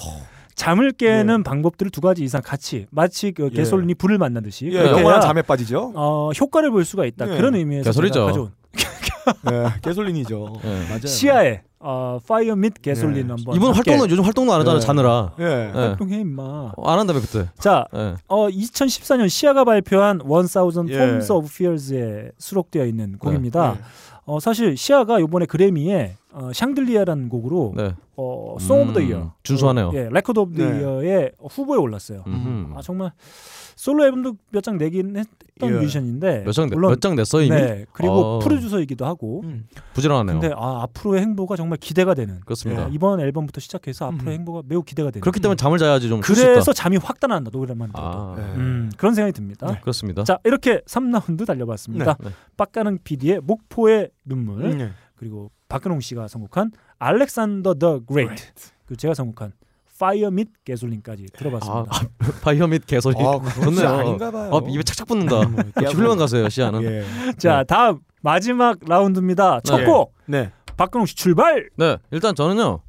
[0.56, 3.56] 잠을 깨는 방법들을 두 가지 이상 같이 마치 그 예.
[3.56, 5.92] gasoline이 불을 만나듯이 예, 영원한 잠에 빠지죠.
[5.96, 7.32] 어, 효과를 볼 수가 있다.
[7.32, 7.38] 예.
[7.38, 7.92] 그런 의미에서.
[7.92, 8.52] 제가 가져온
[9.52, 10.54] 예, gasoline이죠.
[10.64, 10.70] 예.
[10.88, 11.06] 맞아요.
[11.06, 13.30] 시아의 어, Fire Meet Gasoline 예.
[13.30, 14.80] 한번 함께 활동은 요즘 활동도 안 하잖아 예.
[14.80, 15.32] 자느라.
[15.40, 15.44] 예.
[15.44, 15.78] 예.
[15.78, 16.44] 활동해 임마.
[16.76, 17.50] 어, 안 한다며 그때.
[17.60, 18.16] 자, 예.
[18.28, 20.94] 어 2014년 시아가 발표한 1000 예.
[20.96, 23.74] Forms of Fear에 수록되어 있는 곡입니다.
[23.74, 23.80] 네.
[24.26, 27.94] 어 사실 시아가 이번에 그래미에 어, Chandelier라는 곡으로 네.
[28.18, 29.92] 어 Song of the 음, Year, 준수하네요.
[29.94, 30.82] 예, Record of the 네.
[30.82, 32.24] Year에 후보에 올랐어요.
[32.28, 32.74] 음흠.
[32.78, 33.12] 아 정말
[33.76, 35.80] 솔로 앨범도 몇 장 내긴 했던 예.
[35.80, 37.56] 뮤지션인데 몇장 냈어 이미.
[37.56, 38.40] 네 그리고 어.
[38.40, 39.66] 프로듀서이기도 하고 음.
[39.94, 40.40] 부지런하네요.
[40.40, 42.90] 근데 아 앞으로의 행보가 정말 기대가 되는 그렇습니다.
[42.90, 46.20] 예, 이번 앨범부터 시작해서 앞으로의 행보가 매우 기대가 되는 그렇기 때문에 잠을 자야지 좀.
[46.22, 46.74] 그래서 있다.
[46.74, 48.44] 잠이 확 달아난다 노래만 들어도 아, 네.
[48.56, 49.80] 음, 그런 생각이 듭니다.
[49.82, 50.24] 그렇습니다.
[50.24, 52.18] 자 이렇게 3라운드 달려봤습니다.
[52.22, 52.30] 네.
[52.58, 54.92] 빡가는 PD의 목포의 눈물 음, 예.
[55.16, 58.44] 그리고 박근홍 씨가 선곡한 Alexander the Great
[58.86, 59.54] 그리고 제가 선곡한
[59.98, 61.90] Fire Meet Gasoline까지 들어봤습니다.
[61.90, 62.08] 아,
[62.44, 63.16] Fire Meet 개소리.
[63.18, 63.72] 아, 좋네요.
[63.72, 64.50] 진짜 아닌가 봐요.
[64.52, 65.42] 어, 입에 착착 붙는다.
[65.82, 66.84] 역시 훌륭한 가수예요 시아는.
[66.84, 67.06] 예.
[67.38, 69.62] 자 다음 마지막 라운드입니다.
[69.62, 69.86] 첫 네.
[69.86, 70.52] 곡 네.
[70.76, 71.70] 박근홍 씨 출발.
[71.78, 72.82] 네, 일단 저는요.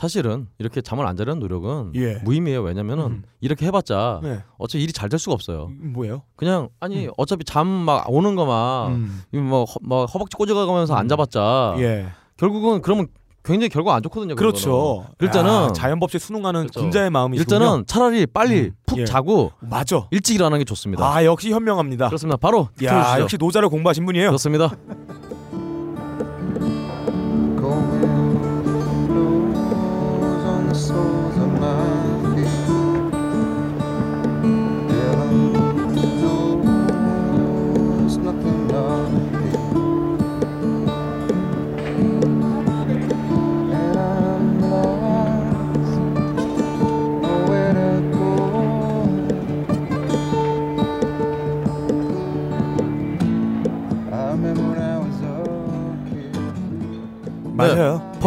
[0.00, 2.14] 사실은 이렇게 잠을 안 자려는 노력은 예.
[2.24, 2.62] 무의미해요.
[2.62, 3.22] 왜냐면은 음.
[3.42, 4.42] 이렇게 해봤자 네.
[4.56, 5.66] 어차피 일이 잘 될 수가 없어요.
[5.72, 6.22] 음, 뭐예요?
[6.36, 9.22] 그냥 아니 어차피 잠 막 오는 거막 음.
[9.32, 12.06] 뭐, 허, 막 허벅지 꼬집어가면서 안 자봤자 예.
[12.38, 13.08] 결국은 그러면
[13.44, 14.36] 굉장히 결과 안 좋거든요.
[14.36, 15.06] 그렇죠.
[15.20, 16.80] 일단은 야, 자연법칙 순응하는 그렇죠.
[16.80, 19.04] 군자의 마음이 일단은 차라리 빨리 음, 푹 예.
[19.04, 20.06] 자고 맞아.
[20.10, 21.04] 일찍 일어나는 게 좋습니다.
[21.04, 22.06] 아 역시 현명합니다.
[22.08, 22.36] 그렇습니다.
[22.38, 23.18] 바로 야.
[23.20, 24.28] 역시 노자를 공부하신 분이에요.
[24.28, 24.70] 그렇습니다.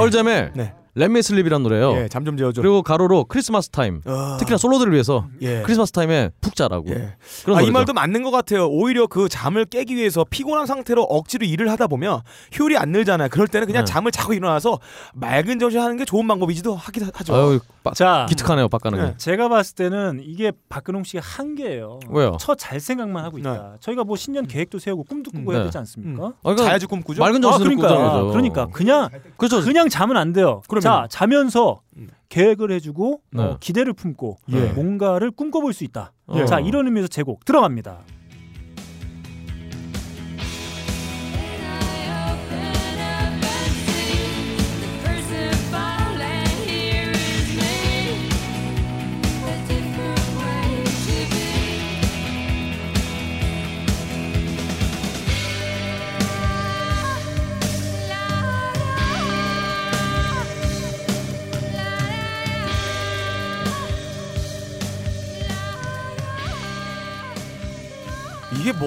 [0.04, 0.74] 펄잼의 네.
[0.96, 1.94] Let Me Sleep이라는 노래예요.
[1.98, 2.62] 예, 잠좀 재워줘.
[2.62, 4.02] 그리고 괄호로 Christmas Time.
[4.06, 4.38] 아.
[4.40, 5.64] 특히나 솔로들을 위해서 예.
[5.64, 6.88] Christmas Time에 푹 자라고.
[6.92, 7.16] 예.
[7.44, 7.72] 그런 아, 이.
[7.72, 8.68] 말도 맞는 것 같아요.
[8.68, 12.22] 오히려 그 잠을 깨기 위해서 피곤한 상태로 억지로 일을 하다 보면
[12.60, 13.30] 효율이 안 늘잖아요.
[13.30, 13.92] 그럴 때는 그냥 네.
[13.92, 14.80] 잠을 자고 일어나서
[15.16, 17.36] 맑은 정신 하는 게 좋은 방법이지도 하긴 하죠.
[17.36, 19.06] 아유, 빠, 자 기특하네요, 빡가는 게.
[19.06, 19.14] 네.
[19.18, 22.00] 제가 봤을 때는 이게 박근홍 씨의 한계예요.
[22.10, 22.38] 왜요?
[22.40, 23.78] 처잘 생각만 하고 있다.
[23.80, 25.58] 저희가 뭐 신년 계획도 세우고 꿈도 꾸고 네.
[25.58, 26.28] 해야 되지 않습니까?
[26.28, 27.22] 아, 그러니까 자야지 꿈 꾸죠.
[27.22, 28.32] 맑은 아, 정신으로 그러니까 거죠.
[28.32, 29.62] 그러니까 그냥 그렇죠.
[29.62, 30.62] 그냥 자면 안 돼요.
[30.68, 30.82] 그러면요?
[30.82, 31.82] 자 자면서
[32.30, 33.44] 계획을 해주고 네.
[33.44, 34.68] 어, 기대를 품고 예.
[34.72, 36.14] 뭔가를 꿈꿔볼 수 있다.
[36.36, 36.46] 예.
[36.46, 38.00] 자 이런 의미에서 제곡 들어갑니다.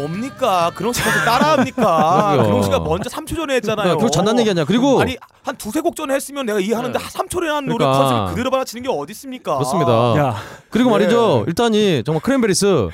[0.00, 0.70] 뭡니까?
[0.74, 2.36] 근홍 씨가 따라합니까?
[2.44, 3.96] 근홍 씨가 먼저 3초 전에 했잖아요.
[3.96, 4.64] 그거 잔난 얘기 아니야.
[4.64, 7.04] 그리고 아니 한 두세 곡 전에 했으면 내가 이해하는데 네.
[7.04, 7.98] 3초에 한 노래 그러니까.
[7.98, 9.54] 컨셉을 그대로 받아치는 게 어디 있습니까?
[9.54, 9.92] 그렇습니다.
[10.18, 10.36] 야,
[10.70, 10.92] 그리고 예.
[10.94, 11.44] 말이죠.
[11.46, 12.66] 일단 이 정말 크랜베리스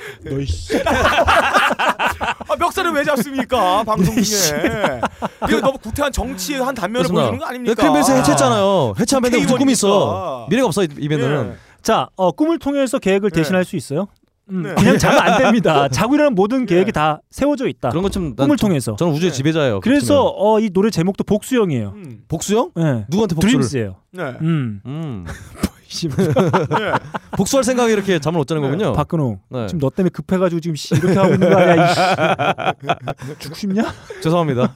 [2.47, 3.83] 아, 멱살을 왜 잡습니까?
[3.83, 5.01] 방송 중에.
[5.47, 7.09] 그 너무 구태한 정치의 한 단면을.
[7.09, 7.75] 보여주는 거 아닙니까?
[7.75, 8.93] 크랜베리스 해체했잖아요.
[8.99, 10.45] 해체한 밴드 무슨 꿈이 있어.
[10.47, 10.49] 개꿈이니까.
[10.49, 11.51] 미래가 없어 이, 이 밴드는.
[11.51, 11.57] 예.
[11.81, 13.35] 자, 어, 꿈을 통해서 계획을 네.
[13.41, 14.07] 대신할 수 있어요?
[14.49, 14.75] 음, 네.
[14.75, 15.87] 그냥 자면 안 됩니다.
[15.89, 17.89] 자고 일어나는 모든 계획이 다 세워져 있다.
[17.89, 18.95] 그런 것좀 꿈을 통해서.
[18.95, 19.35] 저는 우주의 네.
[19.37, 19.79] 지배자예요.
[19.79, 21.93] 그래서 어, 이 노래 제목도 복수형이에요.
[21.95, 22.19] 음.
[22.27, 22.71] 복수형?
[22.75, 23.05] 네.
[23.09, 23.51] 누구한테 복수를?
[23.53, 23.95] 드림스예요.
[24.11, 24.23] 네.
[24.41, 24.81] 음.
[24.85, 25.25] 음.
[26.09, 26.91] 네.
[27.37, 28.93] 복수할 생각에 이렇게 잠을 못 자는 거군요.
[28.93, 29.39] 박근홍.
[29.49, 29.67] 네.
[29.67, 31.85] 지금 너 때문에 급해가지고 지금 씨 이렇게 하고 있는 거 아니야?
[31.85, 33.39] 이씨.
[33.39, 33.83] 죽고 싶냐?
[34.21, 34.75] 죄송합니다.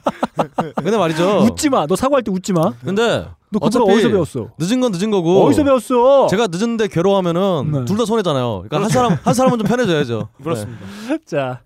[0.76, 1.40] 근데 말이죠.
[1.44, 1.86] 웃지 마.
[1.86, 2.72] 너 사과할 때 웃지 마.
[2.84, 4.48] 근데 너 그거 어차피 어디서 배웠어?
[4.58, 5.44] 늦은 건 늦은 거고.
[5.46, 6.26] 어디서 배웠어?
[6.28, 7.84] 제가 늦은데 괴로워하면은 네.
[7.84, 8.64] 둘다 손해잖아요.
[8.68, 10.28] 그러니까 한 사람 한 사람은 좀 편해져야죠.
[10.42, 10.84] 그렇습니다.
[11.26, 11.60] 자,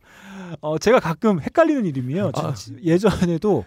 [0.60, 2.30] 어, 제가 가끔 헷갈리는 이름이에요.
[2.34, 2.52] 아.
[2.54, 3.64] 진- 예전에도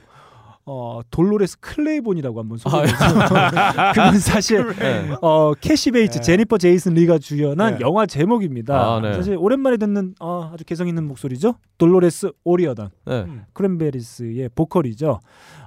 [0.68, 3.20] 어, 돌로레스 클레이본이라고 한번 아, 소개했어요.
[3.94, 5.16] 그건 사실 네.
[5.22, 6.22] 어, 캐시 베이츠, 네.
[6.24, 7.80] 제니퍼 제이슨 리가 주연한 네.
[7.82, 8.76] 영화 제목입니다.
[8.96, 9.14] 아, 네.
[9.14, 11.56] 사실 오랜만에 듣는 어, 아주 개성 있는 목소리죠.
[11.78, 13.26] 돌로레스 오리어던 네.
[13.54, 15.20] 크랜베리스의 보컬이죠.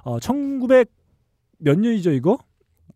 [0.03, 0.89] 어, 1900
[1.59, 2.37] 몇 년이죠 이거?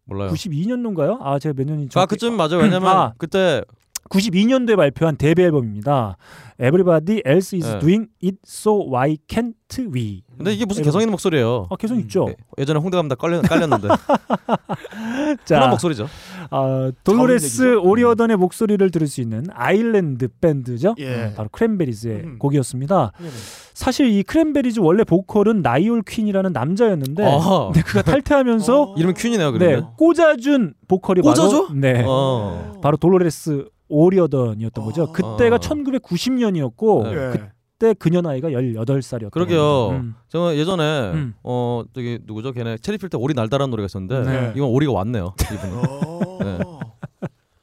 [0.06, 0.30] 몰라요.
[0.32, 1.20] 92년도인가요?
[1.22, 2.58] 아 제가 몇 년인지 아 그쯤 맞아.
[2.58, 3.14] 왜냐면 아.
[3.18, 3.64] 그때
[4.10, 6.18] 92년도에 발표한 데뷔 앨범입니다.
[6.60, 7.80] Everybody Else Is 네.
[7.80, 9.56] Doing It So Why Can't
[9.94, 10.22] We?
[10.38, 10.86] 근데 이게 무슨 앨범.
[10.88, 11.68] 개성 있는 목소리예요.
[11.72, 12.28] 아 개성 있죠.
[12.30, 13.88] 예, 예전에 홍대 감다 깔려, 깔렸는데
[15.46, 16.08] 자, 편한 목소리죠.
[16.52, 17.78] 어, 돌로레스.
[17.78, 20.96] 오리어던의 목소리를 들을 수 있는 아일랜드 밴드죠.
[21.00, 21.08] 예.
[21.08, 22.40] 음, 바로 크랜베리즈의 음.
[22.40, 23.12] 곡이었습니다.
[23.18, 23.32] 네네.
[23.74, 27.70] 사실 이 크랜베리즈 원래 보컬은 나이올 퀸이라는 남자였는데 아.
[27.74, 28.96] 근데 그가 탈퇴하면서 어.
[28.96, 29.52] 이름이 퀸이네요.
[29.54, 29.88] 네, 그런데.
[29.98, 31.50] 꽂아준 보컬이 꽂아줘?
[31.68, 32.04] 바로 네.
[32.06, 32.74] 어.
[32.82, 35.12] 바로 돌로레스 오리어던이었던 거죠.
[35.12, 35.60] 그때가 어.
[35.60, 37.32] 1990년이었고 예.
[37.78, 39.90] 그때 그녀 나이가 18살이었던 그러게요.
[39.90, 40.16] 음.
[40.30, 41.34] 제가 예전에 음.
[41.44, 42.52] 어 저기 누구죠?
[42.52, 44.54] 걔네 체리 필 때 오리 날다라는 노래가 있었는데 네.
[44.56, 45.34] 이건 오리가 왔네요.
[45.54, 45.78] 이분은.
[45.78, 46.40] 어.
[46.44, 46.60] 네.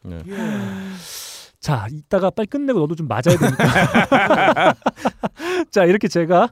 [0.03, 0.23] 네.
[0.29, 0.35] 예.
[1.61, 4.75] 자, 이따가 빨리 끝내고 너도 좀 맞아야 되니까.
[5.71, 6.49] 자, 이렇게 제가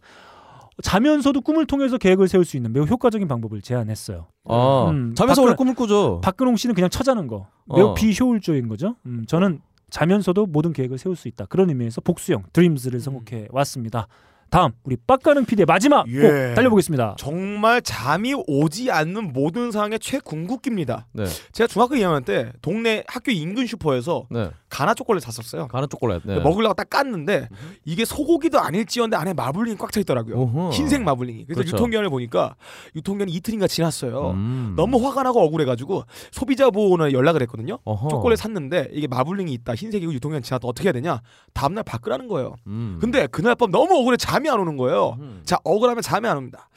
[0.83, 4.27] 자면서도 꿈을 통해서 계획을 세울 수 있는 매우 효과적인 방법을 제안했어요.
[4.45, 6.21] 아 음, 잠에서 박근- 원래 꿈을 꾸죠.
[6.23, 7.49] 박근홍 씨는 그냥 처자는 거.
[7.75, 7.95] 매우 어.
[7.95, 8.97] 비효율적인 거죠.
[9.07, 9.61] 음, 저는
[9.91, 11.47] 자면서도 모든 계획을 세울 수 있다.
[11.47, 14.07] 그런 의미에서 복수형 드림즈를 선곡해 왔습니다.
[14.51, 16.21] 다음 우리 빡가능 PD의 마지막 예.
[16.23, 17.17] 곡 달려보겠습니다.
[17.19, 21.07] 정말 잠이 오지 않는 모든 상황의 최궁극기입니다.
[21.13, 21.25] 네.
[21.53, 24.51] 제가 중학교 2학년 때 동네 학교 인근 슈퍼에서 네.
[24.69, 25.69] 가나 초콜릿 샀었어요.
[25.69, 26.23] 가는 초콜릿.
[26.25, 26.41] 네.
[26.41, 27.49] 먹으려고 딱 깠는데
[27.85, 30.37] 이게 소고기도 아닐지언데 안에 마블링이 꽉 차 있더라고요.
[30.37, 30.71] 오호.
[30.71, 31.45] 흰색 마블링이.
[31.47, 31.77] 그래서 그렇죠.
[31.77, 32.55] 유통기한을 보니까
[32.95, 34.31] 유통기한이 이틀인가 지났어요.
[34.33, 34.75] 음.
[34.77, 37.79] 너무 화가 나고 억울해가지고 소비자 보호원에 연락을 했거든요.
[37.85, 38.09] 어허.
[38.09, 41.21] 초콜릿 샀는데 이게 마블링이 있다 흰색이고 유통기한 지났다 어떻게 해야 되냐
[41.55, 42.99] 다음날 바꾸라는 거예요 음.
[43.01, 45.41] 근데 그날 밤 너무 억울해 잠이 안 오는 거예요 음.
[45.45, 46.69] 자 억울하면 잠이 안 옵니다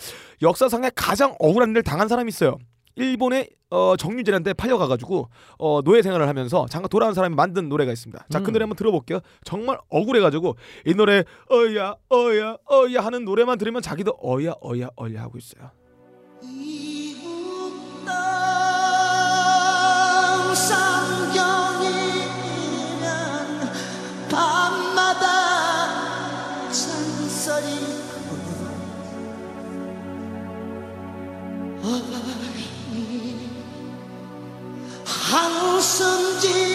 [0.41, 2.57] 역사상에 가장 억울한 일을 당한 사람이 있어요
[2.95, 8.25] 일본의 어, 정유재한테 팔려가가지고 어, 노예 생활을 하면서 잠깐 돌아온 사람이 만든 노래가 있습니다.
[8.29, 8.53] 자그 음.
[8.53, 9.19] 노래 한번 들어볼게요.
[9.45, 10.55] 정말 억울해가지고
[10.85, 15.71] 이 노래 어야 어야 어야 하는 노래만 들으면 자기도 어야 어야 어야 하고 있어요
[35.31, 36.70] 상경이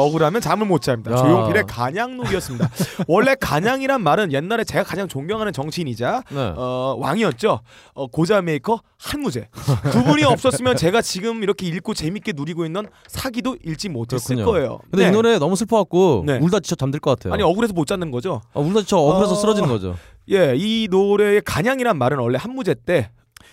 [0.00, 1.12] 억울하면 잠을 못 잡니다.
[1.12, 1.16] 야.
[1.16, 2.68] 조용필의 간양록이었습니다.
[3.06, 6.52] 원래 간양이란 말은 옛날에 제가 가장 존경하는 정치인이자 네.
[6.56, 7.60] 어, 왕이었죠.
[7.94, 9.48] 어, 고자 메이커 한무제.
[9.92, 14.52] 그분이 없었으면 제가 지금 이렇게 읽고 재밌게 누리고 있는 사기도 읽지 못했을 그렇군요.
[14.52, 14.78] 거예요.
[14.90, 15.08] 근데 네.
[15.08, 16.38] 이 노래 너무 슬퍼갖고 네.
[16.38, 17.32] 울다 지쳐 잠들 것 같아요.
[17.34, 18.40] 아니 억울해서 못 자는 거죠.
[18.54, 19.36] 아, 울다 지쳐 억울해서 어.
[19.36, 19.96] 쓰러지는 거죠.
[20.30, 23.10] 예, 이 노래의 간양이란 말은 원래 한무제 때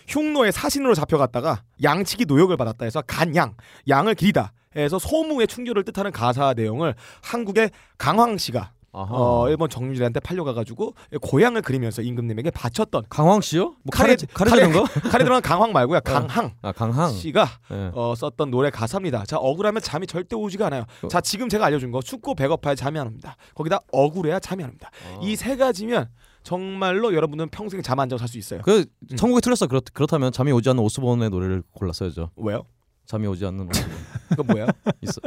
[0.07, 3.55] 흉노의 사신으로 잡혀갔다가 양치기 노역을 받았다 해서 간양,
[3.87, 9.07] 양을 기리다 해서 소무의 충절을 뜻하는 가사 내용을 한국의 강항 씨가 아하.
[9.11, 13.75] 어, 일본 정유재란 때 팔려가가지고 고향을 그리면서 임금님에게 바쳤던 강황 씨요?
[13.83, 14.85] 뭐 카레 카레 카레 거?
[15.11, 17.11] 카레 들어간 강황 말고요 강항 아 강항.
[17.11, 17.91] 씨가 네.
[17.93, 19.25] 어, 썼던 노래 가사입니다.
[19.25, 20.85] 자 억울하면 잠이 절대 오지가 않아요.
[21.03, 21.07] 어.
[21.09, 23.35] 자 지금 제가 알려준 거 춥고 배고파야 잠이 안 옵니다.
[23.53, 24.89] 거기다 억울해야 잠이 안 옵니다.
[25.11, 25.19] 어.
[25.21, 26.07] 이세 가지면
[26.43, 28.61] 정말로 여러분은 평생 잠 안 자고 살 수 있어요.
[28.63, 29.15] 그 음.
[29.17, 29.67] 천국이 틀렸어.
[29.67, 32.29] 그렇, 그렇다면 잠이 오지 않는 오스본의 노래를 골랐어야죠.
[32.37, 32.63] 왜요?
[33.05, 33.95] 잠이 오지 않는 오스본.
[34.29, 34.67] 그거 뭐야?
[35.01, 35.21] 있어.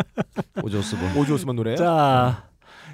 [1.17, 1.77] 오지 오스만 노래요?
[1.77, 2.49] 자,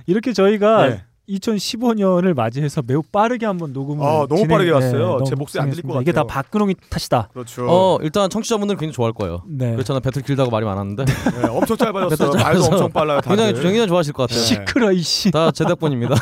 [0.06, 1.04] 이렇게 저희가 네.
[1.28, 5.06] 2015년을 맞이해서 매우 빠르게 한번 녹음을 아, 너무 진행- 빠르게 왔어요.
[5.18, 6.00] 너무 제 목소리 안 들릴 것 고생했습니다.
[6.02, 6.42] 이게 다 같아요.
[6.42, 7.28] 박근홍이 탓이다.
[7.32, 7.66] 그렇죠.
[7.68, 9.42] 어 일단 청취자분들 굉장히 좋아할 거예요.
[9.48, 9.72] 네.
[9.72, 12.30] 그렇잖아 배틀 길다고 말이 많았는데 네, 엄청 짧아졌어요.
[12.32, 13.20] 배틀 말도 엄청 빨라요.
[13.20, 13.36] 다들.
[13.36, 14.44] 굉장히 굉장히 좋아하실 것 같아요.
[14.44, 15.30] 시끄러 이씨.
[15.30, 16.14] 다 제작본입니다.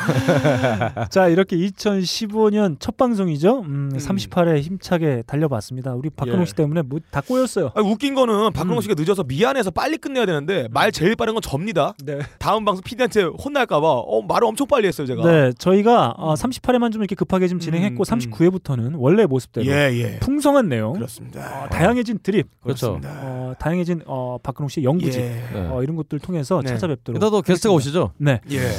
[1.11, 3.59] 자 이렇게 2015년 첫 방송이죠.
[3.61, 5.93] 음, 38회 힘차게 달려봤습니다.
[5.95, 6.45] 우리 박근홍 예.
[6.45, 7.71] 씨 때문에 뭐 다 꼬였어요.
[7.75, 8.81] 아니, 웃긴 거는 박근홍 음.
[8.81, 11.93] 씨가 늦어서 미안해서 빨리 끝내야 되는데 말 제일 빠른 건 접니다.
[12.03, 12.19] 네.
[12.39, 15.23] 다음 방송 PD한테 혼날까 봐 어, 말을 엄청 빨리 했어요 제가.
[15.29, 20.19] 네, 저희가 어, 38회만 좀 이렇게 급하게 좀 진행했고 음, 39회부터는 원래 모습대로 예, 예.
[20.19, 21.63] 풍성한 내용, 그렇습니다.
[21.63, 22.99] 어, 다양해진 드립, 그렇죠.
[23.03, 25.43] 어, 다양해진 어, 박근홍 씨의 연구집 예.
[25.53, 25.67] 네.
[25.69, 26.69] 어, 이런 것들 통해서 네.
[26.69, 27.17] 찾아뵙도록.
[27.17, 27.99] 일단도 게스트가 하겠습니다.
[28.01, 28.13] 오시죠.
[28.17, 28.39] 네.
[28.51, 28.69] 예.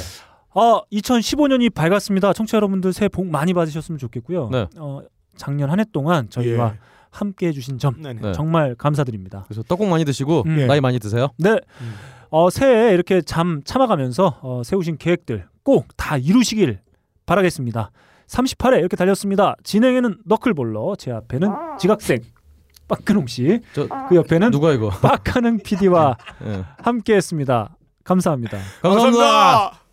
[0.57, 2.31] 어, 2015년이 밝았습니다.
[2.33, 4.49] 청취자 여러분들 새해 복 많이 받으셨으면 좋겠고요.
[4.51, 4.67] 네.
[4.77, 5.01] 어,
[5.35, 6.79] 작년 한 해 동안 저희와 예.
[7.11, 8.21] 함께 해주신 점 네네.
[8.21, 8.31] 네.
[8.33, 9.43] 정말 감사드립니다.
[9.47, 10.59] 그래서 떡국 많이 드시고 음.
[10.59, 10.65] 예.
[10.65, 11.27] 나이 많이 드세요.
[11.37, 11.59] 네.
[12.29, 16.79] 어, 새해 이렇게 잠 참아가면서 어, 세우신 계획들 꼭 다 이루시길
[17.25, 17.91] 바라겠습니다.
[18.27, 19.55] 38회 이렇게 달렸습니다.
[19.63, 22.19] 진행에는 너클볼러, 제 앞에는 지각생
[22.87, 24.89] 박근홍 씨, 저 그 옆에는 누가 이거?
[24.89, 26.15] 박하능 PD와
[26.45, 26.63] 예.
[26.83, 27.75] 함께했습니다.
[28.03, 28.57] 감사합니다.
[28.81, 29.84] 감사합니다.